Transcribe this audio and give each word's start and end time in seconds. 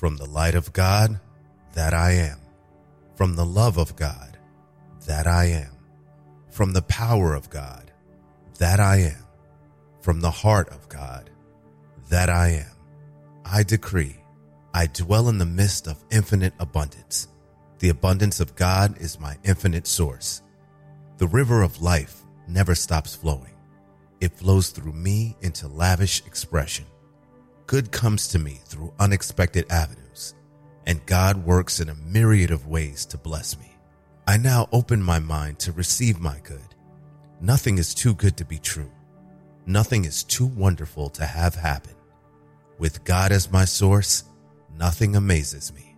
From 0.00 0.16
the 0.16 0.24
light 0.24 0.54
of 0.54 0.72
God, 0.72 1.20
that 1.74 1.92
I 1.92 2.12
am. 2.12 2.38
From 3.16 3.36
the 3.36 3.44
love 3.44 3.76
of 3.76 3.96
God, 3.96 4.38
that 5.06 5.26
I 5.26 5.44
am. 5.44 5.76
From 6.48 6.72
the 6.72 6.80
power 6.80 7.34
of 7.34 7.50
God, 7.50 7.92
that 8.56 8.80
I 8.80 8.96
am. 8.96 9.26
From 10.00 10.22
the 10.22 10.30
heart 10.30 10.70
of 10.70 10.88
God, 10.88 11.28
that 12.08 12.30
I 12.30 12.48
am. 12.48 12.72
I 13.44 13.62
decree, 13.62 14.16
I 14.72 14.86
dwell 14.86 15.28
in 15.28 15.36
the 15.36 15.44
midst 15.44 15.86
of 15.86 16.02
infinite 16.10 16.54
abundance. 16.58 17.28
The 17.80 17.90
abundance 17.90 18.40
of 18.40 18.56
God 18.56 18.96
is 19.02 19.20
my 19.20 19.36
infinite 19.44 19.86
source. 19.86 20.40
The 21.18 21.28
river 21.28 21.60
of 21.60 21.82
life 21.82 22.22
never 22.48 22.74
stops 22.74 23.14
flowing. 23.14 23.54
It 24.18 24.38
flows 24.38 24.70
through 24.70 24.94
me 24.94 25.36
into 25.42 25.68
lavish 25.68 26.24
expression. 26.24 26.86
Good 27.70 27.92
comes 27.92 28.26
to 28.26 28.40
me 28.40 28.58
through 28.64 28.92
unexpected 28.98 29.64
avenues, 29.70 30.34
and 30.88 31.06
God 31.06 31.46
works 31.46 31.78
in 31.78 31.88
a 31.88 31.94
myriad 31.94 32.50
of 32.50 32.66
ways 32.66 33.06
to 33.06 33.16
bless 33.16 33.56
me. 33.60 33.76
I 34.26 34.38
now 34.38 34.68
open 34.72 35.00
my 35.00 35.20
mind 35.20 35.60
to 35.60 35.70
receive 35.70 36.18
my 36.18 36.40
good. 36.42 36.74
Nothing 37.40 37.78
is 37.78 37.94
too 37.94 38.12
good 38.14 38.36
to 38.38 38.44
be 38.44 38.58
true. 38.58 38.90
Nothing 39.66 40.04
is 40.04 40.24
too 40.24 40.46
wonderful 40.46 41.10
to 41.10 41.24
have 41.24 41.54
happen. 41.54 41.94
With 42.78 43.04
God 43.04 43.30
as 43.30 43.52
my 43.52 43.66
source, 43.66 44.24
nothing 44.76 45.14
amazes 45.14 45.72
me. 45.72 45.94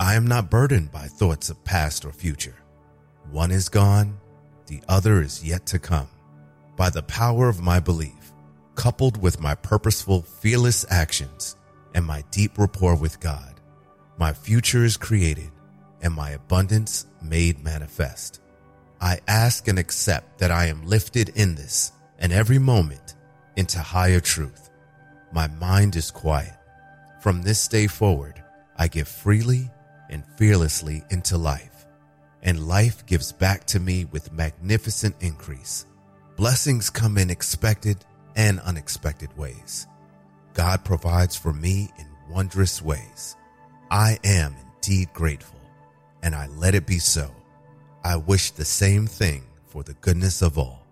I 0.00 0.14
am 0.14 0.26
not 0.26 0.48
burdened 0.48 0.92
by 0.92 1.08
thoughts 1.08 1.50
of 1.50 1.62
past 1.62 2.06
or 2.06 2.12
future. 2.12 2.56
One 3.30 3.50
is 3.50 3.68
gone, 3.68 4.18
the 4.66 4.80
other 4.88 5.20
is 5.20 5.44
yet 5.44 5.66
to 5.66 5.78
come. 5.78 6.08
By 6.74 6.88
the 6.88 7.02
power 7.02 7.50
of 7.50 7.60
my 7.60 7.80
belief, 7.80 8.21
coupled 8.74 9.20
with 9.20 9.40
my 9.40 9.54
purposeful, 9.54 10.22
fearless 10.22 10.84
actions 10.90 11.56
and 11.94 12.04
my 12.04 12.24
deep 12.30 12.58
rapport 12.58 12.96
with 12.96 13.20
God, 13.20 13.60
my 14.18 14.32
future 14.32 14.84
is 14.84 14.96
created 14.96 15.50
and 16.00 16.12
my 16.14 16.30
abundance 16.30 17.06
made 17.22 17.62
manifest. 17.62 18.40
I 19.00 19.20
ask 19.26 19.68
and 19.68 19.78
accept 19.78 20.38
that 20.38 20.50
I 20.50 20.66
am 20.66 20.86
lifted 20.86 21.30
in 21.30 21.54
this 21.54 21.92
and 22.18 22.32
every 22.32 22.58
moment 22.58 23.16
into 23.56 23.80
higher 23.80 24.20
truth. 24.20 24.70
My 25.32 25.48
mind 25.48 25.96
is 25.96 26.10
quiet. 26.10 26.54
From 27.20 27.42
this 27.42 27.68
day 27.68 27.86
forward, 27.86 28.42
I 28.76 28.88
give 28.88 29.08
freely 29.08 29.70
and 30.10 30.24
fearlessly 30.36 31.02
into 31.10 31.38
life, 31.38 31.86
and 32.42 32.66
life 32.66 33.06
gives 33.06 33.32
back 33.32 33.64
to 33.66 33.80
me 33.80 34.04
with 34.06 34.32
magnificent 34.32 35.16
increase. 35.20 35.86
Blessings 36.36 36.90
come 36.90 37.18
in 37.18 37.30
expected 37.30 38.04
and 38.36 38.60
unexpected 38.60 39.36
ways. 39.36 39.86
God 40.54 40.84
provides 40.84 41.36
for 41.36 41.52
me 41.52 41.90
in 41.98 42.06
wondrous 42.28 42.82
ways. 42.82 43.36
I 43.90 44.18
am 44.24 44.54
indeed 44.76 45.12
grateful, 45.12 45.60
and 46.22 46.34
I 46.34 46.46
let 46.48 46.74
it 46.74 46.86
be 46.86 46.98
so. 46.98 47.30
I 48.04 48.16
wish 48.16 48.50
the 48.50 48.64
same 48.64 49.06
thing 49.06 49.44
for 49.66 49.82
the 49.82 49.94
goodness 49.94 50.42
of 50.42 50.58
all. 50.58 50.84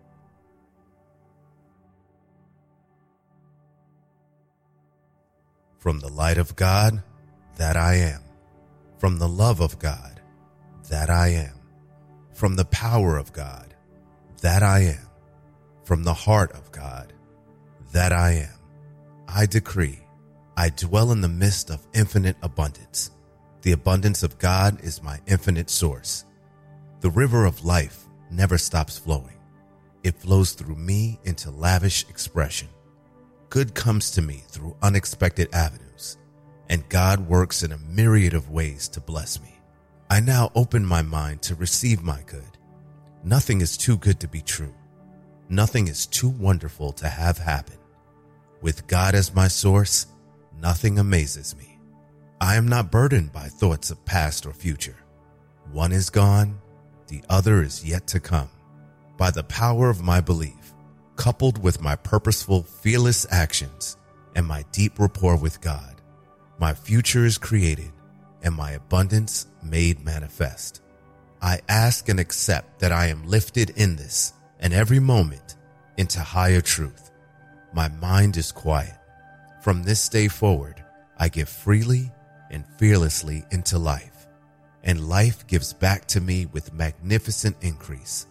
From 5.78 6.00
the 6.00 6.08
light 6.08 6.38
of 6.38 6.56
God, 6.56 7.02
that 7.56 7.76
I 7.76 7.94
am. 7.94 8.22
From 8.98 9.18
the 9.18 9.28
love 9.28 9.60
of 9.60 9.78
God, 9.78 10.20
that 10.88 11.08
I 11.10 11.28
am. 11.28 11.54
From 12.34 12.56
the 12.56 12.66
power 12.66 13.16
of 13.16 13.32
God, 13.32 13.74
that 14.42 14.62
I 14.62 14.80
am. 14.80 15.08
From 15.84 16.04
the 16.04 16.14
heart 16.14 16.52
of 16.52 16.70
God, 16.70 17.12
that 17.92 18.12
I 18.12 18.32
am. 18.32 18.54
I 19.28 19.46
decree, 19.46 20.00
I 20.56 20.70
dwell 20.70 21.12
in 21.12 21.20
the 21.20 21.28
midst 21.28 21.70
of 21.70 21.86
infinite 21.94 22.36
abundance. 22.42 23.10
The 23.62 23.72
abundance 23.72 24.22
of 24.22 24.38
God 24.38 24.82
is 24.82 25.02
my 25.02 25.20
infinite 25.26 25.70
source. 25.70 26.24
The 27.00 27.10
river 27.10 27.44
of 27.44 27.64
life 27.64 28.06
never 28.30 28.58
stops 28.58 28.98
flowing. 28.98 29.38
It 30.02 30.16
flows 30.16 30.52
through 30.52 30.76
me 30.76 31.18
into 31.24 31.50
lavish 31.50 32.08
expression. 32.08 32.68
Good 33.50 33.74
comes 33.74 34.10
to 34.12 34.22
me 34.22 34.42
through 34.48 34.76
unexpected 34.82 35.48
avenues, 35.52 36.18
and 36.68 36.88
God 36.88 37.28
works 37.28 37.62
in 37.62 37.72
a 37.72 37.78
myriad 37.78 38.34
of 38.34 38.50
ways 38.50 38.88
to 38.90 39.00
bless 39.00 39.40
me. 39.42 39.58
I 40.08 40.20
now 40.20 40.50
open 40.54 40.84
my 40.84 41.02
mind 41.02 41.42
to 41.42 41.54
receive 41.54 42.02
my 42.02 42.22
good. 42.26 42.58
Nothing 43.24 43.60
is 43.60 43.76
too 43.76 43.96
good 43.98 44.20
to 44.20 44.28
be 44.28 44.40
true. 44.40 44.74
Nothing 45.48 45.88
is 45.88 46.06
too 46.06 46.28
wonderful 46.28 46.92
to 46.92 47.08
have 47.08 47.38
happen. 47.38 47.76
With 48.62 48.86
God 48.86 49.14
as 49.14 49.34
my 49.34 49.48
source, 49.48 50.06
nothing 50.60 50.98
amazes 50.98 51.56
me. 51.56 51.78
I 52.42 52.56
am 52.56 52.68
not 52.68 52.90
burdened 52.90 53.32
by 53.32 53.48
thoughts 53.48 53.90
of 53.90 54.04
past 54.04 54.44
or 54.44 54.52
future. 54.52 54.96
One 55.72 55.92
is 55.92 56.10
gone, 56.10 56.58
the 57.08 57.22
other 57.30 57.62
is 57.62 57.84
yet 57.84 58.06
to 58.08 58.20
come. 58.20 58.50
By 59.16 59.30
the 59.30 59.44
power 59.44 59.88
of 59.88 60.02
my 60.02 60.20
belief, 60.20 60.74
coupled 61.16 61.62
with 61.62 61.80
my 61.80 61.96
purposeful, 61.96 62.62
fearless 62.62 63.26
actions 63.30 63.96
and 64.36 64.46
my 64.46 64.64
deep 64.72 64.98
rapport 64.98 65.36
with 65.36 65.62
God, 65.62 66.00
my 66.58 66.74
future 66.74 67.24
is 67.24 67.38
created 67.38 67.92
and 68.42 68.54
my 68.54 68.72
abundance 68.72 69.46
made 69.62 70.04
manifest. 70.04 70.82
I 71.40 71.60
ask 71.68 72.10
and 72.10 72.20
accept 72.20 72.80
that 72.80 72.92
I 72.92 73.06
am 73.06 73.26
lifted 73.26 73.70
in 73.70 73.96
this 73.96 74.34
and 74.58 74.74
every 74.74 75.00
moment 75.00 75.56
into 75.96 76.20
higher 76.20 76.60
truth 76.60 77.09
my 77.72 77.88
mind 77.88 78.36
is 78.36 78.52
quiet. 78.52 78.96
From 79.62 79.82
this 79.82 80.08
day 80.08 80.28
forward, 80.28 80.82
I 81.18 81.28
give 81.28 81.48
freely 81.48 82.10
and 82.50 82.64
fearlessly 82.78 83.44
into 83.50 83.78
life, 83.78 84.26
and 84.82 85.08
life 85.08 85.46
gives 85.46 85.72
back 85.72 86.06
to 86.06 86.20
me 86.20 86.46
with 86.46 86.72
magnificent 86.72 87.56
increase. 87.60 88.26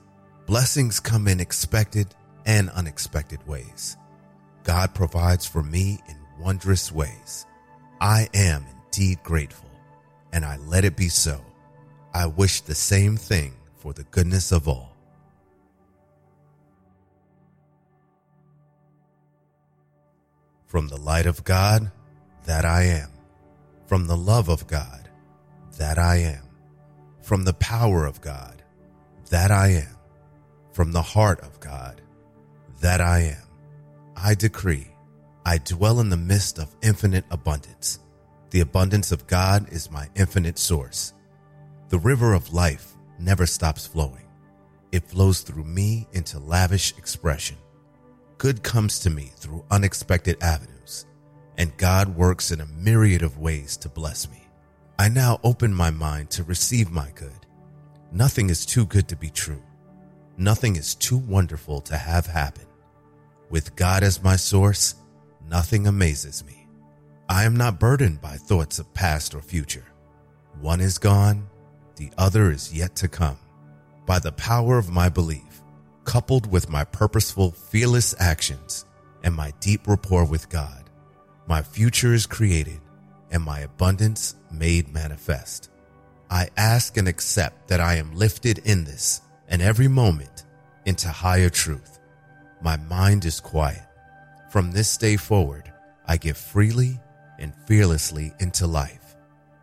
Blessings 0.46 1.00
come 1.00 1.28
in 1.28 1.40
expected 1.40 2.08
and 2.46 2.70
unexpected 2.72 3.46
ways. 3.48 3.96
God 4.64 4.94
provides 4.94 5.46
for 5.46 5.64
me 5.64 6.00
in 6.08 6.18
wondrous 6.40 6.92
ways. 6.92 7.46
I 8.02 8.30
am 8.34 8.66
indeed 8.86 9.22
grateful, 9.24 9.70
and 10.34 10.44
I 10.44 10.58
let 10.58 10.86
it 10.86 10.98
be 10.98 11.10
so. 11.10 11.44
I 12.14 12.26
wish 12.26 12.62
the 12.62 12.76
same 12.76 13.18
thing 13.18 13.54
for 13.78 13.94
the 13.94 14.04
goodness 14.06 14.52
of 14.52 14.68
all. 14.68 14.89
From 20.70 20.88
the 20.88 20.98
light 20.98 21.26
of 21.26 21.44
God, 21.44 21.92
that 22.46 22.64
I 22.64 22.84
am. 22.84 23.10
From 23.88 24.06
the 24.06 24.16
love 24.16 24.50
of 24.50 24.68
God, 24.68 25.10
that 25.80 25.98
I 25.98 26.18
am. 26.18 26.44
From 27.24 27.44
the 27.44 27.54
power 27.54 28.06
of 28.06 28.22
God, 28.22 28.62
that 29.32 29.50
I 29.50 29.70
am. 29.70 29.98
From 30.72 30.92
the 30.92 31.02
heart 31.02 31.40
of 31.40 31.60
God, 31.60 32.02
that 32.82 33.02
I 33.02 33.22
am. 33.22 33.48
I 34.16 34.36
decree, 34.36 34.90
I 35.44 35.58
dwell 35.58 36.02
in 36.02 36.10
the 36.10 36.18
midst 36.18 36.60
of 36.60 36.76
infinite 36.84 37.26
abundance. 37.32 37.98
The 38.52 38.60
abundance 38.60 39.12
of 39.12 39.26
God 39.26 39.74
is 39.74 39.90
my 39.90 40.08
infinite 40.16 40.60
source. 40.60 41.14
The 41.88 41.98
river 41.98 42.36
of 42.36 42.54
life 42.54 42.94
never 43.18 43.48
stops 43.48 43.88
flowing. 43.88 44.28
It 44.92 45.08
flows 45.08 45.42
through 45.42 45.64
me 45.64 46.08
into 46.14 46.38
lavish 46.38 46.96
expression 46.96 47.58
good 48.40 48.64
comes 48.64 49.00
to 49.00 49.10
me 49.10 49.30
through 49.36 49.66
unexpected 49.70 50.42
avenues, 50.42 51.06
and 51.58 51.76
God 51.76 52.16
works 52.16 52.52
in 52.52 52.62
a 52.62 52.66
myriad 52.66 53.22
of 53.22 53.38
ways 53.38 53.76
to 53.78 53.90
bless 53.90 54.32
me. 54.32 54.42
I 54.98 55.10
now 55.10 55.42
open 55.44 55.74
my 55.74 55.92
mind 55.92 56.32
to 56.32 56.44
receive 56.44 56.90
my 56.90 57.12
good. 57.16 57.46
Nothing 58.14 58.50
is 58.50 58.66
too 58.66 58.86
good 58.86 59.10
to 59.10 59.18
be 59.18 59.30
true. 59.30 59.62
Nothing 60.38 60.78
is 60.78 60.96
too 60.96 61.18
wonderful 61.18 61.82
to 61.82 61.98
have 61.98 62.26
happen. 62.28 62.66
With 63.50 63.76
God 63.76 64.04
as 64.04 64.24
my 64.24 64.38
source, 64.38 64.96
nothing 65.50 65.86
amazes 65.86 66.46
me. 66.46 66.66
I 67.28 67.44
am 67.44 67.58
not 67.58 67.78
burdened 67.78 68.22
by 68.22 68.38
thoughts 68.38 68.80
of 68.80 68.94
past 68.94 69.36
or 69.36 69.42
future. 69.42 69.86
One 70.62 70.80
is 70.80 70.98
gone, 70.98 71.46
the 71.98 72.10
other 72.18 72.52
is 72.52 72.74
yet 72.74 72.96
to 72.98 73.10
come. 73.10 73.38
By 74.06 74.20
the 74.20 74.32
power 74.32 74.78
of 74.78 74.90
my 74.90 75.10
belief, 75.10 75.49
coupled 76.10 76.52
with 76.52 76.72
my 76.72 76.84
purposeful, 76.84 77.52
fearless 77.52 78.16
actions 78.20 78.84
and 79.24 79.32
my 79.36 79.54
deep 79.60 79.88
rapport 79.88 80.26
with 80.26 80.50
God, 80.50 80.90
my 81.48 81.62
future 81.62 82.16
is 82.16 82.26
created 82.26 82.80
and 83.30 83.44
my 83.44 83.60
abundance 83.60 84.36
made 84.52 84.92
manifest. 84.92 85.70
I 86.28 86.50
ask 86.58 86.98
and 86.98 87.08
accept 87.08 87.68
that 87.68 87.80
I 87.80 87.98
am 87.98 88.16
lifted 88.16 88.58
in 88.66 88.86
this 88.86 89.22
and 89.50 89.62
every 89.62 89.88
moment 89.88 90.46
into 90.84 91.10
higher 91.10 91.52
truth. 91.52 92.00
My 92.60 92.76
mind 92.76 93.24
is 93.24 93.40
quiet. 93.40 93.86
From 94.50 94.72
this 94.72 94.98
day 94.98 95.16
forward, 95.16 95.72
I 96.08 96.18
give 96.18 96.38
freely 96.38 97.00
and 97.38 97.54
fearlessly 97.68 98.34
into 98.40 98.66
life, 98.66 99.16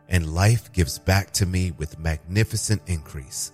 and 0.09 0.33
life 0.33 0.73
gives 0.73 0.97
back 0.97 1.33
to 1.33 1.45
me 1.45 1.73
with 1.73 1.99
magnificent 1.99 2.83
increase. 2.87 3.51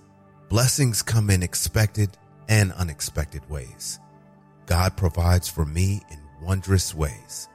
Blessings 0.51 1.01
come 1.01 1.31
in 1.31 1.43
expected 1.43 2.19
and 2.49 2.73
unexpected 2.73 3.49
ways. 3.49 3.99
God 4.67 4.97
provides 4.97 5.49
for 5.49 5.65
me 5.65 6.03
in 6.11 6.19
wondrous 6.41 6.95
ways. 6.95 7.49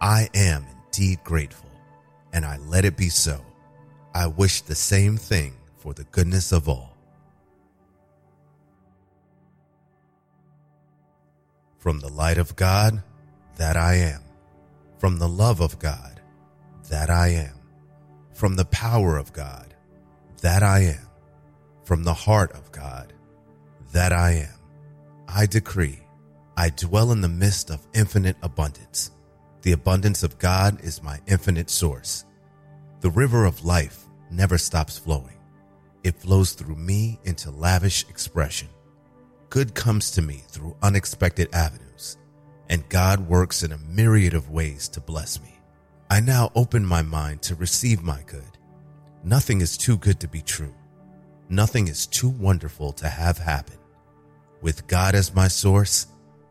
I 0.00 0.28
am 0.34 0.66
indeed 0.86 1.22
grateful, 1.24 1.70
and 2.32 2.44
I 2.44 2.58
let 2.58 2.84
it 2.84 2.96
be 2.96 3.08
so. 3.08 3.44
I 4.14 4.26
wish 4.26 4.62
the 4.62 4.74
same 4.74 5.16
thing 5.16 5.54
for 5.76 5.94
the 5.94 6.04
goodness 6.04 6.52
of 6.52 6.68
all. 6.68 6.96
From 11.78 12.00
the 12.00 12.08
light 12.08 12.38
of 12.38 12.56
God, 12.56 13.02
that 13.56 13.76
I 13.76 13.94
am. 13.94 14.22
From 14.98 15.18
the 15.18 15.28
love 15.28 15.60
of 15.60 15.78
God, 15.78 16.20
that 16.88 17.08
I 17.08 17.28
am. 17.28 17.54
From 18.34 18.56
the 18.56 18.66
power 18.66 19.16
of 19.16 19.32
God, 19.32 19.74
that 20.42 20.62
I 20.62 20.80
am. 20.80 21.08
From 21.84 22.04
the 22.04 22.14
heart 22.14 22.52
of 22.52 22.70
God, 22.72 23.12
that 23.92 24.12
I 24.12 24.32
am. 24.32 24.54
I 25.28 25.46
decree, 25.46 26.00
I 26.56 26.70
dwell 26.70 27.12
in 27.12 27.20
the 27.20 27.28
midst 27.28 27.70
of 27.70 27.86
infinite 27.94 28.36
abundance. 28.42 29.10
The 29.62 29.72
abundance 29.72 30.22
of 30.22 30.38
God 30.38 30.82
is 30.82 31.02
my 31.02 31.20
infinite 31.26 31.70
source. 31.70 32.24
The 33.00 33.10
river 33.10 33.44
of 33.44 33.64
life 33.64 34.06
never 34.30 34.58
stops 34.58 34.98
flowing. 34.98 35.38
It 36.02 36.16
flows 36.16 36.52
through 36.52 36.76
me 36.76 37.18
into 37.24 37.50
lavish 37.50 38.08
expression. 38.08 38.68
Good 39.50 39.74
comes 39.74 40.10
to 40.12 40.22
me 40.22 40.42
through 40.48 40.76
unexpected 40.82 41.48
avenues, 41.52 42.16
and 42.68 42.88
God 42.88 43.28
works 43.28 43.62
in 43.62 43.72
a 43.72 43.78
myriad 43.78 44.34
of 44.34 44.50
ways 44.50 44.88
to 44.90 45.00
bless 45.00 45.42
me. 45.42 45.58
I 46.08 46.20
now 46.20 46.52
open 46.54 46.84
my 46.84 47.02
mind 47.02 47.42
to 47.42 47.54
receive 47.54 48.02
my 48.02 48.22
good. 48.26 48.58
Nothing 49.24 49.60
is 49.60 49.76
too 49.76 49.96
good 49.98 50.20
to 50.20 50.28
be 50.28 50.40
true. 50.40 50.74
Nothing 51.48 51.88
is 51.88 52.06
too 52.06 52.28
wonderful 52.28 52.92
to 52.92 53.08
have 53.08 53.38
happen. 53.38 53.76
With 54.62 54.86
God 54.86 55.14
as 55.14 55.34
my 55.34 55.48
source, 55.48 56.06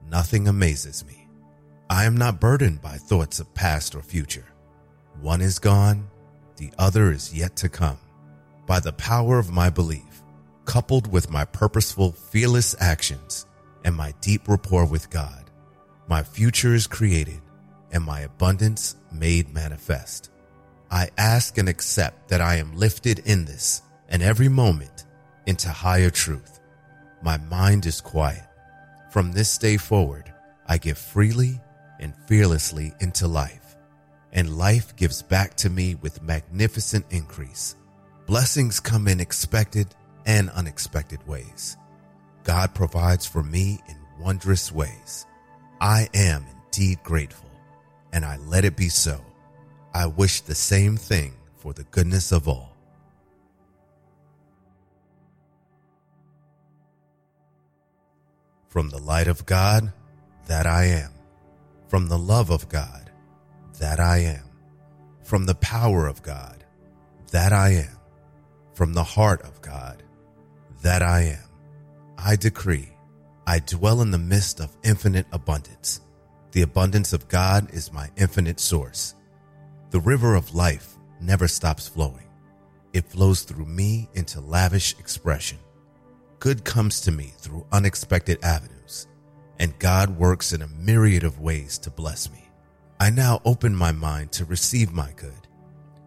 nothing 0.09 0.47
amazes 0.47 1.05
me. 1.05 1.27
I 1.89 2.05
am 2.05 2.17
not 2.17 2.39
burdened 2.39 2.81
by 2.81 2.97
thoughts 2.97 3.39
of 3.39 3.53
past 3.53 3.93
or 3.93 4.01
future. 4.01 4.45
One 5.21 5.41
is 5.41 5.59
gone, 5.59 6.07
the 6.57 6.71
other 6.77 7.11
is 7.11 7.33
yet 7.33 7.55
to 7.57 7.69
come. 7.69 7.99
By 8.65 8.79
the 8.79 8.93
power 8.93 9.37
of 9.37 9.51
my 9.51 9.69
belief, 9.69 10.23
coupled 10.65 11.11
with 11.11 11.29
my 11.29 11.45
purposeful, 11.45 12.11
fearless 12.11 12.75
actions 12.79 13.45
and 13.85 13.95
my 13.95 14.13
deep 14.21 14.47
rapport 14.47 14.85
with 14.85 15.09
God, 15.09 15.49
my 16.07 16.23
future 16.23 16.73
is 16.73 16.87
created 16.87 17.41
and 17.91 18.03
my 18.03 18.21
abundance 18.21 18.95
made 19.11 19.53
manifest. 19.53 20.31
I 20.91 21.09
ask 21.17 21.57
and 21.57 21.69
accept 21.69 22.29
that 22.29 22.41
I 22.41 22.55
am 22.55 22.75
lifted 22.75 23.19
in 23.19 23.45
this 23.45 23.83
and 24.07 24.23
every 24.23 24.49
moment 24.49 25.05
into 25.45 25.69
higher 25.69 26.09
truth. 26.09 26.58
My 27.21 27.37
mind 27.37 27.85
is 27.85 28.01
quiet. 28.01 28.43
From 29.11 29.31
this 29.31 29.57
day 29.57 29.77
forward, 29.77 30.31
I 30.67 30.77
give 30.77 30.97
freely 30.97 31.59
and 31.99 32.13
fearlessly 32.27 32.93
into 32.99 33.27
life, 33.27 33.75
and 34.31 34.57
life 34.57 34.95
gives 34.95 35.21
back 35.21 35.55
to 35.55 35.69
me 35.69 35.95
with 35.95 36.21
magnificent 36.21 37.05
increase. 37.09 37.75
Blessings 38.25 38.79
come 38.79 39.07
in 39.07 39.19
expected 39.19 39.87
and 40.25 40.49
unexpected 40.51 41.25
ways. 41.27 41.75
God 42.43 42.73
provides 42.73 43.25
for 43.25 43.43
me 43.43 43.79
in 43.89 43.97
wondrous 44.19 44.71
ways. 44.71 45.25
I 45.81 46.09
am 46.13 46.45
indeed 46.65 47.03
grateful, 47.03 47.49
and 48.13 48.23
I 48.23 48.37
let 48.37 48.63
it 48.63 48.77
be 48.77 48.89
so. 48.89 49.19
I 49.93 50.05
wish 50.05 50.41
the 50.41 50.55
same 50.55 50.95
thing 50.95 51.33
for 51.57 51.73
the 51.73 51.83
goodness 51.85 52.31
of 52.31 52.47
all. 52.47 52.68
From 58.69 58.89
the 58.89 58.99
light 58.99 59.27
of 59.27 59.47
God, 59.47 59.91
that 60.45 60.67
I 60.67 60.85
am. 60.85 61.11
From 61.87 62.07
the 62.07 62.19
love 62.19 62.51
of 62.51 62.69
God, 62.69 63.09
that 63.79 63.99
I 63.99 64.19
am. 64.19 64.43
From 65.23 65.47
the 65.47 65.55
power 65.55 66.05
of 66.05 66.21
God, 66.21 66.63
that 67.31 67.51
I 67.51 67.69
am. 67.69 67.97
From 68.75 68.93
the 68.93 69.03
heart 69.03 69.41
of 69.41 69.59
God, 69.61 70.03
that 70.83 71.01
I 71.01 71.21
am. 71.21 71.49
I 72.15 72.35
decree, 72.35 72.89
I 73.47 73.57
dwell 73.57 74.03
in 74.03 74.11
the 74.11 74.19
midst 74.19 74.59
of 74.59 74.77
infinite 74.83 75.25
abundance. 75.31 76.01
The 76.51 76.61
abundance 76.61 77.11
of 77.11 77.27
God 77.27 77.73
is 77.73 77.91
my 77.91 78.11
infinite 78.17 78.59
source. 78.59 79.15
The 79.89 79.99
river 79.99 80.35
of 80.35 80.53
life 80.53 80.95
never 81.19 81.47
stops 81.47 81.87
flowing. 81.87 82.27
It 82.93 83.05
flows 83.05 83.41
through 83.41 83.65
me 83.65 84.09
into 84.13 84.41
lavish 84.41 84.95
expression. 84.99 85.57
Good 86.39 86.63
comes 86.63 87.01
to 87.01 87.11
me 87.11 87.33
through 87.37 87.67
unexpected 87.73 88.41
avenues, 88.43 89.07
and 89.59 89.77
God 89.77 90.17
works 90.17 90.53
in 90.53 90.61
a 90.61 90.69
myriad 90.69 91.25
of 91.25 91.41
ways 91.41 91.77
to 91.79 91.91
bless 91.91 92.31
me. 92.31 92.47
I 92.97 93.09
now 93.09 93.41
open 93.43 93.75
my 93.75 93.91
mind 93.91 94.31
to 94.33 94.45
receive 94.45 94.93
my 94.93 95.11
good. 95.17 95.47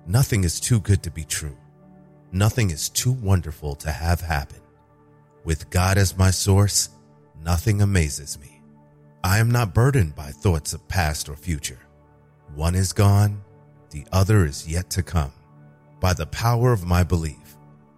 Nothing 0.06 0.44
is 0.44 0.58
too 0.58 0.80
good 0.80 1.02
to 1.02 1.10
be 1.10 1.24
true. 1.24 1.56
Nothing 2.32 2.70
is 2.70 2.88
too 2.88 3.12
wonderful 3.12 3.74
to 3.76 3.90
have 3.90 4.22
happen. 4.22 4.60
With 5.44 5.68
God 5.68 5.98
as 5.98 6.16
my 6.16 6.30
source, 6.30 6.88
nothing 7.42 7.82
amazes 7.82 8.40
me. 8.40 8.62
I 9.22 9.38
am 9.38 9.50
not 9.50 9.74
burdened 9.74 10.14
by 10.14 10.30
thoughts 10.30 10.72
of 10.72 10.88
past 10.88 11.28
or 11.28 11.36
future. 11.36 11.80
One 12.54 12.74
is 12.74 12.94
gone, 12.94 13.42
the 13.90 14.06
other 14.12 14.46
is 14.46 14.66
yet 14.66 14.88
to 14.90 15.02
come. 15.02 15.32
By 16.00 16.14
the 16.14 16.26
power 16.26 16.72
of 16.72 16.86
my 16.86 17.02
belief, 17.02 17.36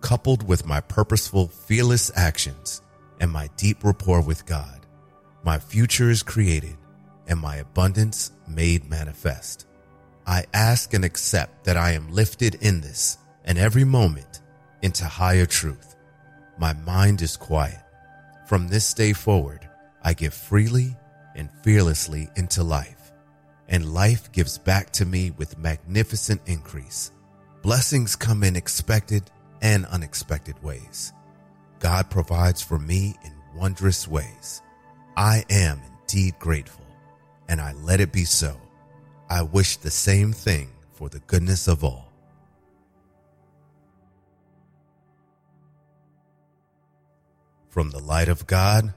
coupled 0.04 0.46
with 0.46 0.66
my 0.66 0.82
purposeful, 0.82 1.48
fearless 1.48 2.12
actions 2.14 2.82
and 3.20 3.30
my 3.32 3.48
deep 3.56 3.82
rapport 3.82 4.20
with 4.20 4.44
God, 4.44 4.84
my 5.42 5.58
future 5.58 6.10
is 6.10 6.22
created 6.22 6.76
and 7.26 7.40
my 7.40 7.56
abundance 7.56 8.30
made 8.46 8.90
manifest. 8.90 9.66
I 10.26 10.44
ask 10.52 10.92
and 10.92 11.06
accept 11.06 11.64
that 11.64 11.78
I 11.78 11.92
am 11.92 12.12
lifted 12.12 12.56
in 12.56 12.82
this 12.82 13.16
and 13.46 13.56
every 13.56 13.84
moment 13.84 14.42
into 14.82 15.06
higher 15.06 15.46
truth. 15.46 15.96
My 16.58 16.74
mind 16.74 17.22
is 17.22 17.38
quiet. 17.38 17.80
From 18.46 18.68
this 18.68 18.92
day 18.92 19.14
forward, 19.14 19.66
I 20.02 20.12
give 20.12 20.34
freely 20.34 20.94
and 21.34 21.48
fearlessly 21.62 22.28
into 22.36 22.62
life 22.62 23.10
and 23.68 23.94
life 23.94 24.30
gives 24.32 24.58
back 24.58 24.90
to 24.90 25.06
me 25.06 25.30
with 25.30 25.56
magnificent 25.56 26.42
increase. 26.44 27.10
Blessings 27.62 28.14
come 28.14 28.44
in 28.44 28.54
expected 28.54 29.30
and 29.64 29.84
unexpected 29.86 30.62
ways. 30.62 31.12
God 31.80 32.08
provides 32.08 32.62
for 32.62 32.78
me 32.78 33.16
in 33.24 33.32
wondrous 33.56 34.06
ways. 34.06 34.62
I 35.16 35.44
am 35.50 35.80
indeed 36.02 36.38
grateful, 36.38 36.86
and 37.48 37.60
I 37.60 37.72
let 37.72 38.00
it 38.00 38.12
be 38.12 38.24
so. 38.24 38.56
I 39.28 39.42
wish 39.42 39.76
the 39.76 39.90
same 39.90 40.32
thing 40.32 40.70
for 40.92 41.08
the 41.08 41.18
goodness 41.18 41.66
of 41.66 41.82
all. 41.82 42.12
From 47.68 47.90
the 47.90 47.98
light 47.98 48.28
of 48.28 48.46
God, 48.46 48.94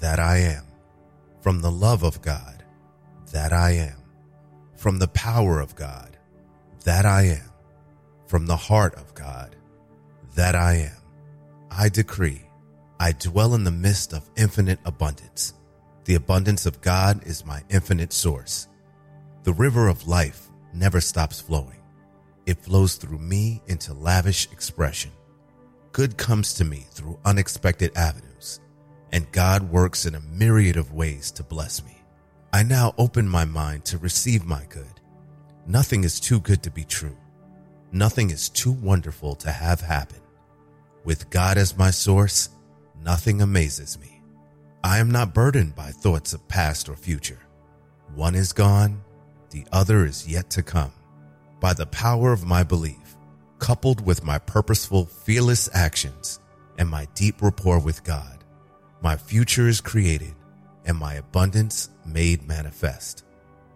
that 0.00 0.18
I 0.18 0.38
am. 0.38 0.64
From 1.40 1.60
the 1.60 1.70
love 1.70 2.02
of 2.02 2.22
God, 2.22 2.64
that 3.30 3.52
I 3.52 3.70
am 3.70 4.02
from 4.76 4.98
the 4.98 5.08
power 5.08 5.58
of 5.58 5.74
God, 5.74 6.16
that 6.84 7.06
I 7.06 7.22
am, 7.22 7.50
from 8.26 8.46
the 8.46 8.56
heart 8.56 8.94
of 8.94 9.14
God, 9.14 9.55
that 10.36 10.54
I 10.54 10.74
am. 10.74 10.96
I 11.70 11.88
decree, 11.88 12.42
I 13.00 13.12
dwell 13.12 13.54
in 13.54 13.64
the 13.64 13.70
midst 13.70 14.12
of 14.12 14.30
infinite 14.36 14.78
abundance. 14.84 15.54
The 16.04 16.14
abundance 16.14 16.66
of 16.66 16.80
God 16.80 17.26
is 17.26 17.44
my 17.44 17.62
infinite 17.68 18.12
source. 18.12 18.68
The 19.42 19.54
river 19.54 19.88
of 19.88 20.06
life 20.06 20.48
never 20.72 21.00
stops 21.00 21.40
flowing. 21.40 21.80
It 22.44 22.62
flows 22.62 22.96
through 22.96 23.18
me 23.18 23.62
into 23.66 23.94
lavish 23.94 24.46
expression. 24.52 25.10
Good 25.92 26.16
comes 26.18 26.52
to 26.54 26.64
me 26.64 26.86
through 26.90 27.18
unexpected 27.24 27.96
avenues, 27.96 28.60
and 29.12 29.32
God 29.32 29.62
works 29.70 30.04
in 30.04 30.14
a 30.14 30.20
myriad 30.20 30.76
of 30.76 30.92
ways 30.92 31.30
to 31.32 31.42
bless 31.42 31.82
me. 31.82 31.96
I 32.52 32.62
now 32.62 32.94
open 32.98 33.26
my 33.26 33.46
mind 33.46 33.86
to 33.86 33.98
receive 33.98 34.44
my 34.44 34.64
good. 34.68 35.00
Nothing 35.66 36.04
is 36.04 36.20
too 36.20 36.40
good 36.40 36.62
to 36.62 36.70
be 36.70 36.84
true. 36.84 37.16
Nothing 37.90 38.30
is 38.30 38.48
too 38.50 38.72
wonderful 38.72 39.34
to 39.36 39.50
have 39.50 39.80
happen. 39.80 40.20
With 41.06 41.30
God 41.30 41.56
as 41.56 41.78
my 41.78 41.92
source, 41.92 42.48
nothing 43.00 43.40
amazes 43.40 43.96
me. 44.00 44.20
I 44.82 44.98
am 44.98 45.08
not 45.08 45.32
burdened 45.32 45.76
by 45.76 45.92
thoughts 45.92 46.32
of 46.32 46.48
past 46.48 46.88
or 46.88 46.96
future. 46.96 47.38
One 48.16 48.34
is 48.34 48.52
gone, 48.52 49.04
the 49.50 49.64
other 49.70 50.04
is 50.04 50.26
yet 50.26 50.50
to 50.50 50.64
come. 50.64 50.92
By 51.60 51.74
the 51.74 51.86
power 51.86 52.32
of 52.32 52.44
my 52.44 52.64
belief, 52.64 53.16
coupled 53.60 54.04
with 54.04 54.24
my 54.24 54.40
purposeful, 54.40 55.06
fearless 55.06 55.68
actions 55.72 56.40
and 56.76 56.88
my 56.88 57.06
deep 57.14 57.40
rapport 57.40 57.78
with 57.78 58.02
God, 58.02 58.42
my 59.00 59.16
future 59.16 59.68
is 59.68 59.80
created 59.80 60.34
and 60.86 60.98
my 60.98 61.14
abundance 61.14 61.88
made 62.04 62.48
manifest. 62.48 63.24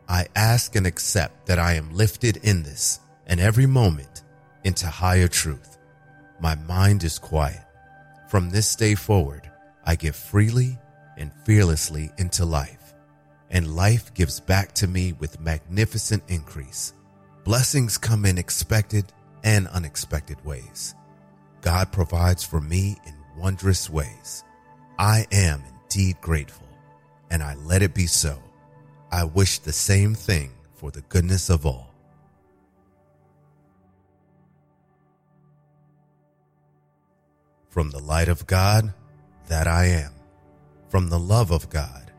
I 0.08 0.26
ask 0.34 0.74
and 0.74 0.84
accept 0.84 1.46
that 1.46 1.60
I 1.60 1.74
am 1.74 1.94
lifted 1.94 2.38
in 2.38 2.64
this 2.64 2.98
and 3.24 3.38
every 3.38 3.66
moment 3.66 4.24
into 4.64 4.88
higher 4.88 5.28
truth. 5.28 5.69
My 6.40 6.54
mind 6.54 7.04
is 7.04 7.18
quiet. 7.18 7.60
From 8.28 8.48
this 8.48 8.74
day 8.74 8.94
forward, 8.94 9.50
I 9.84 9.94
give 9.94 10.16
freely 10.16 10.78
and 11.18 11.30
fearlessly 11.44 12.10
into 12.16 12.46
life, 12.46 12.94
and 13.50 13.76
life 13.76 14.14
gives 14.14 14.40
back 14.40 14.72
to 14.76 14.86
me 14.86 15.12
with 15.12 15.40
magnificent 15.40 16.22
increase. 16.28 16.94
Blessings 17.44 17.98
come 17.98 18.24
in 18.24 18.38
expected 18.38 19.12
and 19.44 19.68
unexpected 19.68 20.42
ways. 20.44 20.94
God 21.60 21.92
provides 21.92 22.42
for 22.42 22.60
me 22.60 22.96
in 23.06 23.14
wondrous 23.36 23.90
ways. 23.90 24.44
I 24.98 25.26
am 25.32 25.62
indeed 25.82 26.20
grateful, 26.22 26.68
and 27.30 27.42
I 27.42 27.54
let 27.54 27.82
it 27.82 27.94
be 27.94 28.06
so. 28.06 28.38
I 29.12 29.24
wish 29.24 29.58
the 29.58 29.72
same 29.72 30.14
thing 30.14 30.52
for 30.74 30.90
the 30.90 31.02
goodness 31.02 31.50
of 31.50 31.66
all. 31.66 31.89
From 37.70 37.90
the 37.90 38.00
light 38.00 38.28
of 38.28 38.46
God, 38.48 38.92
that 39.46 39.68
I 39.68 39.86
am. 39.86 40.12
From 40.88 41.08
the 41.08 41.18
love 41.20 41.52
of 41.52 41.70
God, 41.70 42.10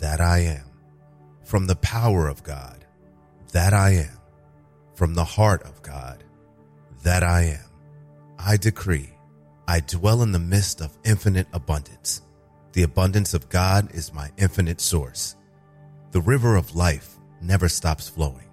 that 0.00 0.20
I 0.20 0.38
am. 0.40 0.64
From 1.44 1.66
the 1.66 1.76
power 1.76 2.26
of 2.26 2.42
God, 2.42 2.84
that 3.52 3.72
I 3.72 3.90
am. 3.90 4.18
From 4.96 5.14
the 5.14 5.24
heart 5.24 5.62
of 5.62 5.80
God, 5.82 6.24
that 7.04 7.22
I 7.22 7.42
am. 7.42 7.70
I 8.36 8.56
decree, 8.56 9.10
I 9.68 9.78
dwell 9.78 10.22
in 10.22 10.32
the 10.32 10.40
midst 10.40 10.80
of 10.80 10.98
infinite 11.04 11.46
abundance. 11.52 12.22
The 12.72 12.82
abundance 12.82 13.32
of 13.32 13.48
God 13.48 13.94
is 13.94 14.12
my 14.12 14.30
infinite 14.38 14.80
source. 14.80 15.36
The 16.10 16.20
river 16.20 16.56
of 16.56 16.74
life 16.74 17.16
never 17.40 17.68
stops 17.68 18.08
flowing. 18.08 18.48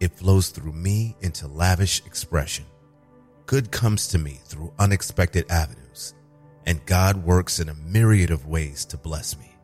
It 0.00 0.12
flows 0.12 0.48
through 0.48 0.72
me 0.72 1.16
into 1.20 1.46
lavish 1.48 2.02
expression. 2.06 2.64
Good 3.46 3.70
comes 3.70 4.08
to 4.08 4.18
me 4.18 4.40
through 4.44 4.72
unexpected 4.80 5.48
avenues, 5.52 6.14
and 6.66 6.84
God 6.84 7.24
works 7.24 7.60
in 7.60 7.68
a 7.68 7.74
myriad 7.74 8.32
of 8.32 8.48
ways 8.48 8.84
to 8.86 8.96
bless 8.96 9.38
me. 9.38 9.54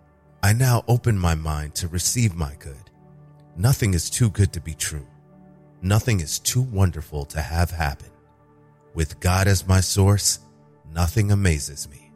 I 0.40 0.52
now 0.52 0.84
open 0.86 1.18
my 1.18 1.34
mind 1.34 1.74
to 1.76 1.88
receive 1.88 2.36
my 2.36 2.54
good. 2.60 2.90
Nothing 3.56 3.94
is 3.94 4.08
too 4.08 4.30
good 4.30 4.52
to 4.52 4.60
be 4.60 4.74
true. 4.74 5.06
Nothing 5.82 6.20
is 6.20 6.38
too 6.38 6.62
wonderful 6.62 7.24
to 7.24 7.40
have 7.40 7.72
happen. 7.72 8.10
With 8.94 9.18
God 9.18 9.48
as 9.48 9.66
my 9.66 9.80
source, 9.80 10.38
nothing 10.92 11.32
amazes 11.32 11.90
me. 11.90 12.12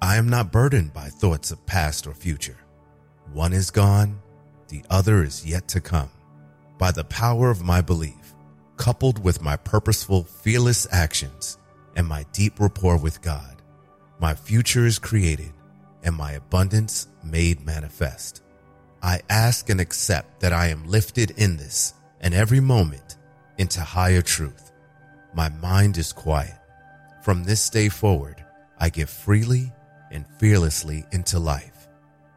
I 0.00 0.16
am 0.16 0.28
not 0.28 0.52
burdened 0.52 0.92
by 0.92 1.08
thoughts 1.08 1.50
of 1.50 1.66
past 1.66 2.06
or 2.06 2.14
future. 2.14 2.58
One 3.32 3.52
is 3.52 3.72
gone, 3.72 4.20
the 4.68 4.84
other 4.88 5.24
is 5.24 5.44
yet 5.44 5.66
to 5.68 5.80
come. 5.80 6.10
By 6.78 6.92
the 6.92 7.04
power 7.04 7.50
of 7.50 7.64
my 7.64 7.80
belief, 7.80 8.14
coupled 8.80 9.22
with 9.22 9.42
my 9.42 9.56
purposeful, 9.56 10.24
fearless 10.24 10.86
actions 10.90 11.58
and 11.96 12.06
my 12.06 12.24
deep 12.32 12.58
rapport 12.58 12.96
with 12.96 13.20
God, 13.20 13.60
my 14.18 14.32
future 14.32 14.86
is 14.86 14.98
created 14.98 15.52
and 16.02 16.16
my 16.16 16.32
abundance 16.32 17.06
made 17.22 17.64
manifest. 17.66 18.42
I 19.02 19.20
ask 19.28 19.68
and 19.68 19.82
accept 19.82 20.40
that 20.40 20.54
I 20.54 20.68
am 20.68 20.88
lifted 20.88 21.32
in 21.32 21.58
this 21.58 21.92
and 22.22 22.32
every 22.32 22.60
moment 22.60 23.18
into 23.58 23.82
higher 23.82 24.22
truth 24.22 24.72
my 25.34 25.50
mind 25.50 25.98
is 25.98 26.10
quiet. 26.10 26.56
From 27.22 27.44
this 27.44 27.68
day 27.68 27.90
forward, 27.90 28.42
I 28.78 28.88
give 28.88 29.10
freely 29.10 29.70
and 30.10 30.24
fearlessly 30.38 31.04
into 31.12 31.38
life, 31.38 31.86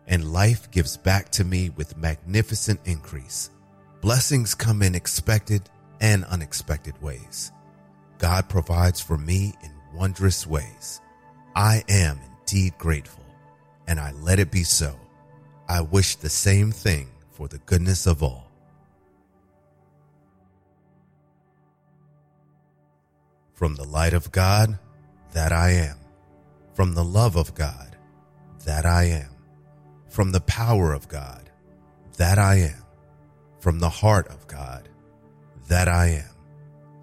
and 0.07 0.33
life 0.33 0.69
gives 0.71 0.97
back 0.97 1.29
to 1.31 1.45
me 1.45 1.69
with 1.69 1.95
magnificent 1.95 2.81
increase. 2.83 3.50
Blessings 4.01 4.53
come 4.53 4.81
in 4.81 4.93
expected 4.93 5.69
and 6.03 6.25
unexpected 6.25 7.01
ways. 7.01 7.53
God 8.17 8.50
provides 8.50 9.00
for 9.00 9.17
me 9.17 9.55
in 9.63 9.72
wondrous 9.95 10.45
ways. 10.45 11.00
I 11.55 11.83
am 11.88 12.19
indeed 12.41 12.77
grateful, 12.77 13.24
and 13.88 14.00
I 14.01 14.12
let 14.12 14.38
it 14.38 14.51
be 14.51 14.63
so. 14.63 15.00
I 15.67 15.79
wish 15.79 16.17
the 16.17 16.29
same 16.29 16.72
thing 16.72 17.07
for 17.31 17.48
the 17.48 17.57
goodness 17.60 18.05
of 18.05 18.22
all. 18.22 18.51
From 23.53 23.75
the 23.75 23.86
light 23.86 24.13
of 24.13 24.29
God, 24.33 24.77
that 25.31 25.53
I 25.53 25.69
am. 25.72 25.98
From 26.74 26.95
the 26.95 27.03
love 27.03 27.38
of 27.38 27.55
God, 27.55 27.95
that 28.65 28.86
I 28.86 29.05
am. 29.05 29.29
From 30.10 30.33
the 30.33 30.41
power 30.41 30.91
of 30.91 31.07
God, 31.07 31.50
that 32.17 32.38
I 32.38 32.55
am. 32.55 32.83
From 33.60 33.79
the 33.79 33.89
heart 33.89 34.27
of 34.27 34.48
God, 34.48 34.82
that 35.67 35.88
I 35.88 36.08
am. 36.08 36.29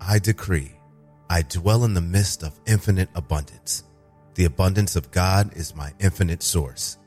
I 0.00 0.18
decree, 0.18 0.72
I 1.28 1.42
dwell 1.42 1.84
in 1.84 1.94
the 1.94 2.00
midst 2.00 2.42
of 2.42 2.58
infinite 2.66 3.08
abundance. 3.14 3.84
The 4.34 4.44
abundance 4.46 4.96
of 4.96 5.10
God 5.10 5.56
is 5.56 5.74
my 5.74 5.92
infinite 6.00 6.42
source. 6.42 6.98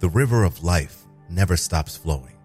The 0.00 0.08
river 0.08 0.44
of 0.44 0.64
life 0.64 1.04
never 1.30 1.56
stops 1.56 1.96
flowing. 1.96 2.36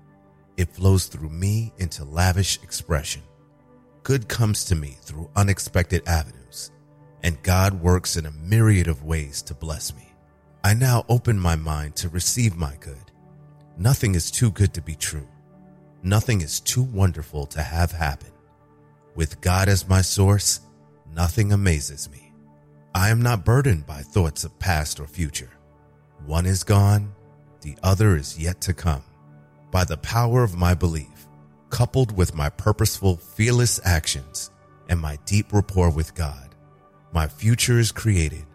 It 0.57 0.69
flows 0.69 1.07
through 1.07 1.29
me 1.29 1.73
into 1.77 2.03
lavish 2.03 2.61
expression. 2.63 3.23
Good 4.03 4.27
comes 4.27 4.65
to 4.65 4.75
me 4.75 4.97
through 5.01 5.29
unexpected 5.35 6.07
avenues, 6.07 6.71
and 7.23 7.41
God 7.43 7.73
works 7.81 8.17
in 8.17 8.25
a 8.25 8.31
myriad 8.31 8.87
of 8.87 9.03
ways 9.03 9.41
to 9.43 9.53
bless 9.53 9.95
me. 9.95 10.11
I 10.63 10.73
now 10.73 11.05
open 11.09 11.39
my 11.39 11.55
mind 11.55 11.95
to 11.97 12.09
receive 12.09 12.55
my 12.55 12.75
good. 12.79 13.11
Nothing 13.77 14.15
is 14.15 14.29
too 14.29 14.51
good 14.51 14.73
to 14.75 14.81
be 14.81 14.95
true. 14.95 15.27
Nothing 16.03 16.41
is 16.41 16.59
too 16.59 16.83
wonderful 16.83 17.45
to 17.47 17.61
have 17.61 17.91
happen. 17.91 18.30
With 19.15 19.41
God 19.41 19.67
as 19.67 19.89
my 19.89 20.01
source, 20.01 20.61
nothing 21.13 21.51
amazes 21.51 22.09
me. 22.09 22.33
I 22.95 23.09
am 23.09 23.21
not 23.21 23.45
burdened 23.45 23.85
by 23.85 24.01
thoughts 24.01 24.43
of 24.43 24.57
past 24.59 24.99
or 24.99 25.07
future. 25.07 25.49
One 26.25 26.45
is 26.45 26.63
gone, 26.63 27.13
the 27.61 27.75
other 27.83 28.15
is 28.15 28.39
yet 28.39 28.61
to 28.61 28.73
come. 28.73 29.03
By 29.71 29.83
the 29.83 29.97
power 29.97 30.43
of 30.43 30.55
my 30.55 30.73
belief, 30.73 31.27
coupled 31.69 32.15
with 32.15 32.35
my 32.35 32.49
purposeful, 32.49 33.17
fearless 33.17 33.79
actions 33.83 34.51
and 34.89 34.99
my 34.99 35.17
deep 35.25 35.53
rapport 35.53 35.89
with 35.89 36.15
God, 36.15 36.55
my 37.13 37.27
future 37.27 37.79
is 37.79 37.91
created 37.91 38.45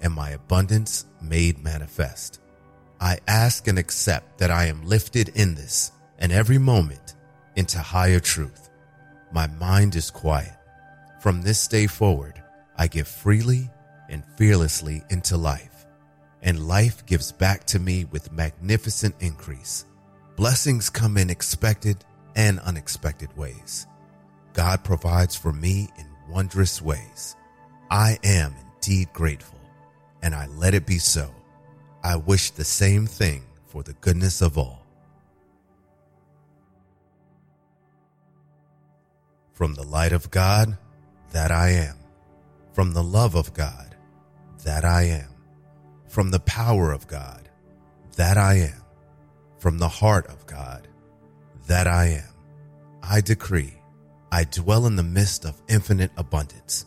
and 0.00 0.12
my 0.12 0.30
abundance 0.30 1.06
made 1.20 1.62
manifest. 1.62 2.40
I 3.00 3.18
ask 3.26 3.66
and 3.66 3.78
accept 3.78 4.38
that 4.38 4.50
I 4.50 4.66
am 4.66 4.86
lifted 4.86 5.30
in 5.30 5.54
this 5.54 5.92
and 6.18 6.32
every 6.32 6.58
moment 6.58 7.14
into 7.56 7.78
higher 7.78 8.20
truth. 8.20 8.65
My 9.32 9.46
mind 9.46 9.96
is 9.96 10.10
quiet. 10.10 10.52
From 11.20 11.42
this 11.42 11.66
day 11.66 11.86
forward, 11.86 12.42
I 12.76 12.86
give 12.86 13.08
freely 13.08 13.68
and 14.08 14.24
fearlessly 14.36 15.02
into 15.10 15.36
life, 15.36 15.86
and 16.42 16.68
life 16.68 17.04
gives 17.06 17.32
back 17.32 17.64
to 17.66 17.78
me 17.78 18.04
with 18.04 18.32
magnificent 18.32 19.14
increase. 19.20 19.86
Blessings 20.36 20.90
come 20.90 21.16
in 21.16 21.30
expected 21.30 22.04
and 22.36 22.60
unexpected 22.60 23.36
ways. 23.36 23.86
God 24.52 24.84
provides 24.84 25.34
for 25.34 25.52
me 25.52 25.88
in 25.98 26.06
wondrous 26.30 26.80
ways. 26.80 27.34
I 27.90 28.18
am 28.22 28.54
indeed 28.74 29.12
grateful, 29.12 29.58
and 30.22 30.34
I 30.34 30.46
let 30.46 30.74
it 30.74 30.86
be 30.86 30.98
so. 30.98 31.34
I 32.04 32.16
wish 32.16 32.50
the 32.50 32.64
same 32.64 33.06
thing 33.06 33.42
for 33.66 33.82
the 33.82 33.94
goodness 33.94 34.40
of 34.40 34.56
all. 34.56 34.85
From 39.56 39.72
the 39.72 39.84
light 39.84 40.12
of 40.12 40.30
God, 40.30 40.76
that 41.32 41.50
I 41.50 41.70
am. 41.70 41.96
From 42.74 42.92
the 42.92 43.02
love 43.02 43.34
of 43.34 43.54
God, 43.54 43.96
that 44.64 44.84
I 44.84 45.04
am. 45.04 45.30
From 46.08 46.30
the 46.30 46.40
power 46.40 46.92
of 46.92 47.06
God, 47.06 47.48
that 48.16 48.36
I 48.36 48.56
am. 48.56 48.82
From 49.58 49.78
the 49.78 49.88
heart 49.88 50.26
of 50.26 50.44
God, 50.44 50.88
that 51.68 51.86
I 51.86 52.08
am. 52.08 52.34
I 53.02 53.22
decree, 53.22 53.80
I 54.30 54.44
dwell 54.44 54.84
in 54.84 54.96
the 54.96 55.02
midst 55.02 55.46
of 55.46 55.62
infinite 55.70 56.10
abundance. 56.18 56.84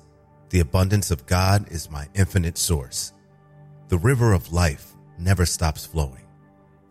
The 0.52 0.60
abundance 0.60 1.10
of 1.10 1.26
God 1.26 1.72
is 1.72 1.90
my 1.90 2.08
infinite 2.14 2.60
source. 2.60 3.14
The 3.88 3.98
river 3.98 4.32
of 4.32 4.54
life 4.54 4.94
never 5.18 5.48
stops 5.48 5.88
flowing. 5.88 6.28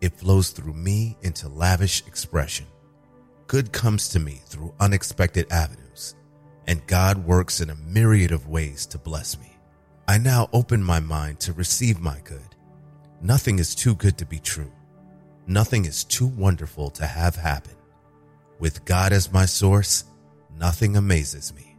It 0.01 0.17
flows 0.17 0.49
through 0.49 0.73
me 0.73 1.15
into 1.21 1.47
lavish 1.47 2.05
expression. 2.05 2.65
Good 3.49 3.71
comes 3.71 4.09
to 4.09 4.19
me 4.19 4.41
through 4.45 4.75
unexpected 4.79 5.51
avenues, 5.51 6.13
and 6.67 6.85
God 6.85 7.25
works 7.25 7.61
in 7.61 7.71
a 7.71 7.75
myriad 7.75 8.31
of 8.31 8.47
ways 8.47 8.85
to 8.85 8.99
bless 8.99 9.39
me. 9.39 9.57
I 10.07 10.19
now 10.19 10.49
open 10.53 10.83
my 10.83 10.99
mind 10.99 11.39
to 11.39 11.53
receive 11.53 11.99
my 11.99 12.19
good. 12.23 12.55
Nothing 13.23 13.57
is 13.57 13.73
too 13.73 13.95
good 13.95 14.19
to 14.19 14.25
be 14.27 14.37
true. 14.37 14.71
Nothing 15.47 15.85
is 15.85 16.03
too 16.03 16.27
wonderful 16.27 16.91
to 16.91 17.07
have 17.07 17.35
happen. 17.35 17.73
With 18.59 18.85
God 18.85 19.13
as 19.13 19.33
my 19.33 19.47
source, 19.47 20.03
nothing 20.55 20.95
amazes 20.95 21.51
me. 21.55 21.75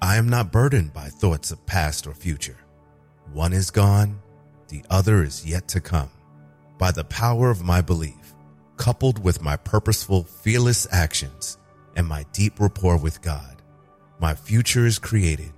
I 0.00 0.16
am 0.16 0.30
not 0.30 0.50
burdened 0.50 0.94
by 0.94 1.10
thoughts 1.10 1.50
of 1.50 1.66
past 1.66 2.06
or 2.06 2.14
future. 2.14 2.56
One 3.34 3.52
is 3.52 3.70
gone, 3.70 4.18
the 4.68 4.82
other 4.88 5.22
is 5.22 5.44
yet 5.44 5.68
to 5.68 5.80
come. 5.82 6.10
By 6.78 6.90
the 6.90 7.04
power 7.04 7.50
of 7.50 7.62
my 7.62 7.82
belief, 7.82 8.21
coupled 8.76 9.22
with 9.22 9.42
my 9.42 9.56
purposeful, 9.56 10.24
fearless 10.24 10.86
actions 10.90 11.58
and 11.96 12.06
my 12.06 12.24
deep 12.32 12.58
rapport 12.58 12.96
with 12.96 13.22
God, 13.22 13.62
my 14.20 14.34
future 14.34 14.86
is 14.86 14.98
created 14.98 15.52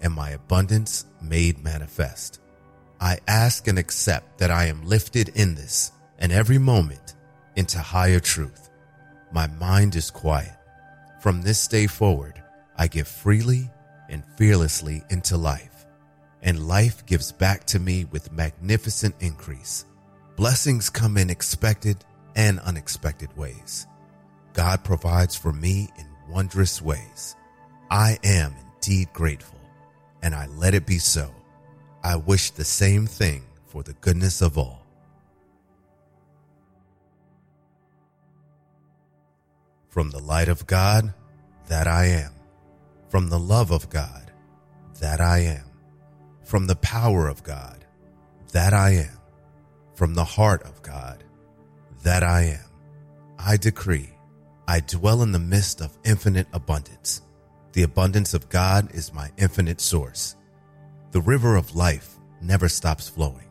and 0.00 0.12
my 0.12 0.30
abundance 0.30 1.06
made 1.22 1.62
manifest. 1.62 2.40
I 3.00 3.18
ask 3.26 3.66
and 3.66 3.78
accept 3.78 4.38
that 4.38 4.50
I 4.50 4.66
am 4.66 4.86
lifted 4.86 5.30
in 5.30 5.54
this 5.54 5.92
and 6.18 6.32
every 6.32 6.58
moment 6.58 7.14
into 7.56 7.78
higher 7.78 8.20
truth. 8.20 8.70
My 9.32 9.46
mind 9.46 9.96
is 9.96 10.10
quiet. 10.10 10.56
From 11.20 11.42
this 11.42 11.66
day 11.66 11.86
forward, 11.86 12.42
I 12.76 12.86
give 12.88 13.08
freely 13.08 13.70
and 14.08 14.24
fearlessly 14.36 15.02
into 15.10 15.36
life, 15.36 15.86
and 16.42 16.66
life 16.66 17.04
gives 17.06 17.32
back 17.32 17.64
to 17.66 17.78
me 17.78 18.04
with 18.06 18.32
magnificent 18.32 19.14
increase. 19.20 19.84
Blessings 20.36 20.88
come 20.90 21.16
in 21.16 21.30
expected 21.30 22.04
and 22.36 22.58
unexpected 22.60 23.36
ways. 23.36 23.86
God 24.52 24.84
provides 24.84 25.36
for 25.36 25.52
me 25.52 25.90
in 25.98 26.06
wondrous 26.28 26.82
ways. 26.82 27.36
I 27.90 28.18
am 28.24 28.54
indeed 28.74 29.12
grateful, 29.12 29.60
and 30.22 30.34
I 30.34 30.46
let 30.46 30.74
it 30.74 30.86
be 30.86 30.98
so. 30.98 31.34
I 32.02 32.16
wish 32.16 32.50
the 32.50 32.64
same 32.64 33.06
thing 33.06 33.44
for 33.66 33.82
the 33.82 33.92
goodness 33.94 34.40
of 34.40 34.56
all. 34.56 34.86
From 39.88 40.10
the 40.10 40.20
light 40.20 40.48
of 40.48 40.66
God, 40.66 41.12
that 41.68 41.86
I 41.86 42.06
am. 42.06 42.32
From 43.08 43.28
the 43.28 43.38
love 43.38 43.70
of 43.70 43.90
God, 43.90 44.30
that 45.00 45.20
I 45.20 45.38
am. 45.40 45.64
From 46.44 46.66
the 46.66 46.76
power 46.76 47.28
of 47.28 47.42
God, 47.42 47.84
that 48.52 48.72
I 48.72 48.90
am. 48.90 49.18
From 49.94 50.14
the 50.14 50.24
heart 50.24 50.62
of 50.62 50.82
God, 50.82 51.24
that 52.02 52.22
I 52.22 52.42
am. 52.42 52.64
I 53.38 53.56
decree, 53.56 54.10
I 54.66 54.80
dwell 54.80 55.22
in 55.22 55.32
the 55.32 55.38
midst 55.38 55.80
of 55.80 55.98
infinite 56.04 56.46
abundance. 56.52 57.22
The 57.72 57.82
abundance 57.82 58.34
of 58.34 58.48
God 58.48 58.94
is 58.94 59.12
my 59.12 59.30
infinite 59.36 59.80
source. 59.80 60.36
The 61.12 61.20
river 61.20 61.56
of 61.56 61.74
life 61.74 62.16
never 62.40 62.68
stops 62.68 63.08
flowing. 63.08 63.48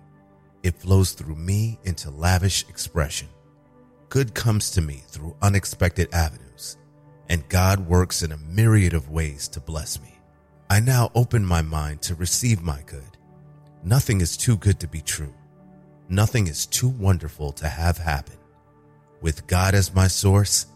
It 0.63 0.75
flows 0.75 1.11
through 1.11 1.35
me 1.35 1.79
into 1.83 2.09
lavish 2.09 2.67
expression. 2.69 3.29
Good 4.09 4.33
comes 4.33 4.71
to 4.71 4.81
me 4.81 5.03
through 5.07 5.35
unexpected 5.41 6.13
avenues, 6.13 6.77
and 7.29 7.47
God 7.49 7.87
works 7.87 8.23
in 8.23 8.31
a 8.31 8.37
myriad 8.37 8.93
of 8.93 9.09
ways 9.11 9.47
to 9.49 9.59
bless 9.59 10.01
me. 10.01 10.17
I 10.69 10.79
now 10.79 11.11
open 11.15 11.45
my 11.45 11.61
mind 11.61 12.01
to 12.03 12.15
receive 12.15 12.61
my 12.61 12.81
good. 12.87 13.17
Nothing 13.83 14.21
is 14.21 14.35
too 14.35 14.57
good 14.57 14.79
to 14.79 14.87
be 14.87 15.01
true. 15.01 15.33
Nothing 16.09 16.47
is 16.47 16.65
too 16.65 16.89
wonderful 16.89 17.51
to 17.53 17.67
have 17.67 17.97
happen. 17.97 18.38
With 19.21 19.47
God 19.47 19.75
as 19.75 19.93
my 19.93 20.07
source, 20.07 20.67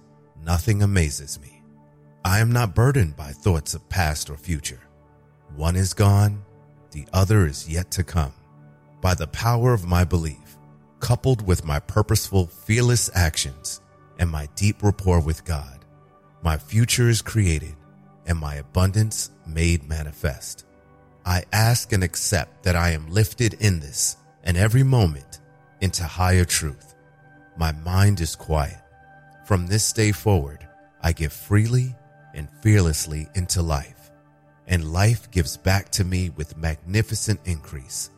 nothing 0.43 0.83
amazes 0.83 1.39
me. 1.39 1.63
I 2.25 2.39
am 2.39 2.51
not 2.51 2.75
burdened 2.75 3.15
by 3.15 3.31
thoughts 3.31 3.73
of 3.73 3.87
past 3.89 4.29
or 4.29 4.35
future. 4.35 4.81
One 5.55 5.75
is 5.75 5.93
gone, 5.93 6.43
the 6.91 7.05
other 7.13 7.45
is 7.45 7.69
yet 7.69 7.91
to 7.91 8.03
come. 8.03 8.33
By 9.01 9.13
the 9.13 9.27
power 9.27 9.73
of 9.73 9.85
my 9.85 10.03
belief, 10.03 10.57
coupled 10.99 11.45
with 11.45 11.65
my 11.65 11.79
purposeful, 11.79 12.47
fearless 12.47 13.09
actions 13.13 13.81
and 14.19 14.29
my 14.29 14.47
deep 14.55 14.83
rapport 14.83 15.19
with 15.19 15.45
God, 15.45 15.85
my 16.41 16.57
future 16.57 17.09
is 17.09 17.21
created 17.21 17.75
and 18.25 18.37
my 18.37 18.55
abundance 18.55 19.31
made 19.47 19.87
manifest. 19.87 20.65
I 21.25 21.43
ask 21.53 21.93
and 21.93 22.03
accept 22.03 22.63
that 22.63 22.75
I 22.75 22.89
am 22.91 23.09
lifted 23.09 23.55
in 23.55 23.79
this 23.79 24.17
and 24.43 24.57
every 24.57 24.83
moment 24.83 25.39
into 25.81 26.03
higher 26.03 26.45
truth. 26.45 26.92
My 27.55 27.71
mind 27.71 28.19
is 28.19 28.35
quiet. 28.35 28.79
From 29.45 29.67
this 29.67 29.91
day 29.93 30.11
forward, 30.11 30.67
I 31.01 31.11
give 31.11 31.33
freely 31.33 31.95
and 32.33 32.49
fearlessly 32.61 33.27
into 33.35 33.61
life, 33.61 34.09
and 34.67 34.91
life 34.91 35.29
gives 35.29 35.57
back 35.57 35.89
to 35.91 36.03
me 36.03 36.29
with 36.29 36.57
magnificent 36.57 37.39
increase. 37.45 38.09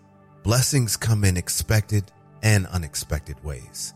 Blessings 0.43 0.95
come 0.95 1.23
in 1.23 1.35
expected 1.35 2.11
and 2.43 2.67
unexpected 2.67 3.43
ways. 3.43 3.93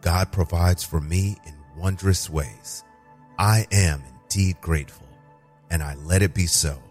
God 0.00 0.32
provides 0.32 0.84
for 0.84 1.00
me 1.00 1.36
in 1.46 1.54
wondrous 1.76 2.28
ways. 2.28 2.84
I 3.38 3.66
am 3.72 4.02
indeed 4.22 4.60
grateful, 4.60 5.06
and 5.70 5.82
I 5.82 5.94
let 5.94 6.22
it 6.22 6.34
be 6.34 6.46
so. 6.46 6.82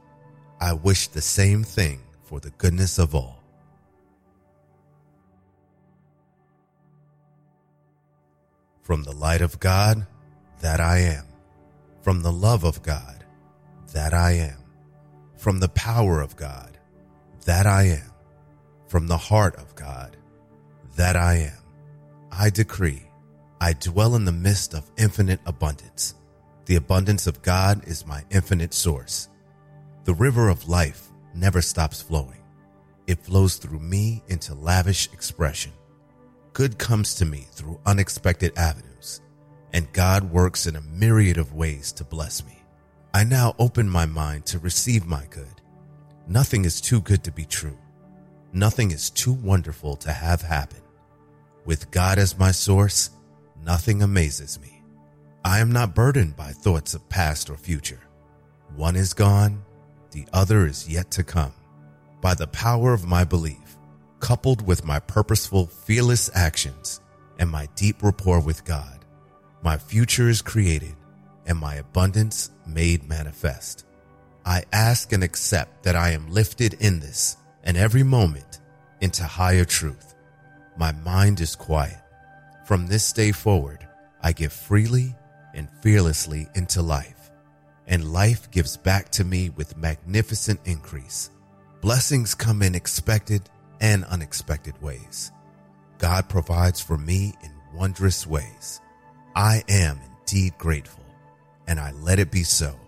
I 0.59 0.73
wish 0.73 1.07
the 1.07 1.21
same 1.21 1.63
thing 1.63 2.01
for 2.23 2.39
the 2.39 2.51
goodness 2.51 2.97
of 2.97 3.13
all. 3.13 3.34
From 8.85 9.01
the 9.01 9.13
light 9.13 9.41
of 9.41 9.59
God, 9.59 10.05
that 10.61 10.79
I 10.79 10.99
am. 10.99 11.25
From 12.03 12.21
the 12.21 12.31
love 12.31 12.63
of 12.63 12.83
God, 12.83 13.25
that 13.93 14.13
I 14.13 14.33
am. 14.33 14.59
From 15.37 15.59
the 15.59 15.69
power 15.69 16.21
of 16.21 16.35
God, 16.35 16.77
that 17.45 17.65
I 17.65 17.85
am. 17.85 18.11
From 18.87 19.07
the 19.07 19.17
heart 19.17 19.55
of 19.55 19.73
God, 19.73 20.17
that 20.97 21.15
I 21.15 21.37
am. 21.37 21.57
I 22.31 22.51
decree, 22.51 23.01
I 23.59 23.73
dwell 23.73 24.13
in 24.15 24.25
the 24.25 24.31
midst 24.31 24.75
of 24.75 24.91
infinite 24.99 25.39
abundance. 25.47 26.13
The 26.65 26.75
abundance 26.75 27.25
of 27.25 27.41
God 27.41 27.87
is 27.87 28.05
my 28.05 28.23
infinite 28.29 28.75
source. 28.75 29.29
The 30.03 30.13
river 30.13 30.47
of 30.47 30.69
life 30.69 31.07
never 31.33 31.63
stops 31.63 32.03
flowing. 32.03 32.43
It 33.07 33.17
flows 33.17 33.55
through 33.55 33.79
me 33.79 34.21
into 34.27 34.53
lavish 34.53 35.11
expression. 35.11 35.71
Good 36.55 36.77
comes 36.77 37.15
to 37.15 37.25
me 37.25 37.47
through 37.51 37.81
unexpected 37.85 38.57
avenues, 38.57 39.19
and 39.73 39.91
God 39.91 40.31
works 40.31 40.67
in 40.67 40.77
a 40.77 40.81
myriad 40.81 41.37
of 41.37 41.53
ways 41.53 41.91
to 41.91 42.05
bless 42.05 42.45
me. 42.45 42.63
I 43.13 43.25
now 43.25 43.55
open 43.59 43.89
my 43.89 44.05
mind 44.05 44.45
to 44.45 44.59
receive 44.59 45.05
my 45.05 45.25
good. 45.29 45.61
Nothing 46.29 46.63
is 46.63 46.79
too 46.79 47.01
good 47.01 47.25
to 47.25 47.31
be 47.33 47.43
true. 47.43 47.77
Nothing 48.53 48.91
is 48.91 49.09
too 49.09 49.33
wonderful 49.33 49.97
to 49.97 50.13
have 50.13 50.41
happen. 50.41 50.79
With 51.65 51.91
God 51.91 52.17
as 52.17 52.39
my 52.39 52.51
source, 52.51 53.09
nothing 53.61 54.01
amazes 54.01 54.57
me. 54.61 54.81
I 55.43 55.59
am 55.59 55.73
not 55.73 55.93
burdened 55.93 56.37
by 56.37 56.53
thoughts 56.53 56.93
of 56.93 57.09
past 57.09 57.49
or 57.49 57.57
future. 57.57 58.07
One 58.77 58.95
is 58.95 59.13
gone, 59.13 59.61
the 60.11 60.25
other 60.31 60.65
is 60.65 60.87
yet 60.87 61.11
to 61.11 61.23
come. 61.25 61.51
By 62.21 62.33
the 62.33 62.47
power 62.47 62.93
of 62.93 63.05
my 63.05 63.25
belief, 63.25 63.64
coupled 64.25 64.65
with 64.65 64.83
my 64.83 64.97
purposeful, 64.97 65.67
fearless 65.67 66.31
actions 66.33 66.99
and 67.38 67.47
my 67.47 67.69
deep 67.75 68.01
rapport 68.01 68.39
with 68.39 68.65
God, 68.65 69.05
my 69.61 69.77
future 69.77 70.29
is 70.29 70.41
created 70.41 70.95
and 71.45 71.59
my 71.59 71.75
abundance 71.75 72.49
made 72.65 73.07
manifest. 73.07 73.85
I 74.43 74.63
ask 74.73 75.13
and 75.13 75.23
accept 75.23 75.83
that 75.83 75.95
I 75.95 76.09
am 76.09 76.31
lifted 76.31 76.73
in 76.79 76.99
this 77.01 77.38
and 77.63 77.77
every 77.77 78.01
moment 78.01 78.61
into 78.99 79.23
higher 79.23 79.63
truth 79.63 80.15
my 80.75 80.91
mind 80.91 81.39
is 81.39 81.55
quiet. 81.55 82.01
From 82.65 82.88
this 82.88 83.13
day 83.13 83.31
forward, 83.31 83.88
I 84.23 84.31
give 84.31 84.51
freely 84.51 85.15
and 85.53 85.69
fearlessly 85.83 86.47
into 86.55 86.81
life, 86.81 87.29
and 87.85 88.11
life 88.11 88.49
gives 88.49 88.75
back 88.75 89.09
to 89.11 89.23
me 89.23 89.51
with 89.51 89.77
magnificent 89.77 90.61
increase. 90.65 91.29
Blessings 91.79 92.33
come 92.33 92.63
in 92.63 92.73
expected 92.73 93.51
and 93.81 94.03
unexpected 94.05 94.81
ways. 94.81 95.31
God 95.97 96.27
provides 96.29 96.81
for 96.81 96.97
me 96.97 97.33
in 97.43 97.51
wondrous 97.73 98.27
ways. 98.27 98.81
I 99.35 99.63
am 99.69 99.99
indeed 100.19 100.57
grateful, 100.57 101.03
and 101.67 101.79
I 101.79 101.91
let 101.91 102.19
it 102.19 102.31
be 102.31 102.43
so. 102.43 102.79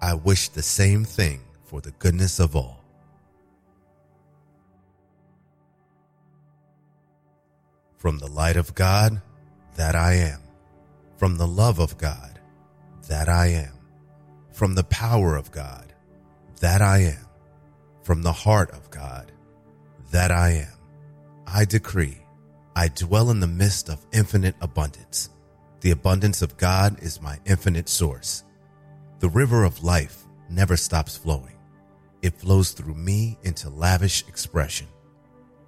I 0.00 0.14
wish 0.14 0.48
the 0.48 0.62
same 0.62 1.04
thing 1.04 1.40
for 1.64 1.80
the 1.80 1.90
goodness 1.92 2.38
of 2.38 2.54
all. 2.54 2.84
From 7.96 8.18
the 8.18 8.28
light 8.28 8.56
of 8.56 8.74
God, 8.74 9.20
that 9.76 9.94
I 9.94 10.14
am. 10.14 10.40
From 11.16 11.36
the 11.36 11.46
love 11.46 11.78
of 11.78 11.98
God, 11.98 12.38
that 13.08 13.28
I 13.28 13.48
am. 13.48 13.72
From 14.52 14.74
the 14.74 14.84
power 14.84 15.36
of 15.36 15.50
God, 15.50 15.92
that 16.60 16.80
I 16.80 16.98
am. 16.98 17.26
From 18.02 18.22
the 18.22 18.32
heart 18.32 18.70
of 18.70 18.90
God, 18.90 19.32
that 20.10 20.30
I 20.30 20.50
am. 20.50 20.78
I 21.46 21.64
decree, 21.64 22.18
I 22.76 22.88
dwell 22.88 23.30
in 23.30 23.40
the 23.40 23.46
midst 23.46 23.88
of 23.88 24.06
infinite 24.12 24.54
abundance. 24.60 25.30
The 25.80 25.90
abundance 25.90 26.42
of 26.42 26.56
God 26.56 27.02
is 27.02 27.22
my 27.22 27.38
infinite 27.44 27.88
source. 27.88 28.44
The 29.20 29.28
river 29.28 29.64
of 29.64 29.82
life 29.82 30.24
never 30.48 30.76
stops 30.76 31.16
flowing. 31.16 31.56
It 32.22 32.34
flows 32.34 32.72
through 32.72 32.94
me 32.94 33.38
into 33.42 33.68
lavish 33.70 34.26
expression. 34.28 34.88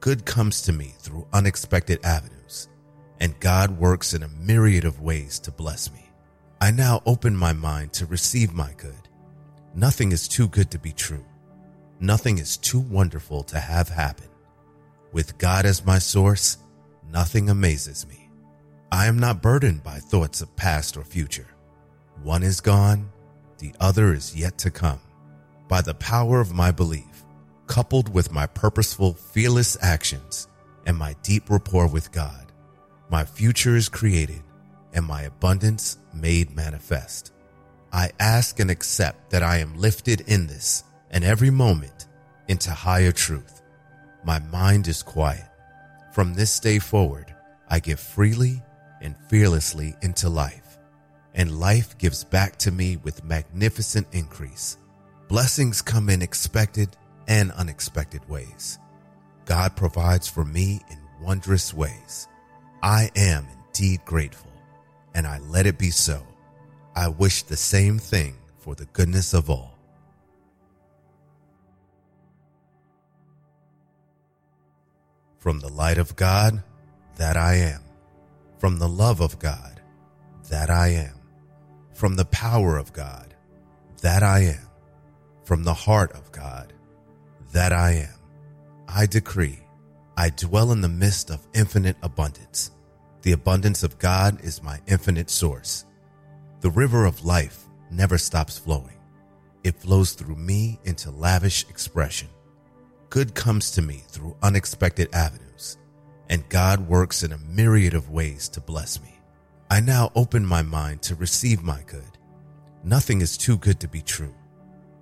Good 0.01 0.25
comes 0.25 0.63
to 0.63 0.73
me 0.73 0.95
through 0.99 1.29
unexpected 1.33 2.05
avenues, 2.05 2.69
and 3.21 3.39
God 3.41 3.79
works 3.79 4.15
in 4.15 4.23
a 4.23 4.29
myriad 4.29 4.85
of 4.85 5.03
ways 5.03 5.39
to 5.41 5.51
bless 5.51 5.93
me. 5.93 6.09
I 6.61 6.71
now 6.71 7.03
open 7.07 7.37
my 7.37 7.53
mind 7.53 7.93
to 7.95 8.07
receive 8.07 8.53
my 8.53 8.73
good. 8.79 9.09
Nothing 9.75 10.13
is 10.13 10.27
too 10.27 10.49
good 10.49 10.71
to 10.71 10.79
be 10.79 10.93
true. 10.93 11.25
Nothing 12.01 12.39
is 12.39 12.57
too 12.57 12.81
wonderful 12.81 13.43
to 13.45 13.61
have 13.61 13.89
happen. 13.91 14.30
With 15.13 15.39
God 15.39 15.67
as 15.67 15.85
my 15.85 15.99
source, 15.99 16.59
nothing 17.11 17.51
amazes 17.51 18.07
me. 18.07 18.31
I 18.93 19.07
am 19.07 19.19
not 19.19 19.43
burdened 19.43 19.83
by 19.83 19.99
thoughts 19.99 20.41
of 20.41 20.55
past 20.57 20.97
or 20.97 21.05
future. 21.05 21.49
One 22.23 22.43
is 22.43 22.61
gone, 22.61 23.11
the 23.59 23.75
other 23.81 24.13
is 24.13 24.37
yet 24.37 24.59
to 24.59 24.71
come. 24.71 25.01
By 25.69 25.81
the 25.81 25.95
power 25.95 26.41
of 26.41 26.55
my 26.55 26.71
belief, 26.71 27.25
coupled 27.67 28.13
with 28.13 28.33
my 28.33 28.47
purposeful, 28.47 29.15
fearless 29.15 29.77
actions 29.81 30.49
and 30.87 30.97
my 30.97 31.15
deep 31.23 31.51
rapport 31.51 31.87
with 31.87 32.13
God, 32.13 32.53
my 33.11 33.25
future 33.25 33.77
is 33.77 33.89
created 33.89 34.43
and 34.93 35.05
my 35.05 35.23
abundance 35.23 35.99
made 36.15 36.55
manifest. 36.55 37.33
I 37.93 38.11
ask 38.21 38.61
and 38.61 38.71
accept 38.71 39.31
that 39.31 39.43
I 39.43 39.59
am 39.59 39.77
lifted 39.77 40.23
in 40.23 40.47
this 40.47 40.85
and 41.11 41.25
every 41.25 41.51
moment 41.51 42.07
into 42.49 42.71
higher 42.71 43.13
truth. 43.13 43.60
My 44.25 44.39
mind 44.39 44.87
is 44.89 45.03
quiet. 45.03 45.47
From 46.13 46.35
this 46.35 46.61
day 46.61 46.79
forward, 46.79 47.35
I 47.69 47.81
give 47.81 48.01
freely 48.01 48.63
and 49.01 49.17
fearlessly 49.29 49.95
into 50.03 50.29
life, 50.29 50.79
and 51.35 51.59
life 51.59 51.97
gives 51.97 52.25
back 52.25 52.57
to 52.59 52.71
me 52.71 52.97
with 52.99 53.25
magnificent 53.25 54.07
increase. 54.13 54.77
Blessings 55.29 55.81
come 55.81 56.11
in 56.11 56.21
expected 56.21 56.97
and 57.29 57.53
unexpected 57.53 58.29
ways. 58.29 58.79
God 59.47 59.77
provides 59.77 60.29
for 60.29 60.45
me 60.45 60.81
in 60.91 60.99
wondrous 61.23 61.73
ways. 61.73 62.29
I 62.83 63.11
am 63.17 63.47
indeed 63.67 64.05
grateful, 64.05 64.53
and 65.15 65.27
I 65.27 65.39
let 65.39 65.67
it 65.67 65.79
be 65.79 65.91
so. 65.91 66.27
I 66.95 67.09
wish 67.09 67.43
the 67.45 67.57
same 67.57 67.99
thing 67.99 68.37
for 68.59 68.75
the 68.75 68.87
goodness 68.87 69.33
of 69.33 69.49
all. 69.49 69.79
From 75.41 75.61
the 75.61 75.71
light 75.71 75.97
of 75.97 76.17
God, 76.17 76.63
that 77.17 77.37
I 77.39 77.55
am. 77.55 77.81
From 78.59 78.79
the 78.79 78.89
love 78.89 79.21
of 79.21 79.39
God, 79.39 79.81
that 80.51 80.69
I 80.69 80.89
am. 80.89 81.15
From 81.95 82.17
the 82.17 82.27
power 82.27 82.77
of 82.77 82.93
God, 82.93 83.35
that 84.03 84.23
I 84.23 84.41
am. 84.41 84.69
From 85.45 85.65
the 85.65 85.73
heart 85.73 86.13
of 86.13 86.31
God, 86.31 86.75
that 87.53 87.73
I 87.73 87.93
am. 87.93 88.15
I 88.87 89.07
decree, 89.07 89.61
I 90.15 90.29
dwell 90.29 90.73
in 90.73 90.83
the 90.83 90.91
midst 90.91 91.31
of 91.31 91.49
infinite 91.55 91.97
abundance. 92.03 92.71
The 93.23 93.33
abundance 93.33 93.83
of 93.83 93.99
God 93.99 94.45
is 94.45 94.63
my 94.63 94.79
infinite 94.87 95.31
source. 95.31 95.87
The 96.61 96.71
river 96.71 97.07
of 97.07 97.25
life 97.25 97.65
never 97.91 98.19
stops 98.19 98.59
flowing. 98.59 98.99
It 99.65 99.77
flows 99.77 100.13
through 100.13 100.37
me 100.37 100.81
into 100.85 101.11
lavish 101.11 101.67
expression. 101.71 102.29
Good 103.11 103.35
comes 103.35 103.73
to 103.73 103.83
me 103.83 104.05
through 104.07 104.37
unexpected 104.41 105.09
avenues, 105.13 105.79
and 106.29 106.49
God 106.49 106.89
works 106.89 107.25
in 107.25 107.33
a 107.33 107.39
myriad 107.39 107.93
of 107.93 108.11
ways 108.11 108.49
to 108.51 108.61
bless 108.61 109.03
me. 109.03 109.19
I 109.69 109.81
now 109.81 110.13
open 110.15 110.47
my 110.47 110.63
mind 110.63 111.03
to 111.03 111.17
receive 111.17 111.61
my 111.65 111.83
good. 111.89 112.19
Nothing 112.85 113.21
is 113.21 113.37
too 113.37 113.59
good 113.59 113.81
to 113.81 113.89
be 113.89 114.01
true. 114.01 114.33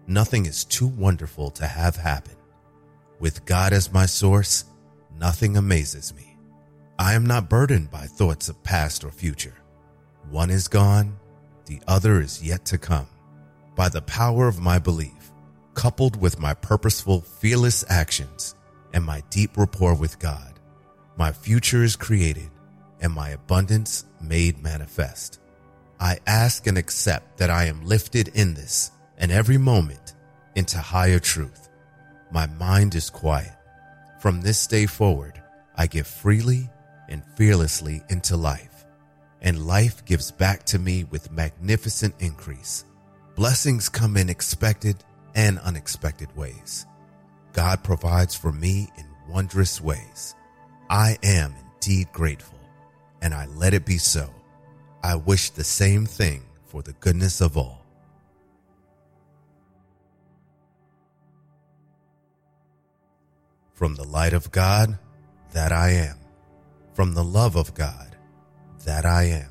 Nothing 0.07 0.47
is 0.47 0.65
too 0.65 0.87
wonderful 0.87 1.51
to 1.51 1.67
have 1.67 1.97
happen. 1.97 2.37
With 3.21 3.45
God 3.45 3.75
as 3.75 3.93
my 3.93 4.07
source, 4.07 4.65
nothing 5.19 5.59
amazes 5.59 6.15
me. 6.15 6.35
I 6.99 7.13
am 7.13 7.27
not 7.27 7.51
burdened 7.51 7.91
by 7.91 8.07
thoughts 8.07 8.49
of 8.49 8.63
past 8.63 9.05
or 9.05 9.11
future. 9.11 9.59
One 10.31 10.49
is 10.49 10.67
gone, 10.67 11.19
the 11.67 11.83
other 11.87 12.23
is 12.23 12.43
yet 12.43 12.65
to 12.67 12.79
come. 12.79 13.09
By 13.77 13.91
the 13.91 14.01
power 14.01 14.49
of 14.49 14.61
my 14.61 14.79
belief, 14.79 15.13
coupled 15.79 16.21
with 16.21 16.41
my 16.41 16.53
purposeful, 16.55 17.21
fearless 17.21 17.85
actions 17.89 18.57
and 18.93 19.05
my 19.05 19.23
deep 19.31 19.57
rapport 19.57 19.95
with 19.95 20.19
God, 20.19 20.59
my 21.17 21.31
future 21.31 21.85
is 21.85 21.95
created 21.95 22.51
and 23.01 23.13
my 23.13 23.29
abundance 23.29 24.05
made 24.21 24.61
manifest. 24.61 25.39
I 26.01 26.19
ask 26.27 26.67
and 26.67 26.77
accept 26.77 27.39
that 27.39 27.49
I 27.49 27.67
am 27.67 27.87
lifted 27.87 28.27
in 28.35 28.55
this 28.55 28.91
and 29.19 29.31
every 29.31 29.57
moment 29.57 30.15
into 30.57 30.79
higher 30.79 31.21
truth. 31.21 31.69
My 32.33 32.47
mind 32.47 32.97
is 32.97 33.09
quiet. 33.09 33.55
From 34.19 34.41
this 34.41 34.67
day 34.67 34.87
forward, 34.87 35.41
I 35.77 35.87
give 35.87 36.09
freely 36.09 36.69
and 37.09 37.23
fearlessly 37.37 38.03
into 38.09 38.37
life 38.37 38.85
and 39.43 39.65
life 39.65 40.05
gives 40.05 40.33
back 40.33 40.65
to 40.65 40.81
me 40.81 41.05
with 41.05 41.31
magnificent 41.31 42.17
increase. 42.19 42.85
Blessings 43.37 43.89
come 43.89 44.17
in 44.17 44.29
expected 44.29 45.05
and 45.35 45.59
unexpected 45.61 46.35
ways. 46.37 46.87
God 47.53 47.83
provides 47.83 48.35
for 48.35 48.53
me 48.53 48.89
in 48.97 49.07
wondrous 49.29 49.81
ways. 49.81 50.35
I 50.91 51.19
am 51.23 51.55
indeed 51.75 52.13
grateful, 52.13 52.59
and 53.21 53.35
I 53.35 53.47
let 53.47 53.75
it 53.75 53.85
be 53.85 53.99
so. 53.99 54.33
I 55.03 55.17
wish 55.17 55.51
the 55.51 55.65
same 55.65 56.07
thing 56.07 56.43
for 56.67 56.83
the 56.83 56.93
goodness 56.95 57.41
of 57.41 57.57
all. 57.57 57.85
From 63.73 63.95
the 63.95 64.05
light 64.05 64.33
of 64.33 64.51
God, 64.51 64.99
that 65.53 65.73
I 65.73 65.91
am. 65.91 66.17
From 66.95 67.15
the 67.15 67.25
love 67.25 67.55
of 67.55 67.75
God, 67.75 68.17
that 68.85 69.07
I 69.07 69.25
am. 69.25 69.51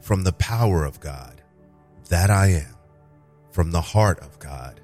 From 0.00 0.22
the 0.22 0.32
power 0.32 0.84
of 0.84 1.00
God, 1.00 1.42
that 2.08 2.30
I 2.30 2.46
am. 2.48 2.74
From 3.50 3.72
the 3.72 3.80
heart 3.80 4.20
of 4.20 4.38
God, 4.38 4.79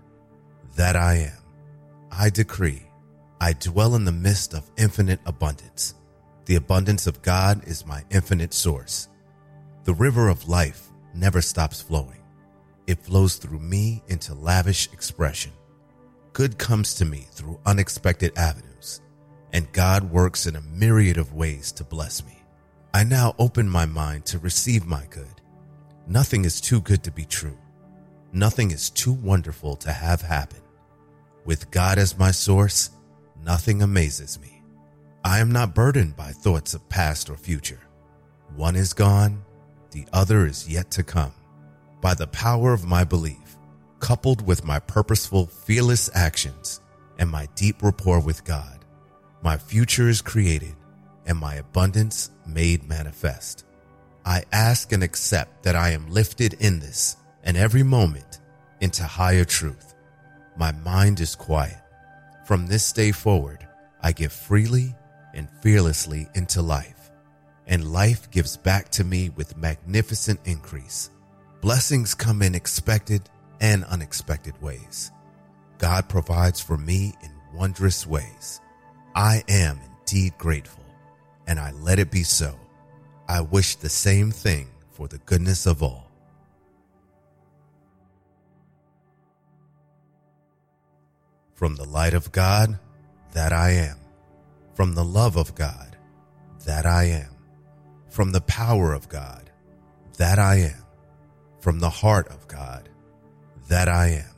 that 0.77 0.95
I 0.95 1.15
am. 1.17 1.39
I 2.11 2.31
decree, 2.31 2.83
I 3.41 3.53
dwell 3.55 3.95
in 3.95 4.05
the 4.05 4.13
midst 4.13 4.55
of 4.55 4.71
infinite 4.77 5.21
abundance. 5.27 5.95
The 6.45 6.57
abundance 6.57 7.07
of 7.07 7.23
God 7.23 7.67
is 7.67 7.87
my 7.87 8.05
infinite 8.11 8.55
source. 8.55 9.09
The 9.85 9.95
river 9.95 10.29
of 10.29 10.49
life 10.49 10.89
never 11.15 11.41
stops 11.41 11.83
flowing. 11.83 12.23
It 12.87 13.03
flows 13.03 13.37
through 13.37 13.59
me 13.59 14.03
into 14.09 14.35
lavish 14.35 14.93
expression. 14.93 15.53
Good 16.33 16.59
comes 16.59 16.95
to 16.97 17.05
me 17.05 17.27
through 17.31 17.59
unexpected 17.67 18.37
avenues, 18.37 19.01
and 19.53 19.73
God 19.73 20.11
works 20.11 20.47
in 20.47 20.57
a 20.57 20.61
myriad 20.61 21.17
of 21.17 21.35
ways 21.35 21.73
to 21.73 21.85
bless 21.85 22.25
me. 22.25 22.39
I 22.93 23.05
now 23.05 23.35
open 23.39 23.69
my 23.69 23.87
mind 23.87 24.27
to 24.27 24.39
receive 24.39 24.87
my 24.87 25.05
good. 25.11 25.41
Nothing 26.07 26.45
is 26.45 26.61
too 26.61 26.81
good 26.81 27.03
to 27.05 27.11
be 27.11 27.25
true. 27.25 27.59
Nothing 28.33 28.71
is 28.71 28.91
too 28.91 29.13
wonderful 29.13 29.77
to 29.77 29.93
have 29.93 30.21
happen. 30.21 30.61
With 31.47 31.71
God 31.71 31.97
as 31.97 32.19
my 32.19 32.33
source, 32.33 32.91
nothing 33.41 33.81
amazes 33.81 34.41
me. 34.41 34.65
I 35.25 35.39
am 35.39 35.53
not 35.53 35.77
burdened 35.77 36.17
by 36.17 36.33
thoughts 36.33 36.75
of 36.75 36.89
past 36.89 37.31
or 37.31 37.37
future. 37.37 37.79
One 38.57 38.75
is 38.75 38.93
gone, 38.93 39.45
the 39.93 40.09
other 40.13 40.45
is 40.47 40.69
yet 40.69 40.91
to 40.91 41.05
come. 41.05 41.33
By 42.01 42.15
the 42.15 42.27
power 42.27 42.73
of 42.73 42.85
my 42.85 43.05
belief, 43.05 43.57
coupled 44.01 44.45
with 44.45 44.65
my 44.65 44.81
purposeful, 44.81 45.47
fearless 45.47 46.11
actions 46.15 46.81
and 47.17 47.31
my 47.31 47.47
deep 47.55 47.81
rapport 47.81 48.19
with 48.19 48.45
God, 48.45 48.85
my 49.41 49.57
future 49.57 50.09
is 50.09 50.21
created 50.21 50.75
and 51.27 51.39
my 51.39 51.55
abundance 51.55 52.33
made 52.45 52.89
manifest. 52.89 53.65
I 54.25 54.43
ask 54.51 54.91
and 54.91 55.05
accept 55.05 55.63
that 55.63 55.77
I 55.77 55.91
am 55.91 56.11
lifted 56.11 56.55
in 56.55 56.81
this 56.81 57.17
and 57.45 57.57
every 57.57 57.85
moment 57.85 58.41
into 58.81 59.05
higher 59.05 59.45
truth. 59.45 59.86
My 60.57 60.73
mind 60.73 61.21
is 61.21 61.35
quiet. 61.35 61.77
From 62.45 62.67
this 62.67 62.93
day 62.93 63.13
forward, 63.13 63.67
I 64.03 64.13
give 64.13 64.33
freely 64.33 64.95
and 65.35 65.49
fearlessly 65.61 66.29
into 66.35 66.63
life, 66.63 67.11
and 67.67 67.93
life 67.93 68.31
gives 68.31 68.57
back 68.57 68.89
to 68.91 69.05
me 69.05 69.31
with 69.31 69.57
magnificent 69.57 70.41
increase. 70.45 71.11
Blessings 71.61 72.15
come 72.15 72.43
in 72.43 72.55
expected 72.55 73.23
and 73.61 73.85
unexpected 73.85 74.61
ways. 74.63 75.11
God 75.79 76.09
provides 76.09 76.61
for 76.61 76.79
me 76.79 77.15
in 77.23 77.31
wondrous 77.55 78.07
ways. 78.07 78.61
I 79.15 79.43
am 79.49 79.81
indeed 80.01 80.39
grateful 80.39 80.85
and 81.47 81.59
I 81.59 81.73
let 81.73 81.99
it 81.99 82.11
be 82.11 82.23
so. 82.23 82.59
I 83.29 83.41
wish 83.41 83.77
the 83.77 83.89
same 83.89 84.31
thing 84.31 84.69
for 84.91 85.09
the 85.09 85.19
goodness 85.19 85.67
of 85.67 85.83
all. 85.83 86.06
From 91.57 91.75
the 91.75 91.85
light 91.85 92.15
of 92.15 92.31
God, 92.31 92.79
that 93.33 93.53
I 93.53 93.71
am. 93.71 93.99
From 94.75 94.95
the 94.95 95.05
love 95.05 95.37
of 95.37 95.55
God, 95.55 95.97
that 96.65 96.87
I 96.87 97.05
am. 97.05 97.35
From 98.09 98.31
the 98.31 98.41
power 98.43 98.95
of 98.95 99.09
God, 99.09 99.51
that 100.17 100.39
I 100.39 100.57
am. 100.57 100.85
From 101.61 101.81
the 101.81 101.91
heart 101.91 102.29
of 102.29 102.47
God, 102.47 102.89
that 103.69 103.89
I 103.89 104.07
am. 104.11 104.35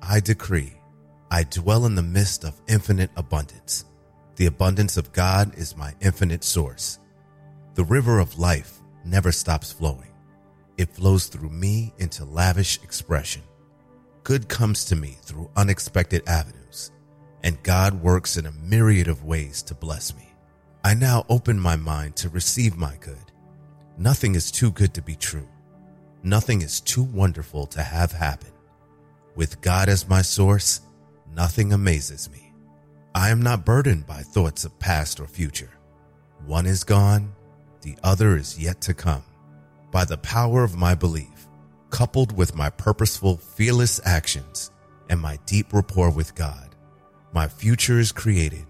I 0.00 0.20
decree, 0.20 0.72
I 1.30 1.44
dwell 1.44 1.84
in 1.84 1.94
the 1.94 2.02
midst 2.02 2.42
of 2.44 2.58
infinite 2.66 3.10
abundance 3.16 3.84
the 4.36 4.46
abundance 4.46 4.96
of 4.96 5.12
God 5.12 5.56
is 5.56 5.76
my 5.76 5.94
infinite 6.00 6.42
source. 6.42 6.98
The 7.74 7.84
river 7.84 8.18
of 8.18 8.38
life 8.38 8.80
never 9.04 9.30
stops 9.30 9.70
flowing. 9.70 10.12
It 10.76 10.90
flows 10.90 11.26
through 11.26 11.50
me 11.50 11.94
into 11.98 12.24
lavish 12.24 12.82
expression. 12.82 13.42
Good 14.24 14.48
comes 14.48 14.86
to 14.86 14.96
me 14.96 15.18
through 15.20 15.50
unexpected 15.54 16.22
avenues, 16.26 16.90
and 17.42 17.62
God 17.62 18.02
works 18.02 18.38
in 18.38 18.46
a 18.46 18.52
myriad 18.52 19.06
of 19.06 19.26
ways 19.26 19.62
to 19.64 19.74
bless 19.74 20.16
me. 20.16 20.32
I 20.82 20.94
now 20.94 21.26
open 21.28 21.60
my 21.60 21.76
mind 21.76 22.16
to 22.16 22.30
receive 22.30 22.78
my 22.78 22.96
good. 23.02 23.32
Nothing 23.98 24.34
is 24.34 24.50
too 24.50 24.70
good 24.70 24.94
to 24.94 25.02
be 25.02 25.14
true. 25.14 25.46
Nothing 26.22 26.62
is 26.62 26.80
too 26.80 27.02
wonderful 27.02 27.66
to 27.66 27.82
have 27.82 28.12
happen. 28.12 28.48
With 29.34 29.60
God 29.60 29.90
as 29.90 30.08
my 30.08 30.22
source, 30.22 30.80
nothing 31.34 31.74
amazes 31.74 32.30
me. 32.30 32.50
I 33.14 33.28
am 33.28 33.42
not 33.42 33.66
burdened 33.66 34.06
by 34.06 34.22
thoughts 34.22 34.64
of 34.64 34.78
past 34.78 35.20
or 35.20 35.26
future. 35.26 35.72
One 36.46 36.64
is 36.64 36.82
gone, 36.82 37.34
the 37.82 37.98
other 38.02 38.38
is 38.38 38.58
yet 38.58 38.80
to 38.82 38.94
come. 38.94 39.24
By 39.90 40.06
the 40.06 40.16
power 40.16 40.64
of 40.64 40.78
my 40.78 40.94
belief, 40.94 41.28
coupled 41.94 42.36
with 42.36 42.56
my 42.56 42.68
purposeful, 42.68 43.36
fearless 43.36 44.00
actions 44.04 44.72
and 45.08 45.20
my 45.20 45.38
deep 45.46 45.72
rapport 45.72 46.10
with 46.10 46.34
God, 46.34 46.74
my 47.32 47.46
future 47.46 48.00
is 48.00 48.10
created 48.10 48.66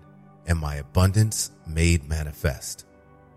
and 0.47 0.59
my 0.59 0.75
abundance 0.75 1.51
made 1.67 2.07
manifest. 2.07 2.85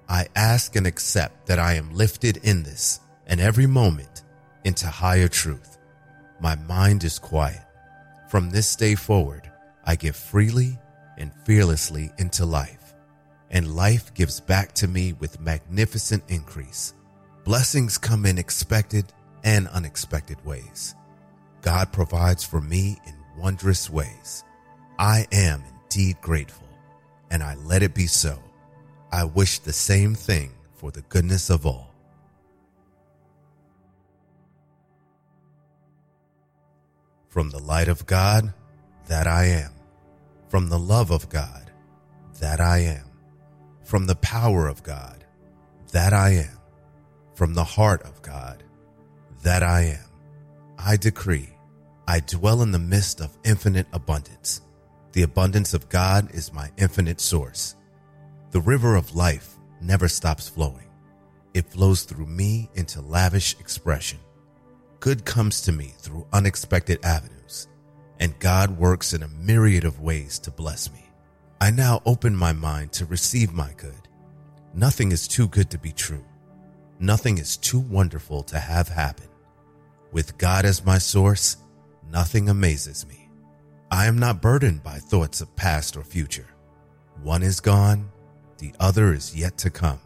I 0.09 0.27
ask 0.35 0.75
and 0.75 0.85
accept 0.85 1.45
that 1.45 1.57
I 1.57 1.75
am 1.75 1.95
lifted 1.95 2.35
in 2.43 2.63
this 2.63 2.99
and 3.27 3.39
every 3.39 3.65
moment 3.65 4.23
into 4.65 4.87
higher 4.87 5.29
truth. 5.29 5.77
My 6.41 6.55
mind 6.55 7.05
is 7.05 7.17
quiet. 7.17 7.63
From 8.27 8.49
this 8.49 8.75
day 8.75 8.93
forward, 8.93 9.49
I 9.85 9.95
give 9.95 10.17
freely 10.17 10.77
and 11.17 11.31
fearlessly 11.45 12.11
into 12.17 12.45
life, 12.45 12.93
and 13.49 13.73
life 13.73 14.13
gives 14.13 14.41
back 14.41 14.73
to 14.73 14.87
me 14.89 15.13
with 15.13 15.39
magnificent 15.39 16.25
increase. 16.27 16.93
Blessings 17.45 17.97
come 17.97 18.25
in 18.25 18.37
expected 18.37 19.13
and 19.43 19.67
unexpected 19.69 20.43
ways. 20.45 20.95
God 21.61 21.91
provides 21.91 22.43
for 22.43 22.61
me 22.61 22.99
in 23.05 23.15
wondrous 23.37 23.89
ways. 23.89 24.43
I 24.99 25.27
am 25.31 25.63
indeed 25.83 26.21
grateful, 26.21 26.67
and 27.29 27.43
I 27.43 27.55
let 27.55 27.83
it 27.83 27.93
be 27.93 28.07
so. 28.07 28.41
I 29.11 29.23
wish 29.25 29.59
the 29.59 29.73
same 29.73 30.15
thing 30.15 30.51
for 30.75 30.91
the 30.91 31.01
goodness 31.03 31.49
of 31.49 31.65
all. 31.65 31.93
From 37.29 37.49
the 37.49 37.59
light 37.59 37.87
of 37.87 38.05
God, 38.05 38.53
that 39.07 39.27
I 39.27 39.45
am. 39.45 39.71
From 40.49 40.69
the 40.69 40.79
love 40.79 41.11
of 41.11 41.29
God, 41.29 41.71
that 42.39 42.59
I 42.59 42.79
am. 42.79 43.05
From 43.83 44.07
the 44.07 44.15
power 44.15 44.67
of 44.67 44.83
God, 44.83 45.25
that 45.91 46.13
I 46.13 46.31
am. 46.31 46.57
From 47.35 47.53
the 47.53 47.63
heart 47.63 48.01
of 48.03 48.21
God, 48.21 48.56
that 49.47 49.63
I 49.63 49.83
am. 49.83 50.09
I 50.77 50.97
decree, 50.97 51.47
I 52.05 52.19
dwell 52.19 52.63
in 52.63 52.73
the 52.73 52.79
midst 52.79 53.21
of 53.21 53.37
infinite 53.45 53.87
abundance. 53.93 54.59
The 55.13 55.21
abundance 55.21 55.73
of 55.73 55.87
God 55.87 56.29
is 56.35 56.51
my 56.51 56.69
infinite 56.75 57.21
source. 57.21 57.77
The 58.51 58.59
river 58.59 58.97
of 58.97 59.15
life 59.15 59.55
never 59.79 60.09
stops 60.09 60.49
flowing. 60.49 60.89
It 61.53 61.71
flows 61.71 62.03
through 62.03 62.25
me 62.25 62.69
into 62.73 62.99
lavish 62.99 63.57
expression. 63.57 64.19
Good 64.99 65.23
comes 65.23 65.61
to 65.61 65.71
me 65.71 65.93
through 65.97 66.27
unexpected 66.33 66.99
avenues, 67.05 67.69
and 68.19 68.37
God 68.39 68.77
works 68.77 69.13
in 69.13 69.23
a 69.23 69.29
myriad 69.29 69.85
of 69.85 70.01
ways 70.01 70.39
to 70.39 70.51
bless 70.51 70.91
me. 70.91 71.05
I 71.61 71.71
now 71.71 72.01
open 72.05 72.35
my 72.35 72.51
mind 72.51 72.91
to 72.93 73.05
receive 73.05 73.53
my 73.53 73.71
good. 73.77 74.09
Nothing 74.73 75.13
is 75.13 75.25
too 75.25 75.47
good 75.47 75.69
to 75.69 75.77
be 75.77 75.93
true. 75.93 76.25
Nothing 76.99 77.37
is 77.37 77.55
too 77.55 77.79
wonderful 77.79 78.43
to 78.43 78.59
have 78.59 78.89
happen. 78.89 79.29
With 80.17 80.39
God 80.39 80.65
as 80.65 80.83
my 80.83 80.97
source, 80.97 81.57
nothing 82.09 82.49
amazes 82.49 83.05
me. 83.05 83.29
I 83.91 84.07
am 84.07 84.17
not 84.17 84.41
burdened 84.41 84.81
by 84.81 84.97
thoughts 84.97 85.41
of 85.41 85.55
past 85.55 85.95
or 85.95 86.03
future. 86.03 86.47
One 87.21 87.43
is 87.43 87.59
gone, 87.59 88.09
the 88.57 88.73
other 88.79 89.13
is 89.13 89.35
yet 89.35 89.59
to 89.59 89.69
come. 89.69 89.99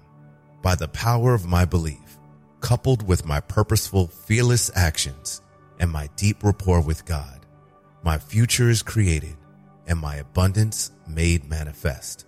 By 0.62 0.76
the 0.76 0.90
power 0.90 1.34
of 1.34 1.46
my 1.46 1.64
belief, 1.64 2.20
coupled 2.60 3.08
with 3.08 3.26
my 3.26 3.40
purposeful, 3.40 4.08
fearless 4.08 4.70
actions 4.76 5.42
and 5.80 5.90
my 5.90 6.10
deep 6.18 6.44
rapport 6.44 6.82
with 6.82 7.06
God, 7.06 7.46
my 8.04 8.18
future 8.18 8.70
is 8.70 8.84
created 8.84 9.38
and 9.88 9.98
my 9.98 10.18
abundance 10.18 10.92
made 11.08 11.50
manifest. 11.50 12.26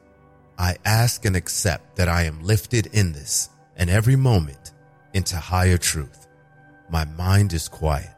I 0.57 0.77
ask 0.85 1.25
and 1.25 1.35
accept 1.35 1.97
that 1.97 2.07
I 2.07 2.23
am 2.23 2.43
lifted 2.43 2.85
in 2.93 3.11
this 3.11 3.49
and 3.75 3.89
every 3.89 4.15
moment 4.15 4.71
into 5.13 5.35
higher 5.35 5.77
truth. 5.77 6.22
My 6.89 7.05
mind 7.05 7.53
is 7.53 7.67
quiet. 7.67 8.09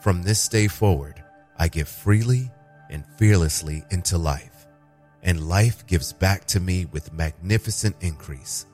From 0.00 0.22
this 0.22 0.48
day 0.48 0.68
forward, 0.68 1.22
I 1.58 1.68
give 1.68 1.88
freely 1.88 2.50
and 2.90 3.04
fearlessly 3.18 3.84
into 3.90 4.18
life 4.18 4.56
and 5.26 5.48
life 5.48 5.84
gives 5.88 6.12
back 6.12 6.44
to 6.46 6.60
me 6.60 6.86
with 6.86 7.12
magnificent 7.12 7.96
increase. 8.00 8.64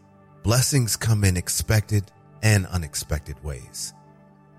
Blessings 0.43 0.97
come 0.97 1.25
in 1.25 1.37
expected 1.39 2.05
and 2.43 2.67
unexpected 2.67 3.43
ways. 3.43 3.95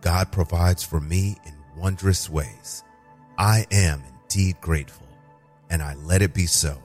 God 0.01 0.31
provides 0.31 0.83
for 0.83 0.99
me 0.99 1.37
in 1.45 1.53
wondrous 1.77 2.29
ways. 2.29 2.83
I 3.37 3.67
am 3.71 4.01
indeed 4.23 4.59
grateful, 4.59 5.07
and 5.69 5.83
I 5.83 5.93
let 5.93 6.23
it 6.23 6.33
be 6.33 6.47
so. 6.47 6.81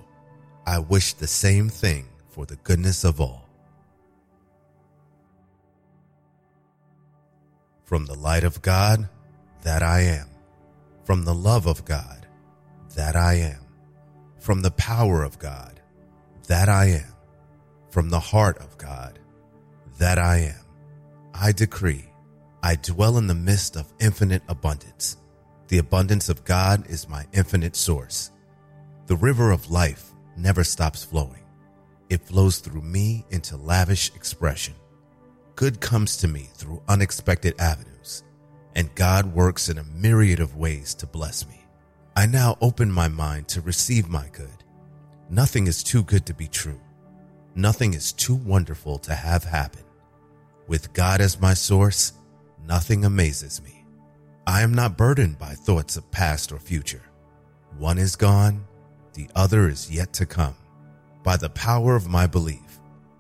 I 0.67 0.79
wish 0.79 1.15
the 1.15 1.27
same 1.27 1.71
thing 1.71 2.07
for 2.29 2.45
the 2.45 2.57
goodness 2.57 3.03
of 3.03 3.19
all. 3.19 3.48
From 7.89 8.07
the 8.07 8.15
light 8.15 8.45
of 8.45 8.63
God, 8.63 9.09
that 9.63 9.83
I 9.83 10.03
am. 10.03 10.29
From 11.05 11.25
the 11.25 11.35
love 11.35 11.67
of 11.67 11.85
God, 11.85 12.27
that 12.95 13.17
I 13.17 13.35
am 13.35 13.69
from 14.39 14.63
the 14.63 14.71
power 14.71 15.23
of 15.23 15.39
God, 15.39 15.81
that 16.47 16.69
I 16.69 16.87
am, 16.87 17.13
from 17.91 18.09
the 18.09 18.21
heart 18.21 18.59
of 18.59 18.79
God, 18.79 19.19
that 19.99 20.19
I 20.19 20.39
am. 20.39 20.65
I 21.35 21.53
decree, 21.53 22.07
I 22.63 22.77
dwell 22.77 23.19
in 23.19 23.27
the 23.27 23.35
midst 23.35 23.77
of 23.77 23.93
infinite 24.01 24.43
abundance. 24.49 25.17
The 25.69 25.79
abundance 25.79 26.29
of 26.29 26.45
God 26.45 26.89
is 26.89 27.09
my 27.09 27.27
infinite 27.33 27.77
source. 27.77 28.31
The 29.07 29.17
river 29.17 29.51
of 29.51 29.71
life 29.71 30.13
never 30.37 30.65
stops 30.65 31.05
flowing. 31.05 31.45
It 32.09 32.27
flows 32.27 32.59
through 32.59 32.81
me 32.83 33.27
into 33.29 33.57
lavish 33.57 34.15
expression. 34.15 34.75
Good 35.59 35.81
comes 35.81 36.17
to 36.19 36.29
me 36.29 36.49
through 36.55 36.85
unexpected 36.87 37.61
avenues, 37.61 38.23
and 38.77 38.95
God 38.95 39.35
works 39.35 39.69
in 39.69 39.79
a 39.79 39.83
myriad 39.83 40.39
of 40.39 40.55
ways 40.55 40.95
to 40.95 41.05
bless 41.05 41.49
me. 41.49 41.65
I 42.15 42.27
now 42.27 42.57
open 42.61 42.93
my 42.93 43.09
mind 43.09 43.49
to 43.49 43.61
receive 43.61 44.09
my 44.09 44.29
good. 44.33 44.63
Nothing 45.29 45.67
is 45.67 45.83
too 45.83 46.05
good 46.05 46.25
to 46.27 46.33
be 46.33 46.47
true. 46.47 46.81
Nothing 47.57 47.95
is 47.95 48.13
too 48.13 48.37
wonderful 48.37 48.99
to 48.99 49.13
have 49.17 49.43
happen. 49.43 49.83
With 50.69 50.93
God 50.93 51.21
as 51.21 51.41
my 51.41 51.55
source, 51.55 52.13
nothing 52.65 53.05
amazes 53.05 53.61
me. 53.61 53.85
I 54.47 54.63
am 54.63 54.73
not 54.73 54.97
burdened 54.97 55.41
by 55.41 55.55
thoughts 55.55 55.97
of 55.97 56.09
past 56.13 56.53
or 56.53 56.61
future. 56.61 57.03
One 57.77 57.99
is 57.99 58.15
gone, 58.15 58.65
the 59.15 59.29
other 59.35 59.69
is 59.69 59.91
yet 59.91 60.13
to 60.13 60.25
come. 60.25 60.55
By 61.25 61.37
the 61.37 61.51
power 61.51 61.97
of 61.97 62.07
my 62.07 62.29
belief, 62.29 62.79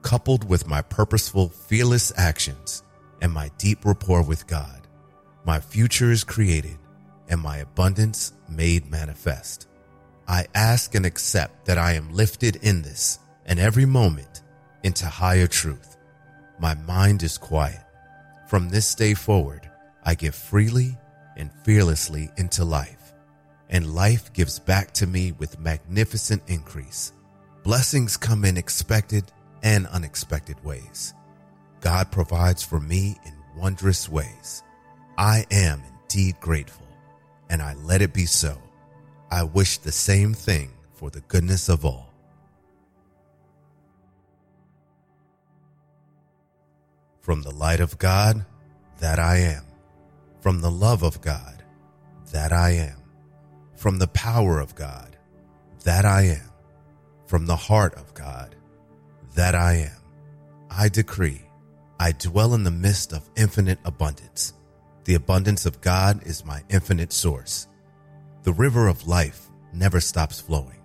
coupled 0.09 0.49
with 0.49 0.66
my 0.66 0.81
purposeful, 0.81 1.51
fearless 1.51 2.14
actions 2.16 2.83
and 3.21 3.31
my 3.31 3.51
deep 3.59 3.85
rapport 3.85 4.23
with 4.23 4.47
God, 4.47 4.88
my 5.44 5.61
future 5.61 6.11
is 6.11 6.25
created 6.25 6.79
and 7.29 7.38
my 7.38 7.59
abundance 7.59 8.33
made 8.49 8.90
manifest. 8.90 9.68
I 10.27 10.47
ask 10.55 10.94
and 10.94 11.05
accept 11.05 11.66
that 11.66 11.77
I 11.77 11.92
am 11.92 12.14
lifted 12.14 12.57
in 12.62 12.81
this 12.81 13.18
and 13.44 13.59
every 13.59 13.85
moment 13.85 14.40
into 14.83 15.05
higher 15.05 15.47
truth. 15.47 15.99
My 16.59 16.73
mind 16.73 17.23
is 17.23 17.37
quiet. 17.37 17.85
From 18.47 18.71
this 18.71 18.94
day 18.94 19.12
forward, 19.12 19.71
I 20.05 20.14
give 20.14 20.35
freely 20.35 20.97
and 21.37 21.51
fearlessly 21.64 22.31
into 22.38 22.64
life, 22.64 23.12
and 23.68 23.94
life 23.94 24.33
gives 24.33 24.59
back 24.59 24.92
to 24.92 25.07
me 25.07 25.33
with 25.33 25.61
magnificent 25.61 26.40
increase. 26.47 27.12
Blessings 27.62 28.16
come 28.16 28.47
in 28.47 28.57
expected 28.57 29.31
and 29.62 29.87
unexpected 29.88 30.62
ways. 30.64 31.14
God 31.81 32.11
provides 32.11 32.62
for 32.62 32.81
me 32.81 33.18
in 33.25 33.35
wondrous 33.57 34.09
ways. 34.09 34.62
I 35.16 35.47
am 35.51 35.83
indeed 36.03 36.40
grateful 36.40 36.87
and 37.51 37.62
I 37.62 37.75
let 37.75 38.03
it 38.03 38.12
be 38.12 38.27
so. 38.27 38.61
I 39.31 39.42
wish 39.42 39.79
the 39.79 39.92
same 39.92 40.35
thing 40.35 40.71
for 40.94 41.11
the 41.11 41.21
goodness 41.23 41.68
of 41.68 41.85
all. 41.85 42.12
From 47.21 47.42
the 47.42 47.51
light 47.51 47.81
of 47.81 47.99
God, 47.99 48.47
that 49.01 49.18
I 49.18 49.38
am. 49.38 49.64
From 50.40 50.61
the 50.61 50.71
love 50.71 51.03
of 51.03 51.21
God, 51.21 51.62
that 52.33 52.53
I 52.53 52.71
am. 52.71 53.03
From 53.77 53.99
the 53.99 54.09
power 54.09 54.59
of 54.61 54.75
God, 54.75 55.16
that 55.85 56.05
I 56.05 56.23
am. 56.23 56.51
From 57.27 57.47
the 57.47 57.57
heart 57.57 57.94
of 57.94 58.14
God, 58.14 58.57
that 59.38 59.55
I 59.55 59.88
am. 59.90 60.03
I 60.70 60.88
decree, 60.88 61.40
I 61.98 62.12
dwell 62.12 62.55
in 62.55 62.64
the 62.64 62.70
midst 62.70 63.12
of 63.12 63.31
infinite 63.37 63.79
abundance 63.85 64.53
the 65.09 65.14
abundance 65.14 65.64
of 65.64 65.81
God 65.81 66.27
is 66.27 66.44
my 66.44 66.62
infinite 66.68 67.14
source. 67.14 67.66
The 68.42 68.53
river 68.53 68.88
of 68.88 69.09
life 69.09 69.48
never 69.72 70.03
stops 70.03 70.38
flowing. 70.38 70.83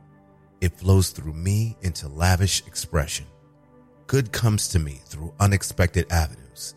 It 0.61 0.77
flows 0.77 1.09
through 1.09 1.33
me 1.33 1.75
into 1.81 2.07
lavish 2.07 2.65
expression. 2.65 3.25
Good 4.07 4.31
comes 4.31 4.69
to 4.69 4.79
me 4.79 5.01
through 5.03 5.33
unexpected 5.41 6.09
avenues, 6.09 6.73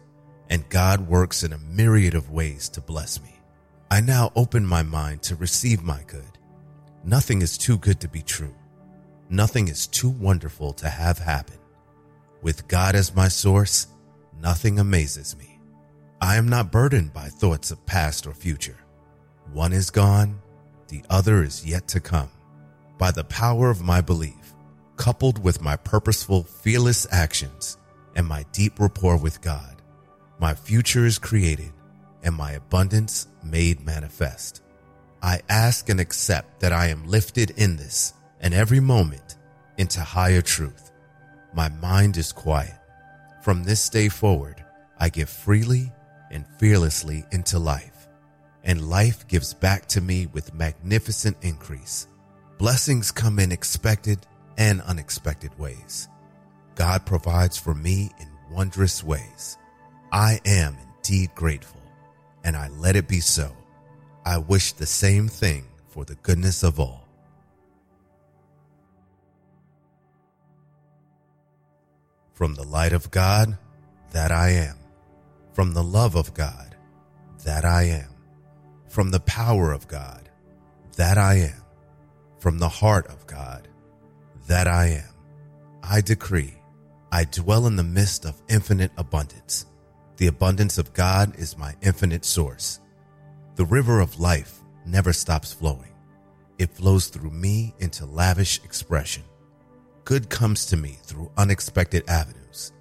and 0.51 0.69
God 0.71 1.07
works 1.07 1.45
in 1.45 1.53
a 1.53 1.59
myriad 1.59 2.17
of 2.17 2.33
ways 2.33 2.69
to 2.71 2.81
bless 2.81 3.23
me. 3.23 3.39
I 3.93 4.01
now 4.01 4.33
open 4.35 4.67
my 4.67 4.83
mind 4.83 5.23
to 5.23 5.37
receive 5.37 5.85
my 5.85 6.03
good. 6.09 6.39
Nothing 7.05 7.43
is 7.43 7.57
too 7.57 7.79
good 7.79 8.01
to 8.01 8.09
be 8.09 8.23
true. 8.23 8.57
Nothing 9.31 9.69
is 9.69 9.87
too 9.87 10.11
wonderful 10.11 10.73
to 10.73 10.89
have 10.89 11.19
happen. 11.19 11.59
With 12.43 12.69
God 12.69 12.95
as 12.95 13.15
my 13.15 13.29
source, 13.29 13.89
nothing 14.41 14.79
amazes 14.79 15.37
me. 15.37 15.59
I 16.21 16.37
am 16.37 16.49
not 16.49 16.73
burdened 16.73 17.13
by 17.13 17.29
thoughts 17.29 17.71
of 17.71 17.85
past 17.87 18.27
or 18.27 18.33
future. 18.33 18.79
One 19.53 19.73
is 19.73 19.91
gone, 19.91 20.41
the 20.89 21.03
other 21.11 21.43
is 21.43 21.67
yet 21.67 21.89
to 21.89 22.01
come. 22.01 22.31
By 22.99 23.11
the 23.11 23.25
power 23.25 23.71
of 23.71 23.83
my 23.83 24.01
belief, 24.01 24.55
coupled 24.97 25.43
with 25.43 25.61
my 25.61 25.77
purposeful, 25.77 26.45
fearless 26.45 27.07
actions 27.11 27.77
and 28.15 28.27
my 28.27 28.45
deep 28.53 28.81
rapport 28.81 29.17
with 29.19 29.43
God, 29.43 29.83
my 30.39 30.55
future 30.55 31.05
is 31.05 31.19
created 31.19 31.73
and 32.23 32.35
my 32.35 32.53
abundance 32.53 33.29
made 33.43 33.85
manifest. 33.85 34.63
I 35.23 35.41
ask 35.49 35.89
and 35.89 36.01
accept 36.01 36.61
that 36.61 36.73
I 36.73 36.89
am 36.89 37.07
lifted 37.07 37.51
in 37.51 37.77
this 37.77 38.15
and 38.41 38.55
every 38.55 38.81
moment 38.81 39.37
into 39.79 40.01
higher 40.01 40.43
truth. 40.43 40.86
My 41.57 41.71
mind 41.71 42.19
is 42.19 42.33
quiet. 42.33 42.75
From 43.41 43.65
this 43.65 43.89
day 43.89 44.11
forward, 44.11 44.63
I 45.01 45.09
give 45.09 45.31
freely 45.31 45.91
and 46.31 46.45
fearlessly 46.59 47.25
into 47.33 47.59
life, 47.59 48.09
and 48.63 48.91
life 48.91 49.27
gives 49.27 49.55
back 49.55 49.87
to 49.87 50.03
me 50.03 50.27
with 50.27 50.53
magnificent 50.53 51.39
increase. 51.41 52.09
Blessings 52.59 53.11
come 53.11 53.39
in 53.39 53.53
expected 53.53 54.19
and 54.59 54.83
unexpected 54.83 55.59
ways. 55.59 56.09
God 56.75 57.07
provides 57.07 57.57
for 57.57 57.75
me 57.75 58.11
in 58.21 58.29
wondrous 58.55 59.03
ways. 59.03 59.57
I 60.13 60.41
am 60.45 60.77
indeed 60.99 61.35
grateful, 61.35 61.81
and 62.45 62.55
I 62.55 62.69
let 62.69 62.97
it 62.97 63.09
be 63.09 63.21
so. 63.21 63.57
I 64.27 64.37
wish 64.37 64.73
the 64.73 64.85
same 64.85 65.27
thing 65.27 65.65
for 65.89 66.05
the 66.05 66.17
goodness 66.17 66.63
of 66.63 66.79
all. 66.79 67.06
From 72.37 72.55
the 72.55 72.65
light 72.65 72.93
of 72.93 73.11
God, 73.11 73.57
that 74.13 74.31
I 74.31 74.51
am. 74.51 74.77
From 75.55 75.73
the 75.73 75.83
love 75.83 76.15
of 76.15 76.35
God, 76.35 76.77
that 77.45 77.65
I 77.65 77.85
am. 77.85 78.11
From 78.89 79.11
the 79.11 79.21
power 79.21 79.73
of 79.73 79.89
God, 79.89 80.29
that 80.97 81.17
I 81.17 81.37
am. 81.37 81.63
From 82.39 82.59
the 82.59 82.69
heart 82.69 83.07
of 83.07 83.27
God, 83.27 83.69
that 84.49 84.67
I 84.67 84.89
am. 84.89 85.15
I 85.83 86.03
decree, 86.03 86.57
I 87.11 87.25
dwell 87.25 87.67
in 87.67 87.77
the 87.77 87.83
midst 87.83 88.27
of 88.27 88.43
infinite 88.51 88.93
abundance. 88.99 89.65
The 90.19 90.27
abundance 90.27 90.77
of 90.77 90.93
God 90.93 91.39
is 91.39 91.57
my 91.57 91.75
infinite 91.81 92.27
source. 92.27 92.81
The 93.55 93.65
river 93.65 93.99
of 94.01 94.21
life 94.21 94.61
never 94.85 95.15
stops 95.15 95.55
flowing. 95.55 95.95
It 96.59 96.75
flows 96.75 97.09
through 97.09 97.31
me 97.31 97.75
into 97.79 98.05
lavish 98.05 98.63
expression. 98.63 99.23
Good 100.07 100.31
comes 100.31 100.67
to 100.67 100.77
me 100.77 100.99
through 101.03 101.33
unexpected 101.37 102.09
avenues, 102.09 102.73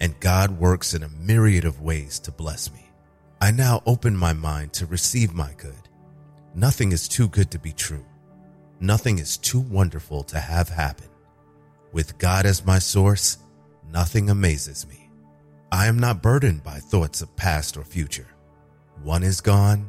and 0.00 0.18
God 0.18 0.58
works 0.58 0.94
in 0.94 1.04
a 1.04 1.08
myriad 1.10 1.64
of 1.64 1.80
ways 1.80 2.18
to 2.18 2.32
bless 2.32 2.72
me. 2.72 2.84
I 3.40 3.52
now 3.52 3.84
open 3.86 4.16
my 4.16 4.32
mind 4.32 4.72
to 4.72 4.86
receive 4.86 5.32
my 5.32 5.52
good. 5.58 5.88
Nothing 6.56 6.90
is 6.90 7.06
too 7.06 7.28
good 7.28 7.52
to 7.52 7.60
be 7.60 7.72
true. 7.72 8.04
Nothing 8.80 9.20
is 9.20 9.36
too 9.36 9.60
wonderful 9.60 10.24
to 10.24 10.40
have 10.40 10.68
happen. 10.70 11.06
With 11.92 12.18
God 12.18 12.46
as 12.46 12.66
my 12.66 12.80
source, 12.80 13.38
nothing 13.88 14.28
amazes 14.28 14.84
me. 14.88 15.08
I 15.70 15.86
am 15.86 16.00
not 16.00 16.20
burdened 16.20 16.64
by 16.64 16.80
thoughts 16.80 17.22
of 17.22 17.36
past 17.36 17.76
or 17.76 17.84
future. 17.84 18.34
One 19.04 19.22
is 19.22 19.40
gone, 19.40 19.88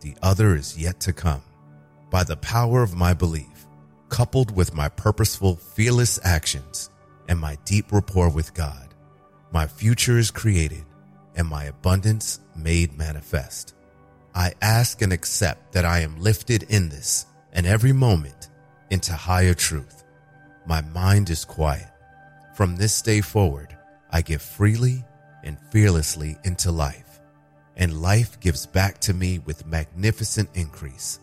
the 0.00 0.14
other 0.20 0.54
is 0.56 0.76
yet 0.76 1.00
to 1.00 1.14
come. 1.14 1.42
By 2.10 2.22
the 2.22 2.36
power 2.36 2.82
of 2.82 2.94
my 2.94 3.14
belief, 3.14 3.53
coupled 4.14 4.54
with 4.54 4.72
my 4.72 4.88
purposeful, 4.88 5.56
fearless 5.56 6.20
actions 6.22 6.88
and 7.28 7.36
my 7.36 7.58
deep 7.64 7.90
rapport 7.90 8.28
with 8.28 8.54
God, 8.54 8.94
my 9.52 9.66
future 9.66 10.18
is 10.18 10.30
created 10.30 10.84
and 11.34 11.48
my 11.48 11.64
abundance 11.64 12.38
made 12.54 12.96
manifest. 12.96 13.74
I 14.32 14.52
ask 14.62 15.02
and 15.02 15.12
accept 15.12 15.72
that 15.72 15.84
I 15.84 15.98
am 15.98 16.20
lifted 16.20 16.62
in 16.68 16.90
this 16.90 17.26
and 17.52 17.66
every 17.66 17.92
moment 17.92 18.50
into 18.88 19.12
higher 19.14 19.52
truth. 19.52 20.04
My 20.64 20.80
mind 20.80 21.28
is 21.28 21.44
quiet. 21.44 21.90
From 22.54 22.76
this 22.76 23.02
day 23.02 23.20
forward, 23.20 23.76
I 24.12 24.22
give 24.22 24.42
freely 24.42 25.04
and 25.42 25.58
fearlessly 25.72 26.38
into 26.44 26.70
life 26.70 27.18
and 27.76 28.00
life 28.00 28.38
gives 28.38 28.64
back 28.64 29.00
to 29.00 29.12
me 29.12 29.40
with 29.40 29.66
magnificent 29.66 30.50
increase. 30.54 31.18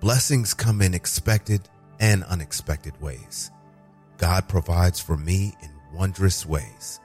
Blessings 0.00 0.52
come 0.52 0.82
in 0.82 0.92
expected 0.92 1.70
and 2.00 2.24
unexpected 2.24 3.00
ways. 3.00 3.50
God 4.18 4.48
provides 4.48 5.00
for 5.00 5.16
me 5.16 5.54
in 5.62 5.70
wondrous 5.92 6.46
ways. 6.46 7.00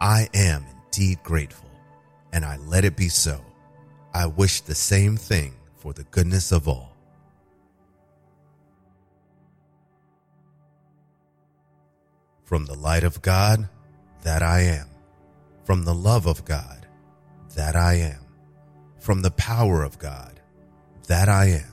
I 0.00 0.28
am 0.34 0.64
indeed 0.84 1.22
grateful, 1.22 1.70
and 2.32 2.44
I 2.44 2.56
let 2.58 2.84
it 2.84 2.96
be 2.96 3.08
so. 3.08 3.44
I 4.12 4.26
wish 4.26 4.60
the 4.60 4.74
same 4.74 5.16
thing 5.16 5.54
for 5.76 5.92
the 5.92 6.04
goodness 6.04 6.52
of 6.52 6.68
all. 6.68 6.96
From 12.44 12.66
the 12.66 12.74
light 12.74 13.04
of 13.04 13.22
God, 13.22 13.68
that 14.22 14.42
I 14.42 14.60
am. 14.62 14.88
From 15.64 15.84
the 15.84 15.94
love 15.94 16.26
of 16.26 16.44
God, 16.44 16.86
that 17.54 17.76
I 17.76 17.94
am 17.94 18.20
from 19.00 19.22
the 19.22 19.30
power 19.32 19.82
of 19.82 19.98
God, 19.98 20.40
that 21.08 21.28
I 21.28 21.46
am, 21.46 21.72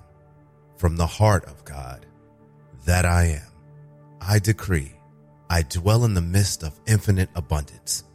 from 0.78 0.96
the 0.96 1.06
heart 1.06 1.46
of 1.46 1.64
God, 1.66 2.07
that 2.88 3.06
I 3.06 3.26
am. 3.26 3.52
I 4.22 4.40
decree, 4.40 4.94
I 5.50 5.62
dwell 5.62 6.06
in 6.06 6.14
the 6.14 6.22
midst 6.22 6.64
of 6.64 6.80
infinite 6.88 7.30
abundance. 7.36 8.06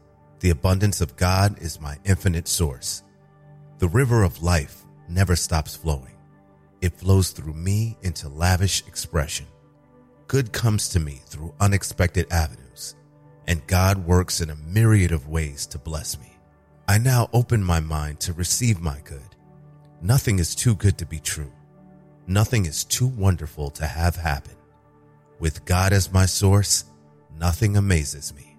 The 0.41 0.49
abundance 0.49 1.03
of 1.03 1.15
God 1.15 1.61
is 1.61 1.79
my 1.79 1.99
infinite 2.05 2.49
source. 2.49 3.03
The 3.81 3.89
river 3.89 4.23
of 4.23 4.43
life 4.43 4.83
never 5.11 5.37
stops 5.37 5.77
flowing. 5.77 6.17
It 6.81 6.95
flows 6.95 7.33
through 7.33 7.53
me 7.53 7.99
into 8.01 8.31
lavish 8.31 8.83
expression. 8.87 9.47
Good 10.27 10.55
comes 10.55 10.89
to 10.89 11.01
me 11.01 11.21
through 11.27 11.55
unexpected 11.61 12.33
avenues, 12.33 12.97
and 13.47 13.67
God 13.67 13.99
works 13.99 14.41
in 14.41 14.49
a 14.49 14.57
myriad 14.57 15.13
of 15.13 15.29
ways 15.29 15.67
to 15.67 15.79
bless 15.79 16.19
me. 16.19 16.33
I 16.89 16.97
now 16.97 17.29
open 17.35 17.63
my 17.63 17.81
mind 17.81 18.21
to 18.21 18.33
receive 18.33 18.81
my 18.81 19.01
good. 19.05 19.37
Nothing 20.01 20.39
is 20.39 20.55
too 20.55 20.75
good 20.75 20.97
to 20.97 21.05
be 21.05 21.21
true. 21.21 21.53
Nothing 22.27 22.65
is 22.65 22.85
too 22.85 23.09
wonderful 23.09 23.69
to 23.73 23.87
have 23.87 24.17
happen. 24.17 24.55
With 25.43 25.65
God 25.65 25.93
as 25.93 26.13
my 26.13 26.25
source, 26.27 26.85
nothing 27.37 27.77
amazes 27.77 28.33
me. 28.33 28.57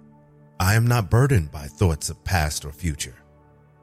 I 0.59 0.75
am 0.75 0.85
not 0.85 1.09
burdened 1.09 1.49
by 1.49 1.67
thoughts 1.67 2.09
of 2.09 2.21
past 2.25 2.65
or 2.65 2.73
future. 2.73 3.15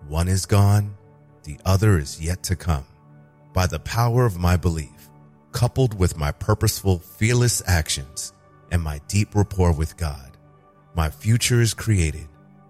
One 0.06 0.28
is 0.28 0.44
gone, 0.44 0.98
the 1.44 1.58
other 1.64 1.96
is 1.96 2.20
yet 2.20 2.42
to 2.42 2.56
come. 2.56 2.84
By 3.54 3.66
the 3.68 3.78
power 3.78 4.26
of 4.26 4.38
my 4.38 4.58
belief, 4.58 5.08
coupled 5.50 5.98
with 5.98 6.18
my 6.18 6.30
purposeful, 6.30 6.98
fearless 6.98 7.62
actions 7.66 8.34
and 8.70 8.82
my 8.82 9.00
deep 9.08 9.34
rapport 9.34 9.72
with 9.72 9.96
God, 9.96 10.36
my 10.94 11.08
future 11.08 11.62
is 11.62 11.72
created 11.72 12.28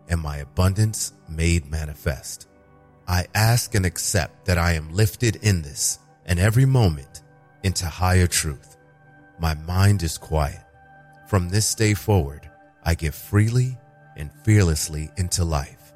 and 0.09 0.21
my 0.21 0.37
abundance 0.37 1.13
made 1.29 1.69
manifest. 1.69 2.47
I 3.09 3.27
ask 3.35 3.75
and 3.75 3.85
accept 3.85 4.45
that 4.45 4.59
I 4.59 4.75
am 4.75 4.95
lifted 4.95 5.41
in 5.43 5.63
this 5.63 5.99
and 6.25 6.39
every 6.39 6.67
moment 6.67 7.23
into 7.65 7.87
higher 7.87 8.29
truth. 8.29 8.70
My 9.41 9.55
mind 9.55 10.03
is 10.03 10.19
quiet. 10.19 10.61
From 11.27 11.49
this 11.49 11.75
day 11.75 11.95
forward, 11.95 12.49
I 12.85 12.95
give 12.95 13.15
freely 13.15 13.77
and 14.17 14.31
fearlessly 14.45 15.11
into 15.17 15.45
life, 15.45 15.95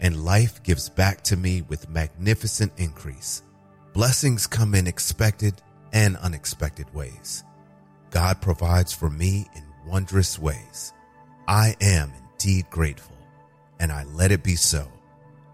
and 0.00 0.24
life 0.24 0.62
gives 0.64 0.88
back 0.88 1.22
to 1.22 1.36
me 1.36 1.62
with 1.62 1.88
magnificent 1.88 2.72
increase. 2.76 3.42
Blessings 3.92 4.46
come 4.46 4.74
in 4.74 4.88
expected 4.88 5.62
and 5.92 6.16
unexpected 6.16 6.92
ways. 6.92 7.44
God 8.10 8.42
provides 8.42 8.92
for 8.92 9.08
me 9.08 9.46
in 9.54 9.62
wondrous 9.86 10.38
ways. 10.38 10.92
I 11.46 11.76
am 11.80 12.12
indeed 12.32 12.68
grateful 12.70 13.16
and 13.78 13.90
I 13.90 14.04
let 14.04 14.30
it 14.30 14.42
be 14.42 14.56
so. 14.56 14.86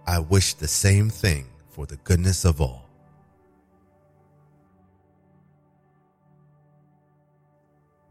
I 0.07 0.19
wish 0.19 0.55
the 0.55 0.69
same 0.69 1.11
thing 1.11 1.47
for 1.69 1.87
the 1.87 1.97
goodness 1.99 2.45
of 2.45 2.61
all. 2.61 2.86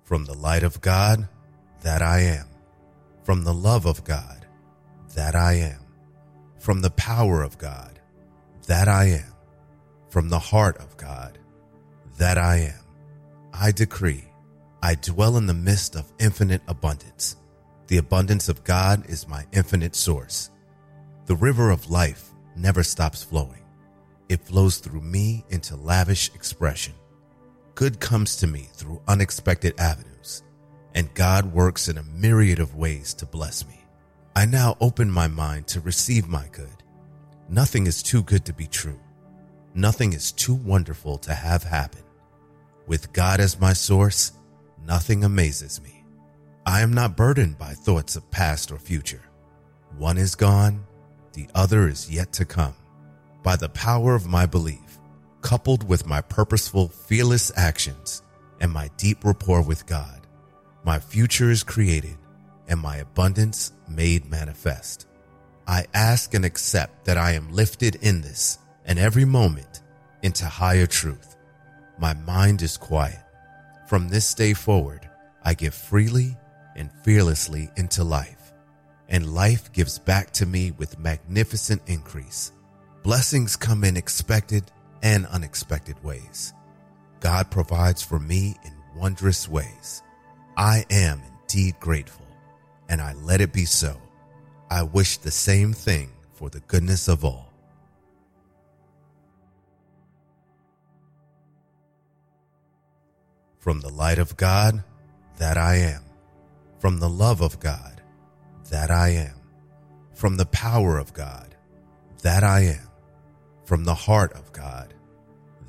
From 0.05 0.25
the 0.25 0.33
light 0.33 0.63
of 0.63 0.79
God, 0.79 1.27
that 1.81 2.01
I 2.01 2.21
am. 2.21 2.47
From 3.23 3.43
the 3.43 3.53
love 3.53 3.85
of 3.85 4.03
God, 4.03 4.47
that 5.13 5.35
I 5.35 5.53
am. 5.55 5.81
From 6.57 6.81
the 6.81 6.91
power 6.91 7.43
of 7.43 7.57
God, 7.57 7.99
that 8.67 8.87
I 8.87 9.05
am. 9.05 9.33
From 10.09 10.29
the 10.29 10.39
heart 10.39 10.77
of 10.77 10.95
God, 10.95 11.37
that 12.17 12.37
I 12.37 12.57
am. 12.57 12.85
I 13.53 13.71
decree, 13.71 14.23
I 14.81 14.95
dwell 14.95 15.35
in 15.35 15.45
the 15.45 15.53
midst 15.53 15.95
of 15.95 16.13
infinite 16.19 16.61
abundance 16.67 17.35
the 17.87 17.97
abundance 17.97 18.49
of 18.49 18.63
God 18.63 19.07
is 19.07 19.27
my 19.27 19.45
infinite 19.51 19.95
source. 19.95 20.49
The 21.27 21.35
river 21.35 21.69
of 21.69 21.91
life 21.91 22.31
never 22.55 22.81
stops 22.81 23.23
flowing. 23.23 23.63
It 24.27 24.41
flows 24.41 24.77
through 24.77 25.01
me 25.01 25.45
into 25.49 25.75
lavish 25.75 26.33
expression. 26.33 26.95
Good 27.75 27.99
comes 27.99 28.37
to 28.37 28.47
me 28.47 28.69
through 28.71 29.01
unexpected 29.05 29.77
avenues, 29.77 30.43
and 30.93 31.13
God 31.13 31.51
works 31.51 31.89
in 31.89 31.97
a 31.97 32.03
myriad 32.03 32.59
of 32.59 32.75
ways 32.75 33.13
to 33.15 33.25
bless 33.25 33.67
me. 33.67 33.83
I 34.33 34.45
now 34.45 34.77
open 34.79 35.11
my 35.11 35.27
mind 35.27 35.67
to 35.67 35.81
receive 35.81 36.29
my 36.29 36.47
good. 36.53 36.83
Nothing 37.49 37.85
is 37.85 38.01
too 38.01 38.23
good 38.23 38.45
to 38.45 38.53
be 38.53 38.65
true. 38.65 38.99
Nothing 39.73 40.13
is 40.13 40.31
too 40.31 40.55
wonderful 40.55 41.17
to 41.17 41.33
have 41.33 41.63
happen. 41.63 42.03
With 42.87 43.11
God 43.11 43.41
as 43.41 43.59
my 43.59 43.73
source, 43.73 44.31
nothing 44.85 45.25
amazes 45.25 45.81
me. 45.81 46.05
I 46.65 46.79
am 46.79 46.93
not 46.93 47.17
burdened 47.17 47.57
by 47.57 47.73
thoughts 47.73 48.15
of 48.15 48.31
past 48.31 48.71
or 48.71 48.77
future. 48.77 49.23
One 49.97 50.17
is 50.17 50.33
gone, 50.33 50.85
the 51.33 51.49
other 51.53 51.89
is 51.89 52.09
yet 52.09 52.31
to 52.33 52.45
come. 52.45 52.75
By 53.43 53.57
the 53.57 53.69
power 53.69 54.15
of 54.15 54.27
my 54.27 54.45
belief, 54.45 54.79
coupled 55.45 55.87
with 55.87 56.07
my 56.07 56.21
purposeful, 56.21 56.87
fearless 56.87 57.51
actions 57.55 58.23
and 58.61 58.71
my 58.71 58.89
deep 58.97 59.23
rapport 59.23 59.61
with 59.61 59.85
God, 59.85 60.21
my 60.83 60.97
future 60.97 61.51
is 61.51 61.61
created 61.61 62.17
and 62.67 62.79
my 62.79 62.97
abundance 62.97 63.71
made 63.87 64.27
manifest. 64.27 65.05
I 65.67 65.85
ask 65.93 66.33
and 66.33 66.43
accept 66.43 67.05
that 67.05 67.19
I 67.19 67.33
am 67.33 67.53
lifted 67.53 67.93
in 68.01 68.21
this 68.21 68.57
and 68.85 68.97
every 68.97 69.23
moment 69.23 69.83
into 70.23 70.45
higher 70.45 70.87
truth. 70.87 71.35
My 71.99 72.15
mind 72.15 72.63
is 72.63 72.75
quiet. 72.75 73.23
From 73.87 74.07
this 74.09 74.33
day 74.33 74.55
forward, 74.55 75.07
I 75.43 75.53
give 75.53 75.75
freely 75.75 76.35
and 76.75 76.89
fearlessly 77.03 77.69
into 77.77 78.03
life, 78.03 78.51
and 79.09 79.35
life 79.35 79.71
gives 79.73 79.99
back 79.99 80.31
to 80.31 80.47
me 80.47 80.71
with 80.71 80.97
magnificent 80.97 81.83
increase. 81.85 82.51
Blessings 83.03 83.55
come 83.55 83.83
in 83.83 83.95
expected 83.95 84.71
and 85.05 85.27
unexpected 85.27 86.03
ways. 86.03 86.51
God 87.19 87.51
provides 87.51 88.01
for 88.01 88.19
me 88.19 88.57
in 88.65 88.73
wondrous 88.99 89.47
ways. 89.47 90.01
I 90.57 90.83
am 90.89 91.21
indeed 91.43 91.79
grateful, 91.79 92.25
and 92.89 92.99
I 92.99 93.13
let 93.13 93.39
it 93.39 93.53
be 93.53 93.65
so. 93.65 94.01
I 94.71 94.81
wish 94.81 95.17
the 95.17 95.29
same 95.29 95.73
thing 95.73 96.09
for 96.33 96.49
the 96.49 96.59
goodness 96.61 97.07
of 97.07 97.23
all. 97.23 97.53
From 103.59 103.81
the 103.81 103.89
light 103.89 104.17
of 104.17 104.35
God, 104.37 104.83
that 105.37 105.55
I 105.55 105.75
am. 105.75 106.01
From 106.79 106.99
the 106.99 107.09
love 107.09 107.41
of 107.41 107.59
God, 107.59 108.01
that 108.71 108.89
I 108.89 109.09
am. 109.09 109.35
From 110.15 110.37
the 110.37 110.47
power 110.47 110.97
of 110.97 111.13
God, 111.13 111.55
that 112.23 112.43
I 112.43 112.61
am. 112.61 112.87
From 113.65 113.83
the 113.83 113.93
heart 113.93 114.33
of 114.33 114.51
God, 114.51 114.94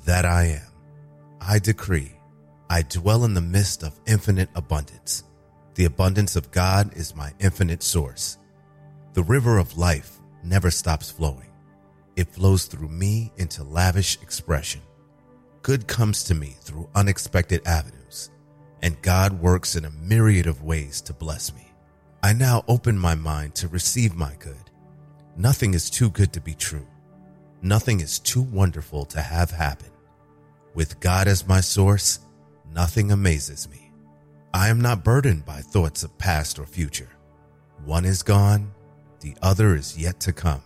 that 0.07 0.23
I 0.23 0.45
am. 0.45 0.71
I 1.41 1.59
decree, 1.59 2.13
I 2.69 2.81
dwell 2.81 3.25
in 3.25 3.33
the 3.33 3.41
midst 3.41 3.83
of 3.83 3.99
infinite 4.07 4.49
abundance. 4.55 5.25
The 5.75 5.83
abundance 5.83 6.37
of 6.37 6.49
God 6.49 6.95
is 6.95 7.13
my 7.13 7.33
infinite 7.39 7.83
source. 7.83 8.37
The 9.13 9.23
river 9.23 9.57
of 9.57 9.77
life 9.77 10.17
never 10.45 10.71
stops 10.71 11.11
flowing. 11.11 11.51
It 12.15 12.29
flows 12.29 12.65
through 12.65 12.87
me 12.87 13.33
into 13.35 13.65
lavish 13.65 14.17
expression. 14.21 14.81
Good 15.61 15.87
comes 15.87 16.23
to 16.23 16.33
me 16.33 16.55
through 16.61 16.89
unexpected 16.95 17.67
avenues, 17.67 18.31
and 18.81 19.01
God 19.01 19.33
works 19.33 19.75
in 19.75 19.83
a 19.83 19.91
myriad 19.91 20.47
of 20.47 20.63
ways 20.63 21.01
to 21.01 21.13
bless 21.13 21.53
me. 21.53 21.69
I 22.23 22.31
now 22.31 22.63
open 22.69 22.97
my 22.97 23.15
mind 23.15 23.55
to 23.55 23.67
receive 23.67 24.15
my 24.15 24.35
good. 24.39 24.71
Nothing 25.35 25.73
is 25.73 25.89
too 25.89 26.09
good 26.09 26.31
to 26.31 26.39
be 26.39 26.53
true. 26.53 26.87
Nothing 27.61 27.99
is 27.99 28.19
too 28.19 28.43
wonderful 28.43 29.03
to 29.07 29.21
have 29.21 29.51
happen. 29.51 29.89
With 30.77 30.99
God 30.99 31.27
as 31.27 31.47
my 31.47 31.59
source, 31.59 32.19
nothing 32.71 33.11
amazes 33.11 33.67
me. 33.67 33.91
I 34.53 34.69
am 34.69 34.79
not 34.79 35.03
burdened 35.03 35.43
by 35.43 35.61
thoughts 35.61 36.03
of 36.03 36.15
past 36.19 36.59
or 36.59 36.67
future. 36.67 37.09
One 37.83 38.05
is 38.05 38.21
gone, 38.21 38.75
the 39.21 39.35
other 39.41 39.73
is 39.73 39.97
yet 39.97 40.19
to 40.19 40.33
come. 40.33 40.61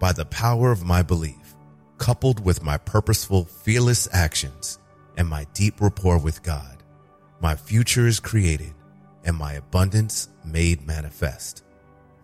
By 0.00 0.10
the 0.10 0.24
power 0.24 0.72
of 0.72 0.84
my 0.84 1.00
belief, 1.04 1.54
coupled 1.96 2.44
with 2.44 2.64
my 2.64 2.76
purposeful, 2.76 3.44
fearless 3.44 4.08
actions 4.12 4.80
and 5.16 5.28
my 5.28 5.46
deep 5.54 5.80
rapport 5.80 6.18
with 6.18 6.42
God, 6.42 6.82
my 7.40 7.54
future 7.54 8.08
is 8.08 8.18
created 8.18 8.74
and 9.22 9.36
my 9.36 9.52
abundance 9.52 10.28
made 10.44 10.84
manifest. 10.84 11.62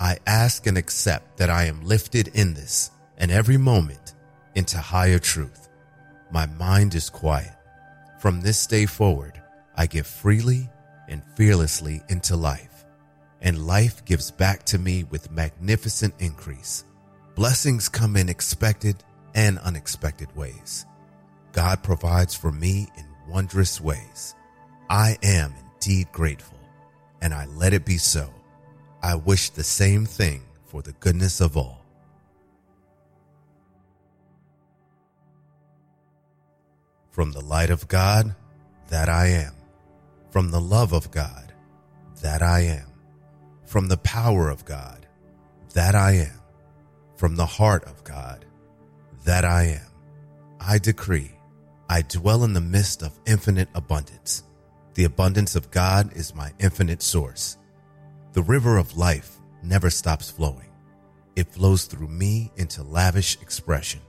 I 0.01 0.19
ask 0.27 0.67
and 0.67 0.77
accept 0.77 1.37
that 1.37 1.51
I 1.51 1.67
am 1.67 1.85
lifted 1.85 2.35
in 2.35 2.55
this 2.55 2.91
and 3.17 3.31
every 3.31 3.59
moment 3.59 4.15
into 4.57 4.79
higher 4.79 5.21
truth. 5.21 5.62
My 6.33 6.47
mind 6.47 6.95
is 6.95 7.11
quiet. 7.11 7.53
From 8.19 8.41
this 8.41 8.67
day 8.67 8.87
forward, 8.87 9.41
I 9.77 9.87
give 9.87 10.07
freely 10.07 10.69
and 11.09 11.23
fearlessly 11.37 12.03
into 12.09 12.37
life 12.37 12.73
and 13.43 13.67
life 13.67 14.05
gives 14.05 14.31
back 14.31 14.63
to 14.63 14.79
me 14.79 15.05
with 15.05 15.31
magnificent 15.31 16.15
increase. 16.21 16.85
Blessings 17.35 17.89
come 17.89 18.17
in 18.17 18.29
expected 18.29 19.03
and 19.35 19.59
unexpected 19.59 20.35
ways. 20.37 20.87
God 21.53 21.83
provides 21.83 22.35
for 22.35 22.53
me 22.53 22.89
in 22.97 23.05
wondrous 23.29 23.81
ways. 23.81 24.35
I 24.89 25.19
am 25.23 25.53
indeed 25.75 26.13
grateful, 26.13 26.59
and 27.21 27.35
I 27.35 27.47
let 27.47 27.75
it 27.75 27.85
be 27.85 27.99
so. 27.99 28.33
I 29.03 29.17
wish 29.17 29.51
the 29.51 29.65
same 29.65 30.07
thing 30.07 30.43
for 30.67 30.81
the 30.81 30.93
goodness 30.93 31.41
of 31.41 31.57
all. 31.57 31.82
From 37.13 37.33
the 37.33 37.41
light 37.41 37.71
of 37.71 37.89
God, 37.89 38.35
that 38.89 39.09
I 39.09 39.29
am. 39.29 39.55
From 40.31 40.51
the 40.51 40.61
love 40.61 40.93
of 40.93 41.11
God, 41.11 41.53
that 42.21 42.43
I 42.43 42.61
am 42.61 42.93
from 43.73 43.89
the 43.89 43.97
power 43.97 44.51
of 44.51 44.67
God, 44.67 45.07
that 45.73 45.95
I 45.95 46.13
am, 46.13 46.41
from 47.17 47.37
the 47.37 47.47
heart 47.47 47.83
of 47.85 48.05
God, 48.05 48.45
that 49.25 49.47
I 49.47 49.63
am. 49.63 49.87
I 50.61 50.77
decree, 50.77 51.33
I 51.89 52.03
dwell 52.03 52.45
in 52.45 52.53
the 52.53 52.61
midst 52.61 53.03
of 53.03 53.19
infinite 53.27 53.71
abundance. 53.75 54.43
The 54.93 55.05
abundance 55.05 55.57
of 55.57 55.71
God 55.71 56.15
is 56.15 56.35
my 56.35 56.53
infinite 56.59 57.01
source. 57.01 57.57
The 58.35 58.43
river 58.43 58.77
of 58.77 58.99
life 58.99 59.39
never 59.63 59.89
stops 59.89 60.31
flowing. 60.31 60.71
It 61.35 61.49
flows 61.49 61.87
through 61.87 62.09
me 62.09 62.53
into 62.57 62.83
lavish 62.83 63.41
expression. 63.41 64.03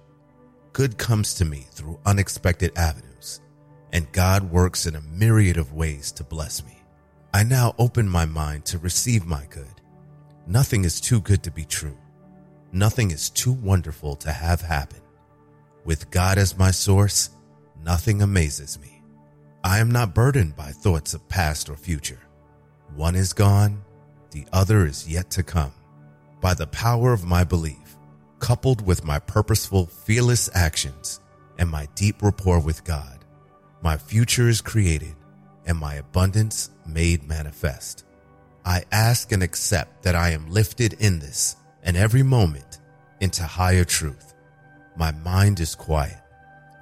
Good 0.74 0.98
comes 0.98 1.36
to 1.36 1.46
me 1.46 1.68
through 1.70 2.00
unexpected 2.04 2.76
avenues, 2.76 3.42
and 3.92 4.12
God 4.12 4.52
works 4.52 4.88
in 4.88 4.96
a 4.96 5.02
myriad 5.02 5.58
of 5.58 5.74
ways 5.74 6.12
to 6.14 6.24
bless 6.24 6.66
me. 6.66 6.82
I 7.32 7.44
now 7.44 7.76
open 7.78 8.10
my 8.10 8.26
mind 8.26 8.66
to 8.66 8.80
receive 8.80 9.24
my 9.24 9.46
good. 9.52 9.82
Nothing 10.48 10.84
is 10.84 11.00
too 11.00 11.22
good 11.22 11.44
to 11.44 11.52
be 11.52 11.64
true. 11.64 11.96
Nothing 12.72 13.12
is 13.12 13.30
too 13.30 13.52
wonderful 13.52 14.16
to 14.16 14.32
have 14.32 14.62
happen. 14.62 15.02
With 15.86 16.10
God 16.10 16.40
as 16.40 16.58
my 16.58 16.72
source, 16.72 17.30
nothing 17.84 18.24
amazes 18.24 18.80
me. 18.80 19.04
I 19.64 19.78
am 19.78 19.92
not 19.92 20.16
burdened 20.16 20.56
by 20.56 20.72
thoughts 20.72 21.14
of 21.14 21.30
past 21.30 21.70
or 21.70 21.76
future. 21.76 22.22
One 22.96 23.16
is 23.16 23.32
gone, 23.32 23.84
the 24.32 24.48
other 24.52 24.88
is 24.88 25.08
yet 25.08 25.30
to 25.32 25.44
come. 25.44 25.74
By 26.42 26.56
the 26.56 26.66
power 26.66 27.14
of 27.14 27.26
my 27.26 27.44
belief, 27.44 27.78
coupled 28.44 28.86
with 28.86 29.06
my 29.06 29.18
purposeful, 29.20 29.86
fearless 29.86 30.50
actions 30.54 31.22
and 31.58 31.70
my 31.70 31.88
deep 31.96 32.22
rapport 32.22 32.60
with 32.60 32.84
God, 32.84 33.20
my 33.82 33.96
future 33.96 34.50
is 34.50 34.60
created 34.60 35.16
and 35.66 35.78
my 35.78 35.96
abundance 35.96 36.70
made 36.86 37.26
manifest. 37.26 38.04
I 38.66 38.84
ask 38.92 39.32
and 39.32 39.42
accept 39.42 40.04
that 40.04 40.16
I 40.16 40.32
am 40.32 40.52
lifted 40.52 40.92
in 41.00 41.20
this 41.20 41.56
and 41.84 41.96
every 41.96 42.22
moment 42.22 42.80
into 43.22 43.44
higher 43.44 43.86
truth. 43.86 44.34
My 44.98 45.12
mind 45.12 45.62
is 45.62 45.74
quiet. 45.74 46.22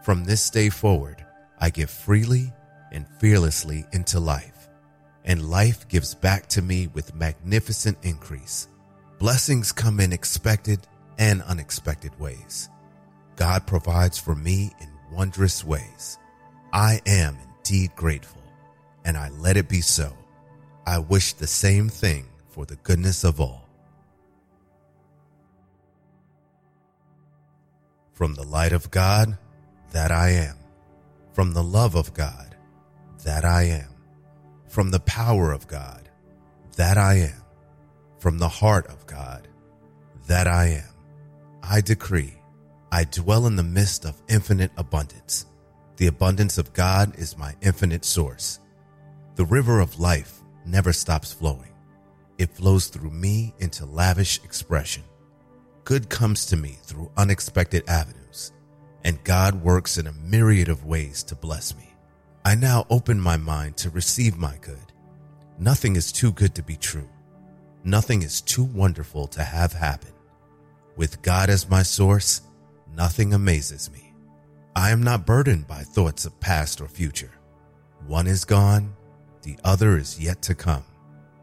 From 0.03 0.23
this 0.23 0.49
day 0.49 0.69
forward, 0.69 1.23
I 1.59 1.69
give 1.69 1.91
freely 1.91 2.51
and 2.91 3.05
fearlessly 3.19 3.85
into 3.91 4.19
life, 4.19 4.67
and 5.25 5.47
life 5.47 5.87
gives 5.87 6.15
back 6.15 6.47
to 6.47 6.63
me 6.63 6.87
with 6.87 7.13
magnificent 7.13 7.99
increase. 8.01 8.67
Blessings 9.19 9.71
come 9.71 9.99
in 9.99 10.11
expected 10.11 10.87
and 11.21 11.43
unexpected 11.43 12.19
ways. 12.19 12.67
God 13.35 13.67
provides 13.67 14.17
for 14.17 14.33
me 14.33 14.73
in 14.81 14.89
wondrous 15.15 15.63
ways. 15.63 16.17
I 16.73 16.99
am 17.05 17.37
indeed 17.57 17.95
grateful 17.95 18.41
and 19.05 19.15
I 19.15 19.29
let 19.29 19.55
it 19.55 19.69
be 19.69 19.81
so. 19.81 20.17
I 20.87 20.97
wish 20.97 21.33
the 21.33 21.45
same 21.45 21.89
thing 21.89 22.25
for 22.49 22.65
the 22.65 22.75
goodness 22.77 23.23
of 23.23 23.39
all. 23.39 23.69
From 28.13 28.33
the 28.33 28.43
light 28.43 28.73
of 28.73 28.89
God, 28.89 29.37
that 29.91 30.11
I 30.11 30.29
am. 30.29 30.57
From 31.33 31.53
the 31.53 31.63
love 31.63 31.93
of 31.93 32.15
God, 32.15 32.55
that 33.25 33.45
I 33.45 33.63
am. 33.65 33.93
From 34.67 34.89
the 34.89 34.99
power 35.01 35.51
of 35.51 35.67
God, 35.67 36.09
that 36.77 36.97
I 36.97 37.15
am. 37.17 37.43
From 38.17 38.39
the 38.39 38.49
heart 38.49 38.87
of 38.87 39.05
God, 39.05 39.47
that 40.25 40.47
I 40.47 40.65
am. 40.69 40.90
I 41.63 41.81
decree, 41.81 42.33
I 42.91 43.05
dwell 43.05 43.47
in 43.47 43.55
the 43.55 43.63
midst 43.63 44.05
of 44.05 44.21
infinite 44.27 44.71
abundance. 44.77 45.45
The 45.97 46.07
abundance 46.07 46.57
of 46.57 46.73
God 46.73 47.17
is 47.17 47.37
my 47.37 47.55
infinite 47.61 48.03
source. 48.03 48.59
The 49.35 49.45
river 49.45 49.79
of 49.79 49.99
life 49.99 50.41
never 50.65 50.91
stops 50.91 51.31
flowing. 51.31 51.73
It 52.37 52.49
flows 52.55 52.87
through 52.87 53.11
me 53.11 53.53
into 53.59 53.85
lavish 53.85 54.43
expression. 54.43 55.03
good 55.83 56.09
comes 56.09 56.45
to 56.47 56.57
me 56.57 56.77
through 56.83 57.11
unexpected 57.17 57.83
avenues, 57.87 58.51
and 59.03 59.23
God 59.23 59.55
works 59.63 59.97
in 59.97 60.07
a 60.07 60.13
myriad 60.13 60.69
of 60.69 60.85
ways 60.85 61.23
to 61.23 61.35
bless 61.35 61.75
me. 61.75 61.93
I 62.43 62.55
now 62.55 62.85
open 62.89 63.19
my 63.19 63.37
mind 63.37 63.77
to 63.77 63.89
receive 63.89 64.37
my 64.37 64.57
good. 64.61 64.93
Nothing 65.59 65.95
is 65.95 66.11
too 66.11 66.31
good 66.31 66.55
to 66.55 66.63
be 66.63 66.75
true. 66.75 67.09
Nothing 67.83 68.23
is 68.23 68.41
too 68.41 68.63
wonderful 68.63 69.27
to 69.27 69.43
have 69.43 69.73
happen. 69.73 70.11
With 70.95 71.21
God 71.21 71.49
as 71.49 71.69
my 71.69 71.83
source, 71.83 72.41
nothing 72.93 73.33
amazes 73.33 73.91
me. 73.91 74.13
I 74.75 74.91
am 74.91 75.03
not 75.03 75.25
burdened 75.25 75.67
by 75.67 75.83
thoughts 75.83 76.25
of 76.25 76.39
past 76.39 76.81
or 76.81 76.87
future. 76.87 77.31
One 78.07 78.27
is 78.27 78.45
gone, 78.45 78.93
the 79.43 79.57
other 79.63 79.97
is 79.97 80.19
yet 80.19 80.41
to 80.43 80.55
come. 80.55 80.85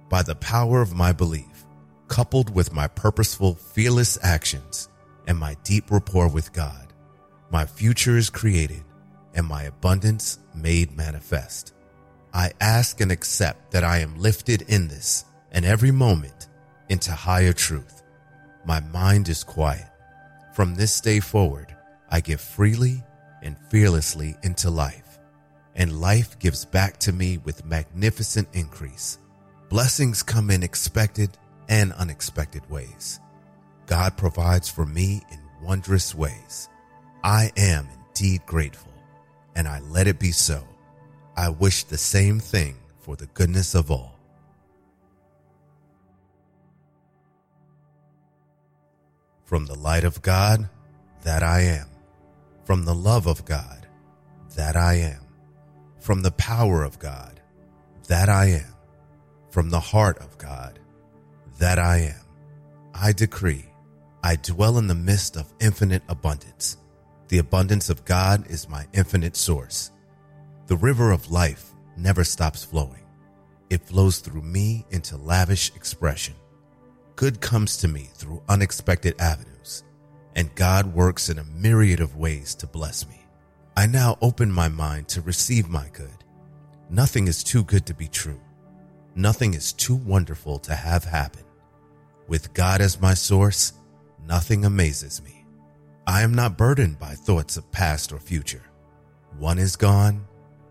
By 0.08 0.22
the 0.22 0.34
power 0.34 0.80
of 0.80 0.94
my 0.94 1.12
belief, 1.12 1.66
coupled 2.08 2.54
with 2.54 2.72
my 2.72 2.88
purposeful, 2.88 3.54
fearless 3.54 4.18
actions 4.22 4.88
and 5.26 5.38
my 5.38 5.56
deep 5.64 5.90
rapport 5.90 6.28
with 6.28 6.52
God, 6.52 6.92
my 7.50 7.66
future 7.66 8.16
is 8.16 8.30
created 8.30 8.84
and 9.34 9.46
my 9.46 9.64
abundance 9.64 10.38
made 10.54 10.96
manifest. 10.96 11.74
I 12.32 12.52
ask 12.60 13.00
and 13.00 13.12
accept 13.12 13.70
that 13.72 13.84
I 13.84 13.98
am 13.98 14.18
lifted 14.18 14.62
in 14.62 14.88
this 14.88 15.24
and 15.50 15.64
every 15.64 15.90
moment 15.90 16.48
into 16.88 17.12
higher 17.12 17.52
truth. 17.52 17.97
My 18.68 18.80
mind 18.80 19.30
is 19.30 19.44
quiet. 19.44 19.88
From 20.52 20.74
this 20.74 21.00
day 21.00 21.20
forward, 21.20 21.74
I 22.10 22.20
give 22.20 22.38
freely 22.38 23.02
and 23.42 23.56
fearlessly 23.70 24.36
into 24.42 24.68
life, 24.68 25.18
and 25.74 26.02
life 26.02 26.38
gives 26.38 26.66
back 26.66 26.98
to 26.98 27.12
me 27.14 27.38
with 27.38 27.64
magnificent 27.64 28.46
increase. 28.52 29.20
Blessings 29.70 30.22
come 30.22 30.50
in 30.50 30.62
expected 30.62 31.30
and 31.70 31.94
unexpected 31.94 32.68
ways. 32.68 33.20
God 33.86 34.18
provides 34.18 34.68
for 34.68 34.84
me 34.84 35.22
in 35.32 35.40
wondrous 35.62 36.14
ways. 36.14 36.68
I 37.24 37.50
am 37.56 37.88
indeed 38.10 38.44
grateful, 38.44 38.92
and 39.56 39.66
I 39.66 39.80
let 39.80 40.08
it 40.08 40.18
be 40.18 40.32
so. 40.32 40.62
I 41.38 41.48
wish 41.48 41.84
the 41.84 41.96
same 41.96 42.38
thing 42.38 42.76
for 42.98 43.16
the 43.16 43.28
goodness 43.28 43.74
of 43.74 43.90
all. 43.90 44.17
From 49.48 49.64
the 49.64 49.78
light 49.78 50.04
of 50.04 50.20
God, 50.20 50.68
that 51.22 51.42
I 51.42 51.62
am. 51.62 51.86
From 52.64 52.84
the 52.84 52.94
love 52.94 53.26
of 53.26 53.46
God, 53.46 53.86
that 54.56 54.76
I 54.76 54.96
am. 54.96 55.22
From 56.00 56.20
the 56.20 56.32
power 56.32 56.84
of 56.84 56.98
God, 56.98 57.40
that 58.08 58.28
I 58.28 58.48
am. 58.48 58.74
From 59.50 59.70
the 59.70 59.80
heart 59.80 60.18
of 60.18 60.36
God, 60.36 60.78
that 61.58 61.78
I 61.78 61.96
am. 62.00 62.20
I 62.92 63.12
decree, 63.12 63.64
I 64.22 64.36
dwell 64.36 64.76
in 64.76 64.86
the 64.86 64.94
midst 64.94 65.34
of 65.34 65.50
infinite 65.60 66.02
abundance. 66.10 66.76
The 67.28 67.38
abundance 67.38 67.88
of 67.88 68.04
God 68.04 68.50
is 68.50 68.68
my 68.68 68.86
infinite 68.92 69.34
source. 69.34 69.92
The 70.66 70.76
river 70.76 71.10
of 71.10 71.30
life 71.30 71.70
never 71.96 72.22
stops 72.22 72.66
flowing. 72.66 73.06
It 73.70 73.86
flows 73.86 74.18
through 74.18 74.42
me 74.42 74.84
into 74.90 75.16
lavish 75.16 75.74
expression 75.74 76.34
good 77.18 77.40
comes 77.40 77.76
to 77.76 77.88
me 77.88 78.08
through 78.14 78.40
unexpected 78.48 79.20
avenues, 79.20 79.82
and 80.36 80.54
God 80.54 80.94
works 80.94 81.28
in 81.28 81.40
a 81.40 81.44
myriad 81.44 81.98
of 81.98 82.16
ways 82.16 82.54
to 82.54 82.66
bless 82.68 83.08
me. 83.08 83.20
I 83.76 83.88
now 83.88 84.16
open 84.22 84.52
my 84.52 84.68
mind 84.68 85.08
to 85.08 85.20
receive 85.22 85.68
my 85.68 85.88
good. 85.92 86.22
Nothing 86.88 87.26
is 87.26 87.42
too 87.42 87.64
good 87.64 87.86
to 87.86 87.92
be 87.92 88.06
true. 88.06 88.40
Nothing 89.16 89.54
is 89.54 89.72
too 89.72 89.96
wonderful 89.96 90.60
to 90.60 90.76
have 90.76 91.02
happen. 91.02 91.42
With 92.28 92.54
God 92.54 92.80
as 92.80 93.00
my 93.00 93.14
source, 93.14 93.72
nothing 94.24 94.64
amazes 94.64 95.20
me. 95.24 95.44
I 96.06 96.22
am 96.22 96.32
not 96.32 96.56
burdened 96.56 97.00
by 97.00 97.14
thoughts 97.16 97.56
of 97.56 97.72
past 97.72 98.12
or 98.12 98.20
future. 98.20 98.62
One 99.36 99.58
is 99.58 99.74
gone, 99.74 100.24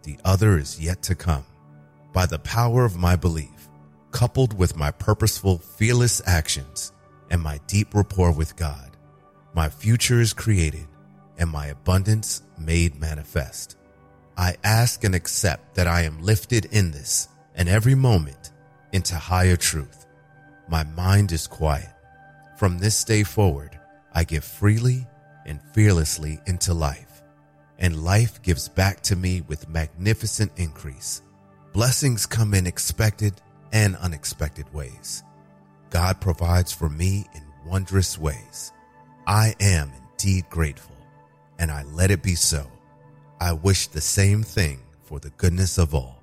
the 0.03 0.17
other 0.23 0.57
is 0.57 0.79
yet 0.79 1.01
to 1.03 1.15
come. 1.15 1.43
By 2.13 2.25
the 2.25 2.39
power 2.39 2.85
of 2.85 2.95
my 2.95 3.17
belief, 3.17 3.56
coupled 4.11 4.57
with 4.57 4.77
my 4.77 4.91
purposeful, 4.91 5.57
fearless 5.57 6.21
actions 6.25 6.91
and 7.29 7.41
my 7.41 7.59
deep 7.67 7.93
rapport 7.93 8.31
with 8.31 8.55
God, 8.55 8.97
my 9.53 9.69
future 9.69 10.21
is 10.21 10.33
created 10.33 10.87
and 11.37 11.49
my 11.49 11.67
abundance 11.67 12.41
made 12.57 12.99
manifest. 12.99 13.77
I 14.37 14.55
ask 14.63 15.03
and 15.03 15.15
accept 15.15 15.75
that 15.75 15.87
I 15.87 16.01
am 16.03 16.21
lifted 16.21 16.65
in 16.65 16.91
this 16.91 17.27
and 17.55 17.67
every 17.67 17.95
moment 17.95 18.51
into 18.93 19.15
higher 19.15 19.55
truth. 19.55 20.05
My 20.67 20.83
mind 20.83 21.31
is 21.31 21.47
quiet. 21.47 21.89
From 22.57 22.77
this 22.77 23.03
day 23.03 23.23
forward, 23.23 23.79
I 24.13 24.23
give 24.23 24.43
freely 24.43 25.07
and 25.45 25.61
fearlessly 25.73 26.39
into 26.45 26.73
life, 26.73 27.21
and 27.79 28.03
life 28.03 28.41
gives 28.41 28.67
back 28.67 29.01
to 29.01 29.15
me 29.15 29.41
with 29.41 29.69
magnificent 29.69 30.51
increase. 30.57 31.21
Blessings 31.73 32.25
come 32.25 32.53
in 32.53 32.67
expected 32.67 33.41
and 33.71 33.95
unexpected 33.97 34.71
ways. 34.73 35.23
God 35.89 36.19
provides 36.19 36.71
for 36.71 36.89
me 36.89 37.27
in 37.33 37.43
wondrous 37.65 38.17
ways. 38.17 38.71
I 39.25 39.55
am 39.59 39.91
indeed 40.11 40.49
grateful, 40.49 40.95
and 41.59 41.71
I 41.71 41.83
let 41.83 42.11
it 42.11 42.23
be 42.23 42.35
so. 42.35 42.69
I 43.39 43.53
wish 43.53 43.87
the 43.87 44.01
same 44.01 44.43
thing 44.43 44.79
for 45.03 45.19
the 45.19 45.29
goodness 45.31 45.77
of 45.77 45.93
all. 45.93 46.21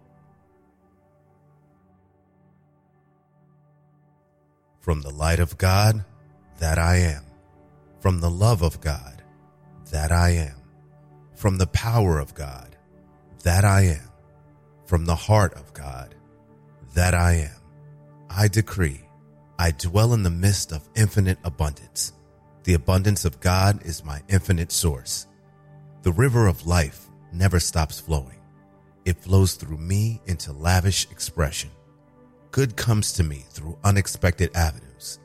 From 4.80 5.02
the 5.02 5.10
light 5.10 5.40
of 5.40 5.56
God, 5.56 6.04
that 6.58 6.78
I 6.78 6.96
am. 6.96 7.24
From 8.00 8.20
the 8.20 8.30
love 8.30 8.62
of 8.62 8.80
God, 8.80 9.22
that 9.90 10.12
I 10.12 10.30
am. 10.30 10.56
From 11.34 11.56
the 11.58 11.66
power 11.68 12.18
of 12.18 12.34
God, 12.34 12.76
that 13.42 13.64
I 13.64 13.82
am. 13.82 14.10
From 14.86 15.06
the 15.06 15.14
heart 15.14 15.54
of 15.54 15.72
God, 15.72 16.13
that 16.94 17.14
I 17.14 17.32
am. 17.34 17.56
I 18.30 18.48
decree, 18.48 19.02
I 19.58 19.72
dwell 19.72 20.14
in 20.14 20.22
the 20.22 20.30
midst 20.30 20.72
of 20.72 20.88
infinite 20.96 21.38
abundance. 21.44 22.12
The 22.64 22.74
abundance 22.74 23.24
of 23.24 23.40
God 23.40 23.84
is 23.84 24.04
my 24.04 24.22
infinite 24.28 24.72
source. 24.72 25.26
The 26.02 26.12
river 26.12 26.46
of 26.46 26.66
life 26.66 27.06
never 27.32 27.60
stops 27.60 28.00
flowing. 28.00 28.40
It 29.04 29.22
flows 29.22 29.54
through 29.54 29.76
me 29.76 30.20
into 30.26 30.52
lavish 30.52 31.10
expression. 31.10 31.70
Good 32.52 32.76
comes 32.76 33.12
to 33.14 33.24
me 33.24 33.44
through 33.50 33.78
unexpected 33.84 34.54
avenues, 34.56 35.18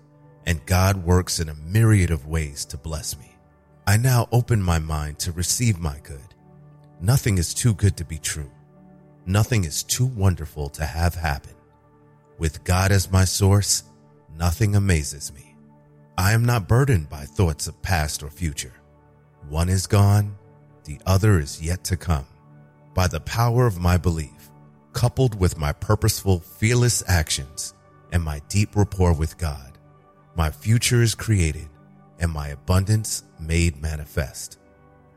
and 0.45 0.65
God 0.65 1.05
works 1.05 1.39
in 1.39 1.49
a 1.49 1.55
myriad 1.55 2.11
of 2.11 2.27
ways 2.27 2.65
to 2.65 2.77
bless 2.77 3.17
me. 3.17 3.35
I 3.87 3.97
now 3.97 4.27
open 4.31 4.61
my 4.61 4.79
mind 4.79 5.19
to 5.19 5.31
receive 5.31 5.79
my 5.79 5.97
good. 6.03 6.35
Nothing 6.99 7.37
is 7.37 7.53
too 7.53 7.73
good 7.73 7.95
to 7.97 8.05
be 8.05 8.17
true. 8.17 8.51
Nothing 9.25 9.63
is 9.63 9.83
too 9.83 10.07
wonderful 10.07 10.69
to 10.69 10.85
have 10.85 11.15
happen. 11.15 11.53
With 12.39 12.63
God 12.63 12.93
as 12.93 13.11
my 13.11 13.25
source, 13.25 13.83
nothing 14.33 14.73
amazes 14.73 15.33
me. 15.33 15.57
I 16.17 16.31
am 16.31 16.45
not 16.45 16.69
burdened 16.69 17.09
by 17.09 17.25
thoughts 17.25 17.67
of 17.67 17.81
past 17.81 18.23
or 18.23 18.29
future. 18.29 18.73
One 19.49 19.67
is 19.67 19.87
gone, 19.87 20.37
the 20.85 21.01
other 21.05 21.39
is 21.39 21.61
yet 21.61 21.83
to 21.85 21.97
come. 21.97 22.25
By 22.93 23.07
the 23.07 23.19
power 23.19 23.67
of 23.67 23.81
my 23.81 23.97
belief, 23.97 24.51
coupled 24.93 25.37
with 25.37 25.57
my 25.57 25.73
purposeful, 25.73 26.39
fearless 26.39 27.03
actions 27.07 27.73
and 28.13 28.23
my 28.23 28.41
deep 28.47 28.73
rapport 28.73 29.11
with 29.11 29.37
God, 29.37 29.77
my 30.37 30.49
future 30.49 31.01
is 31.01 31.15
created 31.15 31.67
and 32.19 32.31
my 32.31 32.49
abundance 32.49 33.23
made 33.37 33.81
manifest. 33.81 34.59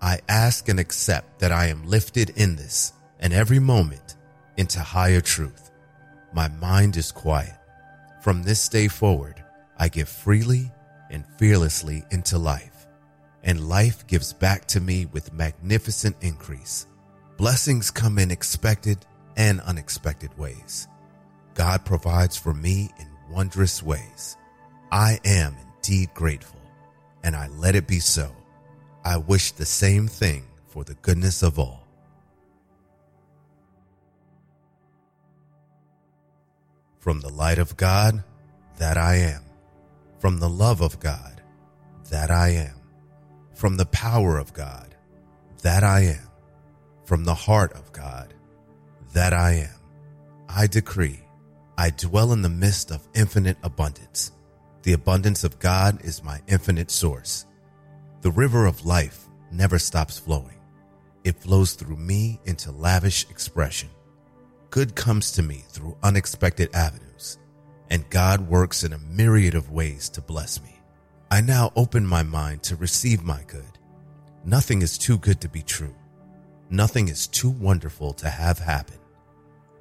I 0.00 0.20
ask 0.28 0.68
and 0.68 0.80
accept 0.80 1.38
that 1.38 1.52
I 1.52 1.66
am 1.66 1.86
lifted 1.86 2.30
in 2.30 2.56
this 2.56 2.92
and 3.20 3.32
every 3.32 3.60
moment 3.60 4.16
into 4.56 4.80
higher 4.80 5.20
truth. 5.20 5.71
My 6.32 6.48
mind 6.48 6.96
is 6.96 7.12
quiet. 7.12 7.54
From 8.22 8.42
this 8.42 8.68
day 8.68 8.88
forward, 8.88 9.42
I 9.78 9.88
give 9.88 10.08
freely 10.08 10.70
and 11.10 11.26
fearlessly 11.38 12.04
into 12.10 12.38
life, 12.38 12.86
and 13.42 13.68
life 13.68 14.06
gives 14.06 14.32
back 14.32 14.66
to 14.68 14.80
me 14.80 15.06
with 15.06 15.32
magnificent 15.32 16.16
increase. 16.20 16.86
Blessings 17.36 17.90
come 17.90 18.18
in 18.18 18.30
expected 18.30 18.98
and 19.36 19.60
unexpected 19.62 20.36
ways. 20.38 20.88
God 21.54 21.84
provides 21.84 22.36
for 22.36 22.54
me 22.54 22.90
in 22.98 23.08
wondrous 23.30 23.82
ways. 23.82 24.36
I 24.90 25.18
am 25.24 25.56
indeed 25.76 26.14
grateful, 26.14 26.60
and 27.22 27.36
I 27.36 27.48
let 27.48 27.74
it 27.74 27.86
be 27.86 27.98
so. 27.98 28.34
I 29.04 29.16
wish 29.18 29.52
the 29.52 29.66
same 29.66 30.06
thing 30.06 30.44
for 30.68 30.84
the 30.84 30.94
goodness 30.94 31.42
of 31.42 31.58
all. 31.58 31.81
From 37.02 37.20
the 37.20 37.30
light 37.30 37.58
of 37.58 37.76
God, 37.76 38.22
that 38.78 38.96
I 38.96 39.16
am. 39.16 39.42
From 40.20 40.38
the 40.38 40.48
love 40.48 40.80
of 40.80 41.00
God, 41.00 41.42
that 42.10 42.30
I 42.30 42.50
am. 42.50 42.76
From 43.54 43.76
the 43.76 43.86
power 43.86 44.38
of 44.38 44.52
God, 44.52 44.94
that 45.62 45.82
I 45.82 46.02
am. 46.02 46.28
From 47.04 47.24
the 47.24 47.34
heart 47.34 47.72
of 47.72 47.90
God, 47.92 48.34
that 49.14 49.32
I 49.32 49.54
am. 49.54 49.80
I 50.48 50.68
decree, 50.68 51.18
I 51.76 51.90
dwell 51.90 52.32
in 52.32 52.42
the 52.42 52.48
midst 52.48 52.92
of 52.92 53.08
infinite 53.16 53.56
abundance. 53.64 54.30
The 54.84 54.92
abundance 54.92 55.42
of 55.42 55.58
God 55.58 56.04
is 56.04 56.22
my 56.22 56.40
infinite 56.46 56.92
source. 56.92 57.46
The 58.20 58.30
river 58.30 58.64
of 58.64 58.86
life 58.86 59.26
never 59.50 59.80
stops 59.80 60.20
flowing. 60.20 60.60
It 61.24 61.40
flows 61.40 61.72
through 61.72 61.96
me 61.96 62.38
into 62.44 62.70
lavish 62.70 63.28
expression. 63.28 63.88
Good 64.72 64.94
comes 64.94 65.32
to 65.32 65.42
me 65.42 65.64
through 65.68 65.98
unexpected 66.02 66.74
avenues, 66.74 67.36
and 67.90 68.08
God 68.08 68.48
works 68.48 68.84
in 68.84 68.94
a 68.94 68.98
myriad 68.98 69.54
of 69.54 69.70
ways 69.70 70.08
to 70.08 70.22
bless 70.22 70.62
me. 70.62 70.80
I 71.30 71.42
now 71.42 71.72
open 71.76 72.06
my 72.06 72.22
mind 72.22 72.62
to 72.62 72.76
receive 72.76 73.22
my 73.22 73.42
good. 73.46 73.78
Nothing 74.46 74.80
is 74.80 74.96
too 74.96 75.18
good 75.18 75.42
to 75.42 75.48
be 75.50 75.60
true. 75.60 75.94
Nothing 76.70 77.08
is 77.08 77.26
too 77.26 77.50
wonderful 77.50 78.14
to 78.14 78.30
have 78.30 78.58
happen. 78.58 78.96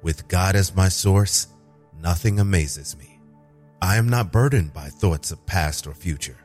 With 0.02 0.28
God 0.28 0.56
as 0.56 0.76
my 0.76 0.90
source, 0.90 1.46
nothing 1.98 2.38
amazes 2.38 2.94
me. 2.98 3.18
I 3.80 3.96
am 3.96 4.10
not 4.10 4.30
burdened 4.30 4.74
by 4.74 4.90
thoughts 4.90 5.30
of 5.30 5.46
past 5.46 5.86
or 5.86 5.94
future. 5.94 6.44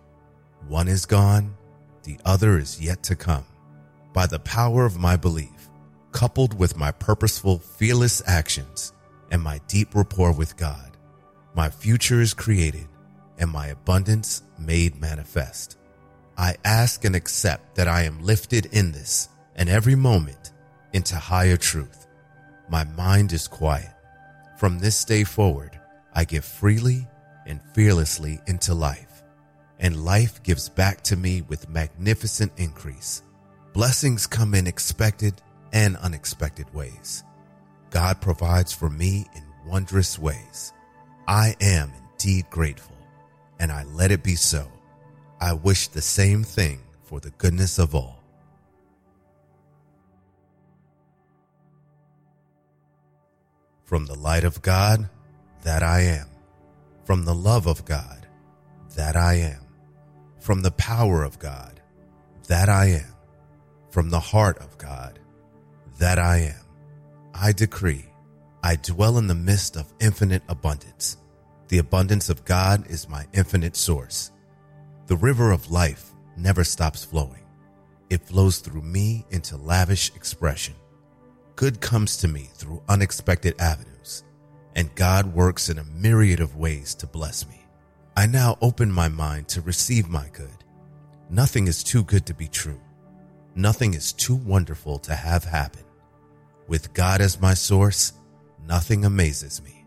One 0.69 0.87
is 0.87 1.05
gone, 1.05 1.53
the 2.03 2.17
other 2.23 2.57
is 2.57 2.79
yet 2.79 3.03
to 3.03 3.17
come. 3.17 3.45
By 4.13 4.25
the 4.25 4.39
power 4.39 4.85
of 4.85 4.97
my 4.97 5.17
belief, 5.17 5.56
coupled 6.17 6.57
with 6.57 6.75
my 6.75 6.91
purposeful, 6.91 7.59
fearless 7.59 8.23
actions 8.25 8.91
and 9.29 9.39
my 9.39 9.61
deep 9.67 9.93
rapport 9.93 10.31
with 10.31 10.57
God, 10.57 10.97
my 11.55 11.69
future 11.69 12.21
is 12.21 12.33
created 12.33 12.87
and 13.37 13.51
my 13.51 13.67
abundance 13.67 14.41
made 14.57 14.99
manifest. 14.99 15.77
I 16.35 16.55
ask 16.65 17.05
and 17.05 17.15
accept 17.15 17.75
that 17.75 17.87
I 17.87 18.01
am 18.01 18.23
lifted 18.23 18.65
in 18.71 18.93
this 18.93 19.29
and 19.55 19.69
every 19.69 19.93
moment 19.93 20.53
into 20.91 21.15
higher 21.15 21.55
truth. 21.55 22.07
My 22.67 22.83
mind 22.83 23.31
is 23.31 23.47
quiet. 23.47 23.93
From 24.57 24.79
this 24.79 25.05
day 25.05 25.23
forward, 25.23 25.79
I 26.15 26.23
give 26.23 26.45
freely 26.45 27.07
and 27.45 27.61
fearlessly 27.75 28.41
into 28.47 28.73
life, 28.73 29.21
and 29.77 30.03
life 30.03 30.41
gives 30.41 30.67
back 30.67 31.03
to 31.03 31.15
me 31.15 31.43
with 31.43 31.69
magnificent 31.69 32.53
increase. 32.57 33.21
Blessings 33.71 34.25
come 34.25 34.55
in 34.55 34.65
expected 34.65 35.43
and 35.73 35.97
unexpected 35.97 36.73
ways. 36.73 37.23
God 37.89 38.21
provides 38.21 38.73
for 38.73 38.89
me 38.89 39.27
in 39.35 39.43
wondrous 39.65 40.19
ways. 40.19 40.73
I 41.27 41.55
am 41.61 41.91
indeed 42.11 42.49
grateful, 42.49 42.95
and 43.59 43.71
I 43.71 43.83
let 43.83 44.11
it 44.11 44.23
be 44.23 44.35
so. 44.35 44.71
I 45.39 45.53
wish 45.53 45.87
the 45.87 46.01
same 46.01 46.43
thing 46.43 46.79
for 47.03 47.19
the 47.19 47.31
goodness 47.31 47.79
of 47.79 47.93
all. 47.93 48.23
From 53.83 54.05
the 54.05 54.15
light 54.15 54.43
of 54.43 54.61
God, 54.61 55.09
that 55.63 55.83
I 55.83 56.01
am. 56.01 56.27
From 57.05 57.23
the 57.23 57.35
love 57.35 57.67
of 57.67 57.85
God, 57.85 58.27
that 58.95 59.15
I 59.15 59.35
am. 59.35 59.61
From 60.39 60.61
the 60.61 60.71
power 60.71 61.23
of 61.23 61.39
God, 61.39 61.81
that 62.47 62.67
I 62.67 62.87
am. 62.87 63.13
From 63.89 64.09
the 64.09 64.19
heart 64.19 64.57
of 64.59 64.77
God, 64.77 65.16
that 65.99 66.19
I 66.19 66.37
am. 66.37 66.65
I 67.33 67.51
decree, 67.51 68.05
I 68.63 68.75
dwell 68.75 69.17
in 69.17 69.27
the 69.27 69.35
midst 69.35 69.75
of 69.75 69.93
infinite 69.99 70.43
abundance. 70.49 71.17
The 71.67 71.77
abundance 71.79 72.29
of 72.29 72.45
God 72.45 72.89
is 72.89 73.09
my 73.09 73.25
infinite 73.33 73.75
source. 73.75 74.31
The 75.07 75.17
river 75.17 75.51
of 75.51 75.71
life 75.71 76.11
never 76.35 76.63
stops 76.63 77.03
flowing. 77.03 77.43
It 78.09 78.25
flows 78.25 78.59
through 78.59 78.81
me 78.81 79.25
into 79.31 79.57
lavish 79.57 80.15
expression. 80.15 80.75
Good 81.55 81.81
comes 81.81 82.17
to 82.17 82.27
me 82.27 82.49
through 82.53 82.83
unexpected 82.87 83.59
avenues, 83.59 84.23
and 84.75 84.93
God 84.95 85.33
works 85.33 85.69
in 85.69 85.79
a 85.79 85.83
myriad 85.83 86.39
of 86.39 86.55
ways 86.55 86.93
to 86.95 87.07
bless 87.07 87.47
me. 87.47 87.61
I 88.15 88.25
now 88.25 88.57
open 88.61 88.91
my 88.91 89.09
mind 89.09 89.47
to 89.49 89.61
receive 89.61 90.07
my 90.09 90.27
good. 90.33 90.63
Nothing 91.29 91.67
is 91.67 91.83
too 91.83 92.03
good 92.03 92.25
to 92.27 92.33
be 92.33 92.47
true. 92.47 92.79
Nothing 93.55 93.93
is 93.93 94.13
too 94.13 94.35
wonderful 94.35 94.99
to 94.99 95.15
have 95.15 95.43
happen. 95.43 95.83
With 96.67 96.93
God 96.93 97.21
as 97.21 97.39
my 97.39 97.53
source, 97.53 98.13
nothing 98.65 99.05
amazes 99.05 99.63
me. 99.63 99.85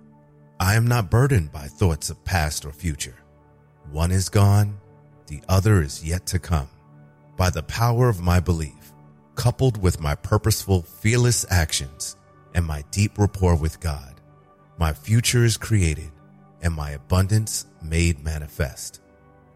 I 0.58 0.74
am 0.74 0.86
not 0.86 1.10
burdened 1.10 1.52
by 1.52 1.66
thoughts 1.66 2.10
of 2.10 2.24
past 2.24 2.64
or 2.64 2.72
future. 2.72 3.16
One 3.90 4.10
is 4.10 4.28
gone, 4.28 4.78
the 5.26 5.42
other 5.48 5.82
is 5.82 6.04
yet 6.04 6.26
to 6.26 6.38
come. 6.38 6.68
By 7.36 7.50
the 7.50 7.62
power 7.62 8.08
of 8.08 8.20
my 8.20 8.40
belief, 8.40 8.92
coupled 9.34 9.80
with 9.80 10.00
my 10.00 10.14
purposeful, 10.14 10.82
fearless 10.82 11.46
actions 11.50 12.16
and 12.54 12.66
my 12.66 12.82
deep 12.90 13.18
rapport 13.18 13.56
with 13.56 13.80
God, 13.80 14.20
my 14.78 14.92
future 14.92 15.44
is 15.44 15.56
created 15.56 16.10
and 16.62 16.74
my 16.74 16.90
abundance 16.90 17.66
made 17.82 18.24
manifest. 18.24 19.00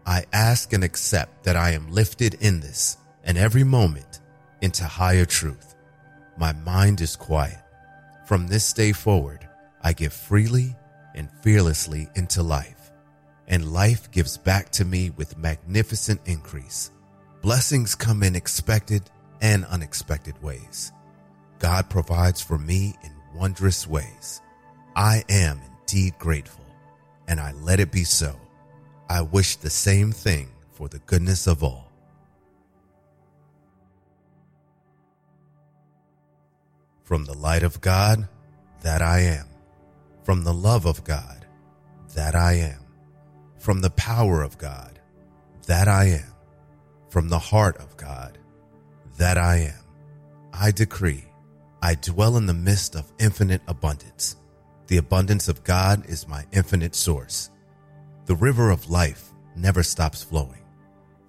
I 0.05 0.25
ask 0.31 0.73
and 0.73 0.83
accept 0.83 1.43
that 1.43 1.55
I 1.55 1.71
am 1.71 1.91
lifted 1.91 2.35
in 2.35 2.59
this 2.59 2.97
and 3.23 3.37
every 3.37 3.63
moment 3.63 4.21
into 4.61 4.85
higher 4.85 5.25
truth. 5.25 5.74
My 6.37 6.51
mind 6.51 7.01
is 7.01 7.15
quiet. 7.15 7.57
From 8.25 8.47
this 8.47 8.73
day 8.73 8.91
forward, 8.91 9.47
I 9.81 9.93
give 9.93 10.13
freely 10.13 10.75
and 11.13 11.29
fearlessly 11.41 12.09
into 12.15 12.43
life, 12.43 12.91
and 13.47 13.71
life 13.71 14.11
gives 14.11 14.37
back 14.37 14.69
to 14.71 14.85
me 14.85 15.11
with 15.11 15.37
magnificent 15.37 16.19
increase. 16.25 16.91
Blessings 17.41 17.95
come 17.95 18.23
in 18.23 18.35
expected 18.35 19.03
and 19.41 19.63
unexpected 19.65 20.41
ways. 20.41 20.91
God 21.59 21.89
provides 21.89 22.41
for 22.41 22.57
me 22.57 22.95
in 23.03 23.11
wondrous 23.33 23.87
ways. 23.87 24.41
I 24.95 25.23
am 25.29 25.61
indeed 25.79 26.17
grateful, 26.19 26.65
and 27.27 27.39
I 27.39 27.53
let 27.53 27.79
it 27.79 27.91
be 27.91 28.03
so. 28.03 28.35
I 29.09 29.21
wish 29.21 29.55
the 29.55 29.69
same 29.69 30.11
thing 30.11 30.49
for 30.71 30.89
the 30.89 30.99
goodness 30.99 31.47
of 31.47 31.63
all. 31.63 31.84
From 37.05 37.25
the 37.25 37.37
light 37.37 37.61
of 37.61 37.81
God, 37.81 38.27
that 38.81 39.03
I 39.03 39.19
am. 39.19 39.45
From 40.23 40.43
the 40.43 40.53
love 40.53 40.87
of 40.87 41.03
God, 41.03 41.45
that 42.15 42.33
I 42.33 42.53
am. 42.53 42.79
From 43.59 43.81
the 43.81 43.91
power 43.91 44.41
of 44.41 44.57
God, 44.57 44.99
that 45.67 45.87
I 45.87 46.05
am. 46.05 46.33
From 47.11 47.29
the 47.29 47.37
heart 47.37 47.77
of 47.77 47.95
God, 47.95 48.39
that 49.19 49.37
I 49.37 49.57
am. 49.57 49.83
I 50.51 50.71
decree, 50.71 51.25
I 51.79 51.93
dwell 51.93 52.37
in 52.37 52.47
the 52.47 52.55
midst 52.55 52.95
of 52.95 53.13
infinite 53.19 53.61
abundance. 53.67 54.35
The 54.87 54.97
abundance 54.97 55.47
of 55.47 55.63
God 55.63 56.09
is 56.09 56.27
my 56.27 56.43
infinite 56.51 56.95
source. 56.95 57.51
The 58.25 58.35
river 58.35 58.71
of 58.71 58.89
life 58.89 59.31
never 59.55 59.83
stops 59.83 60.23
flowing. 60.23 60.65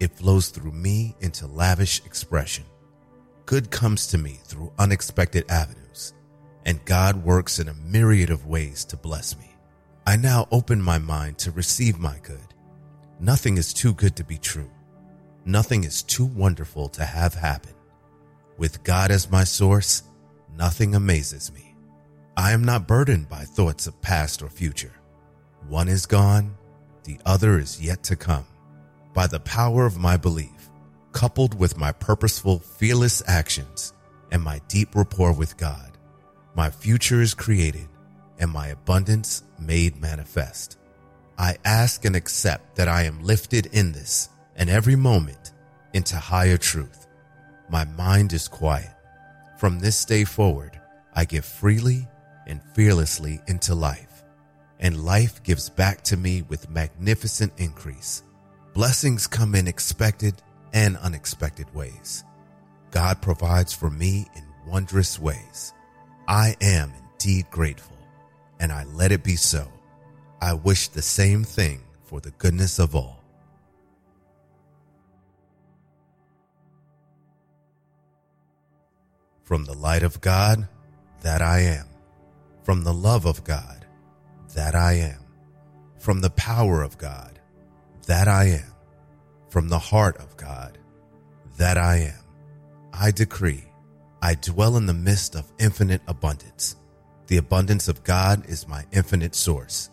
It 0.00 0.16
flows 0.16 0.48
through 0.48 0.72
me 0.72 1.16
into 1.20 1.46
lavish 1.46 2.02
expression. 2.06 2.64
Good 3.46 3.70
comes 3.70 4.08
to 4.08 4.18
me 4.18 4.40
through 4.42 4.72
unexpected 4.76 5.48
avenues, 5.48 6.14
and 6.64 6.84
God 6.84 7.24
works 7.24 7.60
in 7.60 7.68
a 7.68 7.74
myriad 7.74 8.28
of 8.28 8.48
ways 8.48 8.84
to 8.86 8.96
bless 8.96 9.38
me. 9.38 9.54
I 10.04 10.16
now 10.16 10.48
open 10.50 10.82
my 10.82 10.98
mind 10.98 11.38
to 11.38 11.52
receive 11.52 12.00
my 12.00 12.18
good. 12.24 12.54
Nothing 13.20 13.56
is 13.56 13.72
too 13.72 13.94
good 13.94 14.16
to 14.16 14.24
be 14.24 14.36
true. 14.36 14.68
Nothing 15.44 15.84
is 15.84 16.02
too 16.02 16.24
wonderful 16.24 16.88
to 16.88 17.04
have 17.04 17.34
happen. 17.34 17.74
With 18.58 18.82
God 18.82 19.12
as 19.12 19.30
my 19.30 19.44
source, 19.44 20.02
nothing 20.56 20.96
amazes 20.96 21.52
me. 21.52 21.76
I 22.36 22.50
am 22.50 22.64
not 22.64 22.88
burdened 22.88 23.28
by 23.28 23.44
thoughts 23.44 23.86
of 23.86 24.02
past 24.02 24.42
or 24.42 24.48
future. 24.48 24.94
One 25.68 25.86
is 25.86 26.04
gone, 26.04 26.56
the 27.04 27.20
other 27.24 27.60
is 27.60 27.80
yet 27.80 28.02
to 28.04 28.16
come. 28.16 28.46
By 29.14 29.28
the 29.28 29.38
power 29.38 29.86
of 29.86 29.98
my 29.98 30.16
belief, 30.16 30.50
coupled 31.16 31.58
with 31.58 31.78
my 31.78 31.90
purposeful, 31.92 32.58
fearless 32.58 33.22
actions 33.26 33.94
and 34.30 34.42
my 34.42 34.60
deep 34.68 34.94
rapport 34.94 35.32
with 35.32 35.56
God, 35.56 35.96
my 36.54 36.68
future 36.68 37.22
is 37.22 37.32
created 37.32 37.88
and 38.38 38.50
my 38.50 38.66
abundance 38.66 39.42
made 39.58 39.98
manifest. 39.98 40.76
I 41.38 41.56
ask 41.64 42.04
and 42.04 42.14
accept 42.14 42.76
that 42.76 42.88
I 42.88 43.04
am 43.04 43.24
lifted 43.24 43.64
in 43.72 43.92
this 43.92 44.28
and 44.56 44.68
every 44.68 44.94
moment 44.94 45.52
into 45.94 46.16
higher 46.16 46.58
truth 46.58 47.06
my 47.70 47.84
mind 47.84 48.34
is 48.34 48.46
quiet. 48.46 48.94
From 49.56 49.78
this 49.78 50.04
day 50.04 50.24
forward, 50.24 50.78
I 51.14 51.24
give 51.24 51.46
freely 51.46 52.06
and 52.46 52.60
fearlessly 52.74 53.40
into 53.46 53.74
life, 53.74 54.22
and 54.78 55.02
life 55.02 55.42
gives 55.42 55.70
back 55.70 56.02
to 56.02 56.18
me 56.18 56.42
with 56.42 56.68
magnificent 56.68 57.54
increase. 57.56 58.22
Blessings 58.74 59.26
come 59.26 59.54
in 59.54 59.66
expected 59.66 60.42
and 60.76 60.98
unexpected 60.98 61.74
ways. 61.74 62.22
God 62.90 63.22
provides 63.22 63.72
for 63.72 63.88
me 63.88 64.28
in 64.36 64.44
wondrous 64.70 65.18
ways. 65.18 65.72
I 66.28 66.54
am 66.60 66.92
indeed 67.12 67.46
grateful, 67.50 67.96
and 68.60 68.70
I 68.70 68.84
let 68.84 69.10
it 69.10 69.24
be 69.24 69.36
so. 69.36 69.72
I 70.42 70.52
wish 70.52 70.88
the 70.88 71.00
same 71.00 71.44
thing 71.44 71.80
for 72.04 72.20
the 72.20 72.30
goodness 72.32 72.78
of 72.78 72.94
all. 72.94 73.24
From 79.44 79.64
the 79.64 79.74
light 79.74 80.02
of 80.02 80.20
God, 80.20 80.68
that 81.22 81.40
I 81.40 81.60
am. 81.60 81.86
From 82.64 82.84
the 82.84 82.92
love 82.92 83.24
of 83.24 83.44
God, 83.44 83.86
that 84.54 84.74
I 84.74 84.92
am. 84.92 85.24
From 85.96 86.20
the 86.20 86.30
power 86.30 86.82
of 86.82 86.98
God, 86.98 87.40
that 88.06 88.28
I 88.28 88.44
am. 88.48 88.75
From 89.56 89.70
the 89.70 89.78
heart 89.78 90.18
of 90.18 90.36
God, 90.36 90.76
that 91.56 91.78
I 91.78 92.12
am. 92.12 92.22
I 92.92 93.10
decree, 93.10 93.64
I 94.20 94.34
dwell 94.34 94.76
in 94.76 94.84
the 94.84 94.92
midst 94.92 95.34
of 95.34 95.50
infinite 95.58 96.02
abundance. 96.06 96.76
The 97.28 97.38
abundance 97.38 97.88
of 97.88 98.04
God 98.04 98.44
is 98.50 98.68
my 98.68 98.84
infinite 98.92 99.34
source. 99.34 99.88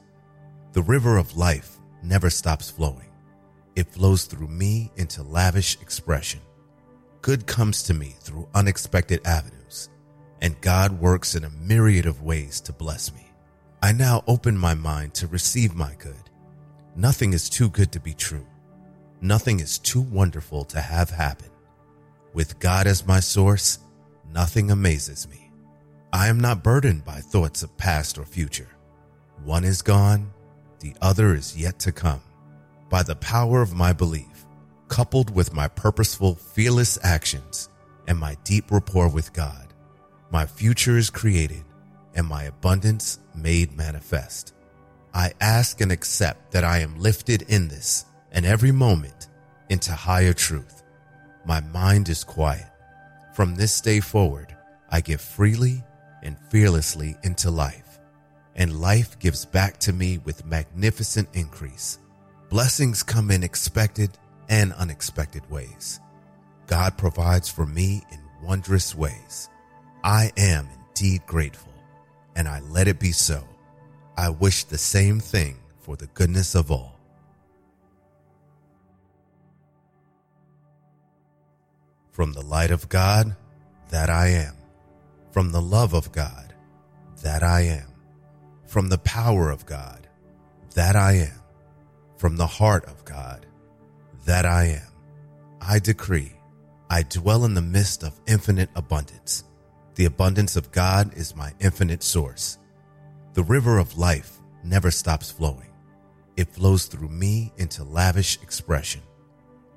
The 0.74 0.82
river 0.82 1.16
of 1.16 1.38
life 1.38 1.78
never 2.04 2.30
stops 2.30 2.70
flowing. 2.70 3.10
It 3.74 3.88
flows 3.88 4.26
through 4.26 4.50
me 4.50 4.92
into 4.98 5.24
lavish 5.24 5.80
expression. 5.82 6.42
Good 7.22 7.48
comes 7.48 7.84
to 7.84 7.94
me 7.94 8.16
through 8.20 8.50
unexpected 8.54 9.26
avenues, 9.26 9.90
and 10.42 10.60
God 10.60 11.00
works 11.00 11.36
in 11.36 11.46
a 11.46 11.50
myriad 11.50 12.06
of 12.06 12.22
ways 12.22 12.60
to 12.60 12.74
bless 12.74 13.14
me. 13.14 13.32
I 13.82 13.94
now 13.94 14.26
open 14.28 14.58
my 14.58 14.74
mind 14.74 15.14
to 15.14 15.28
receive 15.28 15.74
my 15.74 15.96
good. 16.00 16.30
Nothing 16.98 17.32
is 17.32 17.50
too 17.50 17.70
good 17.70 17.94
to 17.94 18.02
be 18.02 18.14
true. 18.14 18.46
Nothing 19.24 19.62
is 19.62 19.80
too 19.80 20.02
wonderful 20.02 20.66
to 20.66 20.82
have 20.82 21.10
happen. 21.10 21.48
With 22.34 22.60
God 22.60 22.88
as 22.88 23.08
my 23.08 23.22
source, 23.22 23.80
nothing 24.30 24.70
amazes 24.70 25.30
me. 25.30 25.50
I 26.12 26.28
am 26.28 26.42
not 26.42 26.62
burdened 26.62 27.06
by 27.06 27.22
thoughts 27.22 27.64
of 27.64 27.78
past 27.78 28.18
or 28.18 28.26
future. 28.26 28.68
One 29.46 29.64
is 29.64 29.82
gone, 29.82 30.34
the 30.82 30.94
other 31.02 31.34
is 31.36 31.56
yet 31.56 31.80
to 31.80 31.94
come. 31.94 32.22
By 32.90 33.02
the 33.02 33.16
power 33.16 33.62
of 33.62 33.74
my 33.74 33.94
belief, 33.94 34.46
coupled 34.90 35.34
with 35.34 35.54
my 35.54 35.70
purposeful, 35.70 36.36
fearless 36.36 37.00
actions 37.02 37.70
and 38.10 38.20
my 38.20 38.36
deep 38.44 38.72
rapport 38.72 39.08
with 39.08 39.32
God, 39.32 39.74
my 40.34 40.46
future 40.46 40.98
is 40.98 41.10
created 41.10 41.64
and 42.14 42.28
my 42.28 42.44
abundance 42.44 43.20
made 43.34 43.78
manifest. 43.78 44.54
I 45.14 45.32
ask 45.40 45.80
and 45.80 45.94
accept 45.94 46.52
that 46.52 46.66
I 46.66 46.80
am 46.80 47.00
lifted 47.00 47.44
in 47.44 47.70
this 47.70 48.04
and 48.34 48.46
every 48.46 48.72
moment 48.72 49.28
into 49.70 49.94
higher 49.94 50.34
truth. 50.34 50.84
My 51.46 51.62
mind 51.62 52.10
is 52.10 52.24
quiet. 52.24 52.68
From 53.34 53.56
this 53.56 53.82
day 53.82 54.00
forward, 54.00 54.56
I 54.90 55.02
give 55.02 55.22
freely 55.22 55.84
and 56.22 56.38
fearlessly 56.50 57.16
into 57.24 57.52
life, 57.52 58.00
and 58.56 58.80
life 58.80 59.18
gives 59.20 59.46
back 59.46 59.78
to 59.80 59.94
me 59.94 60.20
with 60.20 60.46
magnificent 60.46 61.30
increase. 61.34 62.00
Blessings 62.50 63.04
come 63.04 63.32
in 63.32 63.44
expected 63.44 64.12
and 64.50 64.74
unexpected 64.74 65.50
ways. 65.50 66.00
God 66.68 66.98
provides 66.98 67.50
for 67.50 67.66
me 67.66 68.04
in 68.12 68.20
wondrous 68.44 68.96
ways. 68.96 69.50
I 70.04 70.32
am 70.38 70.68
indeed 70.88 71.26
grateful, 71.26 71.74
and 72.36 72.48
I 72.48 72.60
let 72.62 72.88
it 72.88 73.00
be 73.00 73.12
so. 73.12 73.48
I 74.18 74.30
wish 74.30 74.64
the 74.64 74.78
same 74.78 75.20
thing 75.20 75.58
for 75.80 75.96
the 75.96 76.08
goodness 76.08 76.56
of 76.56 76.72
all. 76.72 76.93
From 82.14 82.34
the 82.34 82.44
light 82.44 82.70
of 82.70 82.90
God, 82.90 83.36
that 83.90 84.08
I 84.08 84.28
am. 84.28 84.54
From 85.32 85.52
the 85.52 85.62
love 85.62 85.94
of 85.94 86.12
God, 86.12 86.54
that 87.24 87.42
I 87.42 87.62
am. 87.62 87.88
From 88.68 88.90
the 88.90 89.00
power 89.00 89.50
of 89.50 89.66
God, 89.66 90.08
that 90.76 90.96
I 90.96 91.14
am. 91.14 91.42
From 92.18 92.38
the 92.38 92.46
heart 92.46 92.86
of 92.86 93.04
God, 93.04 93.48
that 94.26 94.46
I 94.46 94.66
am. 94.66 94.92
I 95.60 95.80
decree, 95.80 96.34
I 96.88 97.02
dwell 97.02 97.46
in 97.46 97.56
the 97.56 97.64
midst 97.64 98.04
of 98.04 98.22
infinite 98.28 98.70
abundance. 98.76 99.44
The 99.96 100.06
abundance 100.06 100.56
of 100.56 100.72
God 100.72 101.18
is 101.18 101.36
my 101.36 101.52
infinite 101.60 102.04
source. 102.04 102.60
The 103.34 103.44
river 103.44 103.80
of 103.80 103.98
life 103.98 104.40
never 104.64 104.92
stops 104.92 105.32
flowing. 105.32 105.74
It 106.38 106.50
flows 106.50 106.86
through 106.86 107.10
me 107.10 107.54
into 107.58 107.84
lavish 107.84 108.40
expression. 108.44 109.02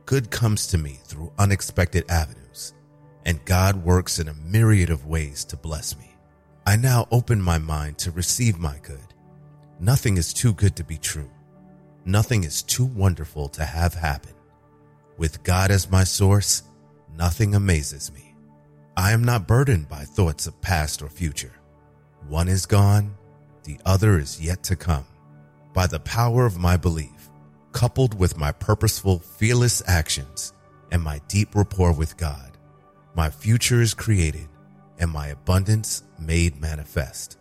Good 0.06 0.30
comes 0.30 0.68
to 0.68 0.78
me 0.78 1.00
through 1.02 1.32
unexpected 1.36 2.04
avenues, 2.08 2.74
and 3.24 3.44
God 3.44 3.84
works 3.84 4.20
in 4.20 4.28
a 4.28 4.34
myriad 4.34 4.88
of 4.88 5.06
ways 5.06 5.44
to 5.46 5.56
bless 5.56 5.98
me. 5.98 6.14
I 6.64 6.76
now 6.76 7.08
open 7.10 7.42
my 7.42 7.58
mind 7.58 7.98
to 7.98 8.12
receive 8.12 8.56
my 8.56 8.78
good. 8.84 9.14
Nothing 9.80 10.16
is 10.16 10.32
too 10.32 10.52
good 10.54 10.76
to 10.76 10.84
be 10.84 10.96
true. 10.96 11.28
Nothing 12.04 12.44
is 12.44 12.62
too 12.62 12.84
wonderful 12.84 13.48
to 13.48 13.64
have 13.64 13.94
happen. 13.94 14.34
With 15.18 15.42
God 15.42 15.72
as 15.72 15.90
my 15.90 16.04
source, 16.04 16.62
nothing 17.16 17.56
amazes 17.56 18.12
me. 18.12 18.36
I 18.96 19.10
am 19.10 19.24
not 19.24 19.48
burdened 19.48 19.88
by 19.88 20.04
thoughts 20.04 20.46
of 20.46 20.60
past 20.60 21.02
or 21.02 21.08
future. 21.08 21.54
One 22.28 22.46
is 22.46 22.64
gone, 22.64 23.16
the 23.64 23.80
other 23.84 24.20
is 24.20 24.40
yet 24.40 24.62
to 24.64 24.76
come. 24.76 25.06
By 25.74 25.88
the 25.88 25.98
power 25.98 26.46
of 26.46 26.58
my 26.58 26.76
belief, 26.76 27.10
coupled 27.76 28.18
with 28.18 28.38
my 28.38 28.50
purposeful, 28.52 29.18
fearless 29.18 29.82
actions 29.86 30.54
and 30.90 31.02
my 31.02 31.20
deep 31.28 31.54
rapport 31.54 31.92
with 31.92 32.16
God, 32.16 32.56
my 33.14 33.28
future 33.28 33.82
is 33.82 33.92
created 33.92 34.48
and 34.98 35.10
my 35.10 35.26
abundance 35.26 36.02
made 36.18 36.58
manifest. 36.58 37.36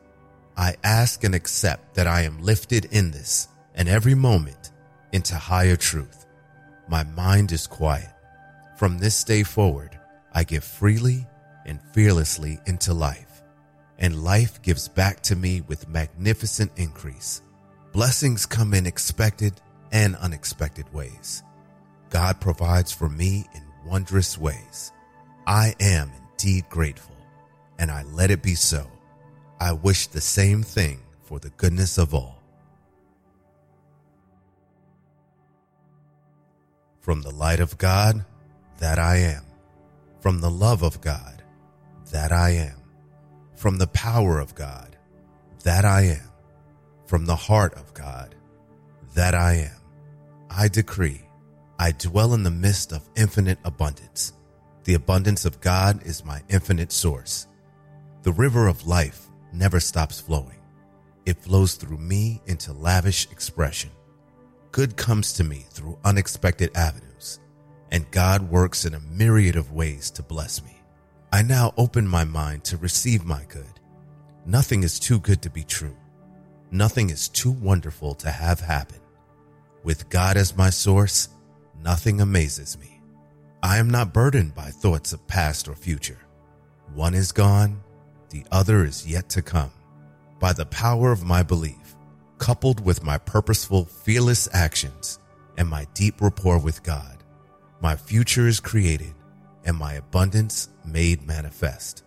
I 0.58 0.76
ask 0.84 1.24
and 1.24 1.34
accept 1.34 1.96
that 1.96 2.06
I 2.06 2.24
am 2.24 2.44
lifted 2.44 2.84
in 2.92 3.12
this 3.12 3.48
and 3.76 3.88
every 3.88 4.14
moment 4.14 4.72
into 5.14 5.36
higher 5.36 5.78
truth. 5.78 6.26
My 6.90 7.06
mind 7.06 7.54
is 7.54 7.66
quiet. 7.66 8.12
From 8.76 8.98
this 8.98 9.24
day 9.24 9.44
forward, 9.44 9.98
I 10.34 10.44
give 10.44 10.66
freely 10.66 11.26
and 11.66 11.80
fearlessly 11.94 12.60
into 12.66 12.94
life 12.94 13.42
and 14.00 14.22
life 14.22 14.62
gives 14.62 14.90
back 14.90 15.22
to 15.22 15.38
me 15.38 15.62
with 15.62 15.88
magnificent 15.88 16.74
increase. 16.76 17.42
Blessings 17.94 18.46
come 18.46 18.74
in 18.74 18.86
expected 18.86 19.62
and 19.96 20.16
unexpected 20.18 20.92
ways. 20.94 21.42
God 22.10 22.42
provides 22.42 22.92
for 22.92 23.08
me 23.08 23.48
in 23.56 23.64
wondrous 23.86 24.38
ways. 24.38 24.92
I 25.48 25.74
am 25.80 26.12
indeed 26.32 26.66
grateful, 26.70 27.16
and 27.80 27.90
I 27.90 28.04
let 28.04 28.30
it 28.30 28.44
be 28.44 28.56
so. 28.56 28.92
I 29.60 29.72
wish 29.72 30.08
the 30.08 30.20
same 30.20 30.64
thing 30.64 31.00
for 31.24 31.40
the 31.40 31.50
goodness 31.52 31.98
of 31.98 32.14
all. 32.14 32.44
From 37.00 37.22
the 37.22 37.32
light 37.32 37.62
of 37.62 37.78
God, 37.78 38.26
that 38.80 39.00
I 39.00 39.18
am. 39.18 39.44
From 40.20 40.42
the 40.42 40.52
love 40.52 40.84
of 40.84 41.00
God, 41.00 41.42
that 42.12 42.34
I 42.34 42.50
am 42.50 42.86
from 43.56 43.78
the 43.78 43.88
power 43.88 44.40
of 44.40 44.54
God, 44.54 44.98
that 45.64 45.86
I 45.86 46.02
am. 46.02 46.30
From 47.08 47.26
the 47.26 47.36
heart 47.36 47.74
of 47.76 47.94
God, 47.94 48.36
that 49.14 49.34
I 49.34 49.54
am. 49.54 49.85
I 50.58 50.70
decree, 50.70 51.22
I 51.78 51.92
dwell 51.92 52.34
in 52.34 52.44
the 52.44 52.50
midst 52.50 52.94
of 52.94 53.10
infinite 53.18 53.60
abundance. 53.66 54.32
The 54.86 54.94
abundance 54.94 55.44
of 55.44 55.60
God 55.60 56.02
is 56.06 56.24
my 56.24 56.44
infinite 56.48 56.94
source. 56.94 57.48
The 58.24 58.32
river 58.32 58.68
of 58.68 58.88
life 58.88 59.28
never 59.52 59.82
stops 59.82 60.22
flowing. 60.22 60.62
It 61.26 61.44
flows 61.44 61.76
through 61.76 61.98
me 61.98 62.42
into 62.46 62.72
lavish 62.72 63.30
expression. 63.32 63.90
Good 64.72 64.96
comes 64.96 65.34
to 65.34 65.44
me 65.44 65.66
through 65.72 66.00
unexpected 66.06 66.72
avenues, 66.74 67.42
and 67.92 68.10
God 68.12 68.50
works 68.50 68.86
in 68.86 68.94
a 68.94 69.02
myriad 69.02 69.58
of 69.58 69.74
ways 69.74 70.10
to 70.12 70.24
bless 70.24 70.64
me. 70.64 70.78
I 71.34 71.42
now 71.42 71.74
open 71.76 72.08
my 72.08 72.24
mind 72.24 72.64
to 72.66 72.78
receive 72.78 73.26
my 73.26 73.44
good. 73.50 73.82
Nothing 74.46 74.84
is 74.84 75.00
too 75.00 75.20
good 75.20 75.42
to 75.42 75.50
be 75.50 75.66
true. 75.66 75.98
Nothing 76.72 77.10
is 77.10 77.28
too 77.28 77.52
wonderful 77.52 78.16
to 78.16 78.32
have 78.32 78.62
happen. 78.62 79.00
With 79.86 80.10
God 80.10 80.36
as 80.36 80.58
my 80.58 80.72
source, 80.72 81.30
nothing 81.80 82.20
amazes 82.20 82.76
me. 82.80 83.04
I 83.62 83.78
am 83.78 83.88
not 83.88 84.16
burdened 84.16 84.56
by 84.56 84.72
thoughts 84.72 85.14
of 85.14 85.28
past 85.28 85.68
or 85.68 85.76
future. 85.76 86.18
One 86.96 87.14
is 87.14 87.32
gone, 87.32 87.84
the 88.32 88.44
other 88.52 88.84
is 88.84 89.06
yet 89.06 89.30
to 89.30 89.44
come. 89.44 89.72
By 90.40 90.54
the 90.54 90.66
power 90.66 91.12
of 91.12 91.24
my 91.24 91.44
belief, 91.44 91.96
coupled 92.40 92.84
with 92.84 93.04
my 93.04 93.20
purposeful, 93.20 93.86
fearless 93.86 94.50
actions 94.54 95.20
and 95.56 95.70
my 95.70 95.86
deep 95.94 96.20
rapport 96.20 96.58
with 96.58 96.82
God, 96.82 97.24
my 97.80 97.96
future 97.96 98.48
is 98.48 98.60
created 98.60 99.14
and 99.66 99.78
my 99.78 99.94
abundance 99.94 100.70
made 100.84 101.28
manifest. 101.28 102.04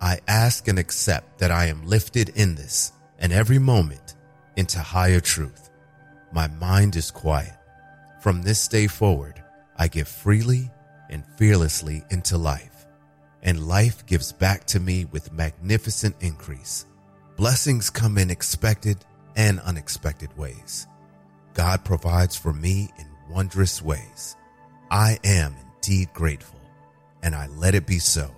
I 0.00 0.18
ask 0.26 0.66
and 0.66 0.76
accept 0.76 1.38
that 1.38 1.52
I 1.52 1.66
am 1.66 1.86
lifted 1.86 2.30
in 2.30 2.56
this 2.56 2.90
and 3.20 3.32
every 3.32 3.60
moment 3.60 4.16
into 4.56 4.80
higher 4.80 5.20
truth. 5.20 5.61
My 6.32 6.48
mind 6.48 6.96
is 6.96 7.10
quiet. 7.10 7.52
From 8.20 8.42
this 8.42 8.66
day 8.68 8.86
forward, 8.86 9.42
I 9.76 9.88
give 9.88 10.08
freely 10.08 10.70
and 11.10 11.24
fearlessly 11.36 12.04
into 12.10 12.38
life, 12.38 12.86
and 13.42 13.66
life 13.66 14.06
gives 14.06 14.32
back 14.32 14.64
to 14.66 14.80
me 14.80 15.04
with 15.06 15.32
magnificent 15.32 16.16
increase. 16.20 16.86
Blessings 17.36 17.90
come 17.90 18.18
in 18.18 18.30
expected 18.30 19.04
and 19.36 19.60
unexpected 19.60 20.36
ways. 20.36 20.86
God 21.54 21.84
provides 21.84 22.36
for 22.36 22.52
me 22.52 22.90
in 22.98 23.06
wondrous 23.30 23.82
ways. 23.82 24.36
I 24.90 25.18
am 25.24 25.54
indeed 25.76 26.12
grateful 26.12 26.60
and 27.22 27.34
I 27.34 27.46
let 27.46 27.74
it 27.74 27.86
be 27.86 27.98
so. 27.98 28.30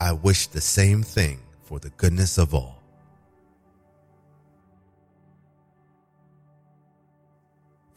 I 0.00 0.12
wish 0.12 0.46
the 0.46 0.60
same 0.60 1.02
thing 1.02 1.40
for 1.62 1.78
the 1.78 1.90
goodness 1.90 2.38
of 2.38 2.54
all. 2.54 2.77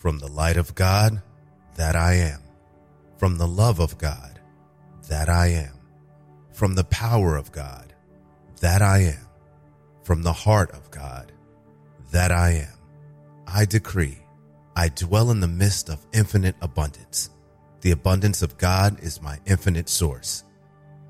From 0.01 0.17
the 0.17 0.27
light 0.27 0.57
of 0.57 0.73
God, 0.73 1.21
that 1.75 1.95
I 1.95 2.13
am. 2.13 2.41
From 3.17 3.37
the 3.37 3.47
love 3.47 3.79
of 3.79 3.99
God, 3.99 4.39
that 5.09 5.29
I 5.29 5.49
am. 5.49 5.73
From 6.51 6.73
the 6.73 6.85
power 6.85 7.35
of 7.35 7.51
God, 7.51 7.93
that 8.61 8.81
I 8.81 8.97
am. 9.03 9.27
From 10.01 10.23
the 10.23 10.33
heart 10.33 10.71
of 10.71 10.89
God, 10.89 11.31
that 12.09 12.31
I 12.31 12.49
am. 12.53 12.73
I 13.45 13.65
decree, 13.65 14.17
I 14.75 14.89
dwell 14.89 15.29
in 15.29 15.39
the 15.39 15.47
midst 15.47 15.87
of 15.87 16.03
infinite 16.11 16.55
abundance. 16.63 17.29
The 17.81 17.91
abundance 17.91 18.41
of 18.41 18.57
God 18.57 18.99
is 19.03 19.21
my 19.21 19.37
infinite 19.45 19.87
source. 19.87 20.43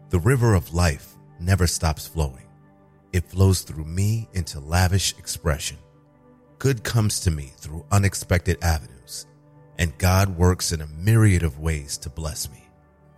The 0.10 0.20
river 0.20 0.54
of 0.54 0.74
life 0.74 1.16
never 1.40 1.66
stops 1.66 2.10
flowing. 2.10 2.50
It 3.14 3.30
flows 3.30 3.62
through 3.62 3.86
me 3.86 4.28
into 4.34 4.60
lavish 4.60 5.18
expression. 5.18 5.78
Good 6.62 6.84
comes 6.84 7.22
to 7.22 7.32
me 7.32 7.54
through 7.58 7.88
unexpected 7.92 8.64
avenues, 8.64 9.26
and 9.80 9.98
God 9.98 10.38
works 10.38 10.72
in 10.72 10.82
a 10.82 10.86
myriad 10.86 11.42
of 11.42 11.58
ways 11.58 11.98
to 11.98 12.10
bless 12.12 12.52
me. 12.52 12.70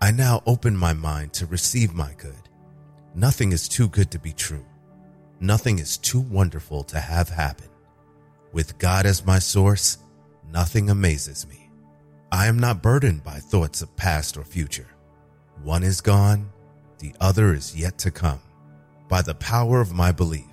I 0.01 0.11
now 0.11 0.41
open 0.45 0.77
my 0.77 0.93
mind 0.93 1.33
to 1.33 1.45
receive 1.45 1.93
my 1.93 2.13
good. 2.17 2.47
Nothing 3.13 3.51
is 3.51 3.67
too 3.67 3.89
good 3.89 4.11
to 4.11 4.17
be 4.17 4.31
true. 4.31 4.65
Nothing 5.41 5.79
is 5.79 5.97
too 5.97 6.21
wonderful 6.21 6.85
to 6.85 7.01
have 7.01 7.27
happen. 7.27 7.67
With 8.53 8.77
God 8.77 9.05
as 9.05 9.25
my 9.25 9.39
source, 9.39 9.97
nothing 10.49 10.89
amazes 10.89 11.45
me. 11.45 11.69
I 12.31 12.47
am 12.47 12.57
not 12.57 12.81
burdened 12.81 13.25
by 13.25 13.39
thoughts 13.39 13.81
of 13.81 13.93
past 13.97 14.37
or 14.37 14.45
future. 14.45 14.87
One 15.61 15.83
is 15.83 15.99
gone, 15.99 16.49
the 16.99 17.13
other 17.19 17.53
is 17.53 17.75
yet 17.75 17.97
to 17.97 18.09
come. 18.09 18.39
By 19.09 19.21
the 19.21 19.35
power 19.35 19.81
of 19.81 19.91
my 19.91 20.13
belief, 20.13 20.52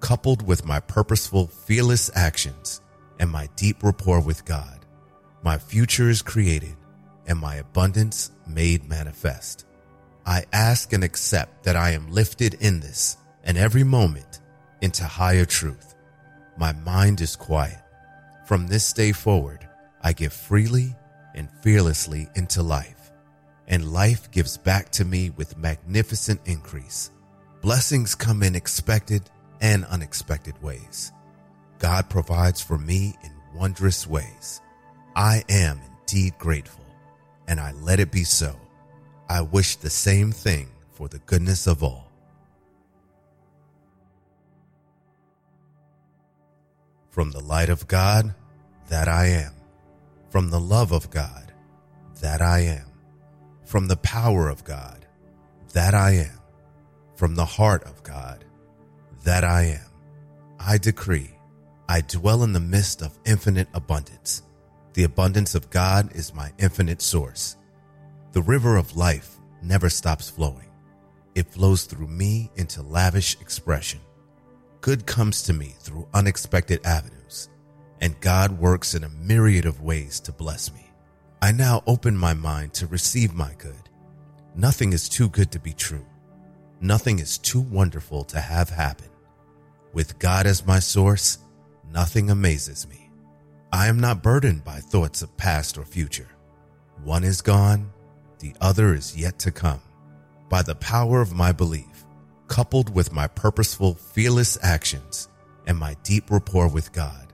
coupled 0.00 0.46
with 0.46 0.66
my 0.66 0.80
purposeful, 0.80 1.46
fearless 1.46 2.10
actions 2.14 2.80
and 3.18 3.30
my 3.30 3.48
deep 3.56 3.82
rapport 3.82 4.20
with 4.20 4.44
God, 4.44 4.84
my 5.42 5.58
future 5.58 6.10
is 6.10 6.22
created 6.22 6.76
and 7.26 7.38
my 7.38 7.56
abundance 7.56 8.30
made 8.46 8.88
manifest. 8.88 9.66
I 10.24 10.44
ask 10.52 10.92
and 10.92 11.04
accept 11.04 11.64
that 11.64 11.76
I 11.76 11.90
am 11.90 12.10
lifted 12.10 12.54
in 12.54 12.80
this 12.80 13.16
and 13.44 13.56
every 13.56 13.84
moment 13.84 14.40
into 14.80 15.04
higher 15.04 15.44
truth. 15.44 15.94
My 16.56 16.72
mind 16.72 17.20
is 17.20 17.36
quiet. 17.36 17.78
From 18.46 18.66
this 18.66 18.92
day 18.92 19.12
forward, 19.12 19.68
I 20.02 20.12
give 20.12 20.32
freely 20.32 20.94
and 21.34 21.50
fearlessly 21.62 22.28
into 22.34 22.62
life, 22.62 23.10
and 23.66 23.92
life 23.92 24.30
gives 24.30 24.56
back 24.56 24.90
to 24.90 25.04
me 25.04 25.30
with 25.30 25.58
magnificent 25.58 26.40
increase. 26.44 27.10
Blessings 27.60 28.14
come 28.14 28.42
in 28.42 28.54
expected 28.54 29.30
and 29.60 29.84
unexpected 29.86 30.60
ways. 30.62 31.12
God 31.78 32.08
provides 32.08 32.60
for 32.60 32.78
me 32.78 33.16
in 33.22 33.32
wondrous 33.54 34.06
ways. 34.06 34.60
I 35.14 35.44
am 35.48 35.80
indeed 36.00 36.38
grateful, 36.38 36.84
and 37.48 37.60
I 37.60 37.72
let 37.72 38.00
it 38.00 38.10
be 38.10 38.24
so. 38.24 38.58
I 39.28 39.42
wish 39.42 39.76
the 39.76 39.90
same 39.90 40.32
thing 40.32 40.68
for 40.92 41.08
the 41.08 41.18
goodness 41.20 41.66
of 41.66 41.82
all. 41.82 42.10
From 47.10 47.32
the 47.32 47.40
light 47.40 47.68
of 47.68 47.88
God, 47.88 48.34
that 48.88 49.08
I 49.08 49.26
am. 49.26 49.52
From 50.30 50.50
the 50.50 50.60
love 50.60 50.92
of 50.92 51.10
God, 51.10 51.52
that 52.20 52.40
I 52.40 52.60
am. 52.60 52.86
From 53.64 53.88
the 53.88 53.96
power 53.96 54.48
of 54.48 54.64
God, 54.64 55.06
that 55.72 55.94
I 55.94 56.12
am. 56.12 56.38
From 57.16 57.34
the 57.34 57.44
heart 57.44 57.82
of 57.84 58.02
God, 58.02 58.44
that 59.26 59.42
I 59.42 59.62
am. 59.64 59.90
I 60.60 60.78
decree, 60.78 61.32
I 61.88 62.00
dwell 62.00 62.44
in 62.44 62.52
the 62.52 62.60
midst 62.60 63.02
of 63.02 63.18
infinite 63.24 63.66
abundance. 63.74 64.42
The 64.94 65.02
abundance 65.02 65.56
of 65.56 65.68
God 65.68 66.14
is 66.14 66.32
my 66.32 66.52
infinite 66.58 67.02
source. 67.02 67.56
The 68.30 68.42
river 68.42 68.76
of 68.76 68.96
life 68.96 69.36
never 69.62 69.90
stops 69.90 70.30
flowing. 70.30 70.70
It 71.34 71.48
flows 71.48 71.86
through 71.86 72.06
me 72.06 72.52
into 72.54 72.82
lavish 72.82 73.36
expression. 73.40 73.98
Good 74.80 75.06
comes 75.06 75.42
to 75.42 75.52
me 75.52 75.74
through 75.80 76.08
unexpected 76.14 76.86
avenues, 76.86 77.48
and 78.00 78.20
God 78.20 78.52
works 78.52 78.94
in 78.94 79.02
a 79.02 79.08
myriad 79.08 79.66
of 79.66 79.82
ways 79.82 80.20
to 80.20 80.32
bless 80.32 80.72
me. 80.72 80.88
I 81.42 81.50
now 81.50 81.82
open 81.88 82.16
my 82.16 82.32
mind 82.32 82.74
to 82.74 82.86
receive 82.86 83.34
my 83.34 83.54
good. 83.58 83.90
Nothing 84.54 84.92
is 84.92 85.08
too 85.08 85.28
good 85.28 85.50
to 85.50 85.58
be 85.58 85.72
true. 85.72 86.06
Nothing 86.80 87.18
is 87.18 87.38
too 87.38 87.60
wonderful 87.60 88.22
to 88.24 88.38
have 88.38 88.70
happen. 88.70 89.08
With 89.96 90.18
God 90.18 90.44
as 90.44 90.66
my 90.66 90.78
source, 90.78 91.38
nothing 91.90 92.28
amazes 92.28 92.86
me. 92.86 93.10
I 93.72 93.86
am 93.86 93.98
not 93.98 94.22
burdened 94.22 94.62
by 94.62 94.80
thoughts 94.80 95.22
of 95.22 95.34
past 95.38 95.78
or 95.78 95.86
future. 95.86 96.28
One 97.02 97.24
is 97.24 97.40
gone, 97.40 97.90
the 98.40 98.54
other 98.60 98.92
is 98.92 99.16
yet 99.16 99.38
to 99.38 99.50
come. 99.50 99.80
By 100.50 100.60
the 100.60 100.74
power 100.74 101.22
of 101.22 101.32
my 101.32 101.50
belief, 101.50 102.04
coupled 102.46 102.94
with 102.94 103.10
my 103.10 103.26
purposeful, 103.26 103.94
fearless 103.94 104.58
actions 104.62 105.30
and 105.66 105.78
my 105.78 105.96
deep 106.02 106.30
rapport 106.30 106.68
with 106.68 106.92
God, 106.92 107.32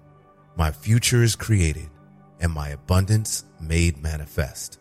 my 0.56 0.70
future 0.70 1.24
is 1.24 1.34
created 1.34 1.90
and 2.38 2.52
my 2.52 2.68
abundance 2.68 3.44
made 3.60 4.00
manifest. 4.00 4.78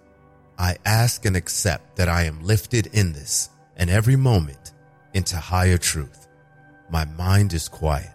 I 0.60 0.78
ask 0.86 1.26
and 1.26 1.36
accept 1.36 1.96
that 1.96 2.10
I 2.10 2.26
am 2.26 2.44
lifted 2.44 2.94
in 2.94 3.14
this 3.14 3.50
and 3.76 3.90
every 3.90 4.18
moment 4.18 4.74
into 5.16 5.38
higher 5.38 5.80
truth. 5.80 6.21
My 6.92 7.06
mind 7.06 7.54
is 7.54 7.70
quiet. 7.70 8.12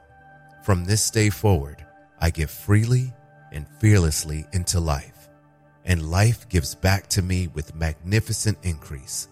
From 0.62 0.84
this 0.84 1.10
day 1.10 1.30
forward, 1.30 1.82
I 2.20 2.28
give 2.28 2.50
freely 2.50 3.10
and 3.50 3.66
fearlessly 3.80 4.44
into 4.52 4.80
life, 4.80 5.30
and 5.86 6.10
life 6.10 6.46
gives 6.50 6.74
back 6.74 7.06
to 7.08 7.22
me 7.22 7.48
with 7.48 7.74
magnificent 7.74 8.58
increase. 8.62 9.28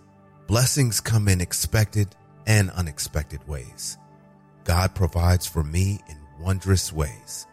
Blessings 0.46 0.98
come 0.98 1.28
in 1.28 1.42
expected 1.42 2.08
and 2.46 2.70
unexpected 2.70 3.46
ways. 3.46 3.98
God 4.64 4.94
provides 4.94 5.46
for 5.46 5.62
me 5.62 6.00
in 6.08 6.16
wondrous 6.40 6.90
ways. 6.90 7.46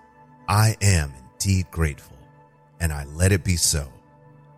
I 0.48 0.78
am 0.82 1.12
indeed 1.34 1.66
grateful, 1.72 2.18
and 2.80 2.94
I 2.94 3.04
let 3.04 3.34
it 3.34 3.44
be 3.44 3.58
so. 3.58 3.92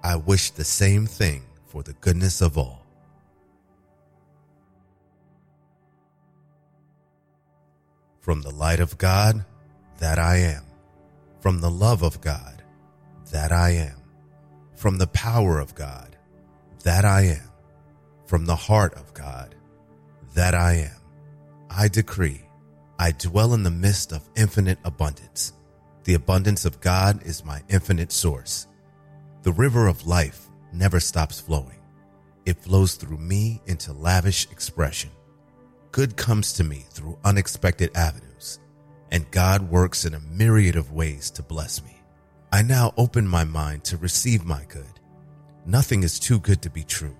I 0.03 0.17
wish 0.17 0.51
the 0.51 0.63
same 0.63 1.07
thing 1.07 1.41
for 1.65 1.81
the 1.81 1.93
goodness 1.93 2.41
of 2.41 2.59
all. 2.59 2.82
From 8.23 8.41
the 8.41 8.51
light 8.51 8.79
of 8.79 8.97
God, 8.97 9.43
that 9.97 10.17
I 10.17 10.37
am. 10.37 10.63
From 11.41 11.59
the 11.59 11.69
love 11.69 12.03
of 12.03 12.21
God, 12.21 12.63
that 13.31 13.51
I 13.51 13.71
am. 13.71 13.97
From 14.75 14.97
the 14.97 15.07
power 15.07 15.59
of 15.59 15.75
God, 15.75 16.15
that 16.85 17.03
I 17.03 17.23
am. 17.23 17.51
From 18.25 18.45
the 18.45 18.55
heart 18.55 18.93
of 18.93 19.13
God, 19.13 19.55
that 20.35 20.55
I 20.55 20.75
am. 20.75 21.01
I 21.69 21.89
decree, 21.89 22.43
I 22.97 23.11
dwell 23.11 23.53
in 23.53 23.63
the 23.63 23.69
midst 23.69 24.13
of 24.13 24.29
infinite 24.37 24.79
abundance. 24.85 25.51
The 26.05 26.13
abundance 26.13 26.63
of 26.63 26.79
God 26.79 27.25
is 27.25 27.43
my 27.43 27.61
infinite 27.67 28.13
source. 28.13 28.67
The 29.41 29.51
river 29.51 29.87
of 29.87 30.07
life 30.07 30.47
never 30.71 31.01
stops 31.01 31.41
flowing. 31.41 31.81
It 32.45 32.61
flows 32.61 32.95
through 32.95 33.17
me 33.17 33.61
into 33.65 33.91
lavish 33.91 34.49
expression. 34.49 35.09
Good 35.93 36.17
comes 36.17 36.53
to 36.53 36.63
me 36.63 36.85
through 36.89 37.19
unexpected 37.23 37.91
avenues, 37.95 38.59
and 39.11 39.29
God 39.29 39.69
works 39.69 40.05
in 40.05 40.15
a 40.15 40.19
myriad 40.21 40.75
of 40.75 40.91
ways 40.91 41.29
to 41.29 41.43
bless 41.43 41.83
me. 41.83 41.95
I 42.51 42.63
now 42.63 42.95
open 42.97 43.27
my 43.27 43.43
mind 43.43 43.83
to 43.83 43.97
receive 43.97 44.43
my 44.43 44.65
good. 44.69 44.99
Nothing 45.67 46.01
is 46.01 46.17
too 46.17 46.39
good 46.39 46.63
to 46.63 46.71
be 46.71 46.83
true. 46.83 47.15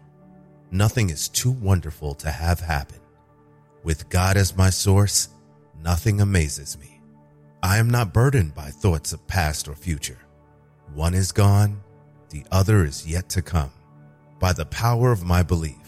Nothing 0.71 1.11
is 1.11 1.29
too 1.29 1.51
wonderful 1.51 2.15
to 2.15 2.31
have 2.31 2.61
happen. 2.61 2.97
With 3.83 4.09
God 4.09 4.37
as 4.37 4.57
my 4.57 4.71
source, 4.71 5.29
nothing 5.83 6.19
amazes 6.19 6.79
me. 6.79 6.99
I 7.61 7.77
am 7.77 7.91
not 7.91 8.11
burdened 8.11 8.55
by 8.55 8.71
thoughts 8.71 9.13
of 9.13 9.27
past 9.27 9.67
or 9.67 9.75
future. 9.75 10.25
One 10.95 11.13
is 11.13 11.31
gone, 11.31 11.79
the 12.31 12.43
other 12.51 12.85
is 12.85 13.05
yet 13.05 13.29
to 13.29 13.43
come. 13.43 13.71
By 14.39 14.51
the 14.51 14.65
power 14.65 15.11
of 15.11 15.23
my 15.23 15.43
belief, 15.43 15.82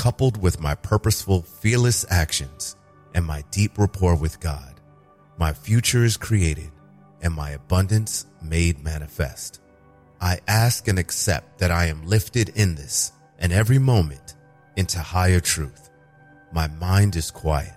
coupled 0.00 0.40
with 0.40 0.58
my 0.58 0.74
purposeful, 0.74 1.42
fearless 1.42 2.06
actions 2.08 2.74
and 3.14 3.22
my 3.22 3.44
deep 3.50 3.76
rapport 3.76 4.16
with 4.16 4.40
God, 4.40 4.80
my 5.38 5.52
future 5.52 6.04
is 6.04 6.16
created 6.16 6.70
and 7.20 7.34
my 7.34 7.50
abundance 7.50 8.24
made 8.42 8.82
manifest. 8.82 9.60
I 10.18 10.40
ask 10.48 10.88
and 10.88 10.98
accept 10.98 11.58
that 11.58 11.70
I 11.70 11.84
am 11.84 12.06
lifted 12.06 12.48
in 12.56 12.76
this 12.76 13.12
and 13.38 13.52
every 13.52 13.78
moment 13.78 14.36
into 14.74 15.00
higher 15.00 15.38
truth 15.38 15.90
my 16.50 16.66
mind 16.66 17.14
is 17.14 17.30
quiet. 17.30 17.76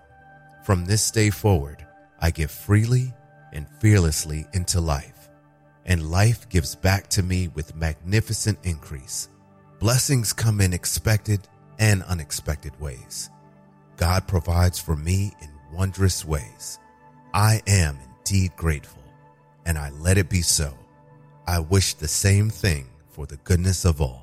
From 0.64 0.86
this 0.86 1.12
day 1.12 1.30
forward, 1.30 1.86
I 2.22 2.32
give 2.32 2.52
freely 2.52 3.14
and 3.52 3.68
fearlessly 3.82 4.48
into 4.54 4.80
life, 4.80 5.28
and 5.86 6.10
life 6.10 6.48
gives 6.48 6.74
back 6.74 7.10
to 7.10 7.22
me 7.22 7.50
with 7.50 7.76
magnificent 7.76 8.60
increase. 8.64 9.28
Blessings 9.78 10.32
come 10.32 10.62
in 10.62 10.72
expected 10.72 11.50
and 11.84 12.02
unexpected 12.04 12.72
ways. 12.80 13.30
God 13.98 14.26
provides 14.26 14.80
for 14.80 14.96
me 14.96 15.34
in 15.42 15.50
wondrous 15.74 16.24
ways. 16.24 16.80
I 17.34 17.62
am 17.68 17.98
indeed 18.20 18.56
grateful, 18.56 19.04
and 19.66 19.78
I 19.78 19.90
let 19.90 20.18
it 20.18 20.30
be 20.30 20.42
so. 20.42 20.78
I 21.46 21.60
wish 21.60 21.96
the 21.96 22.08
same 22.08 22.50
thing 22.50 22.88
for 23.10 23.26
the 23.26 23.36
goodness 23.36 23.84
of 23.84 24.00
all. 24.00 24.23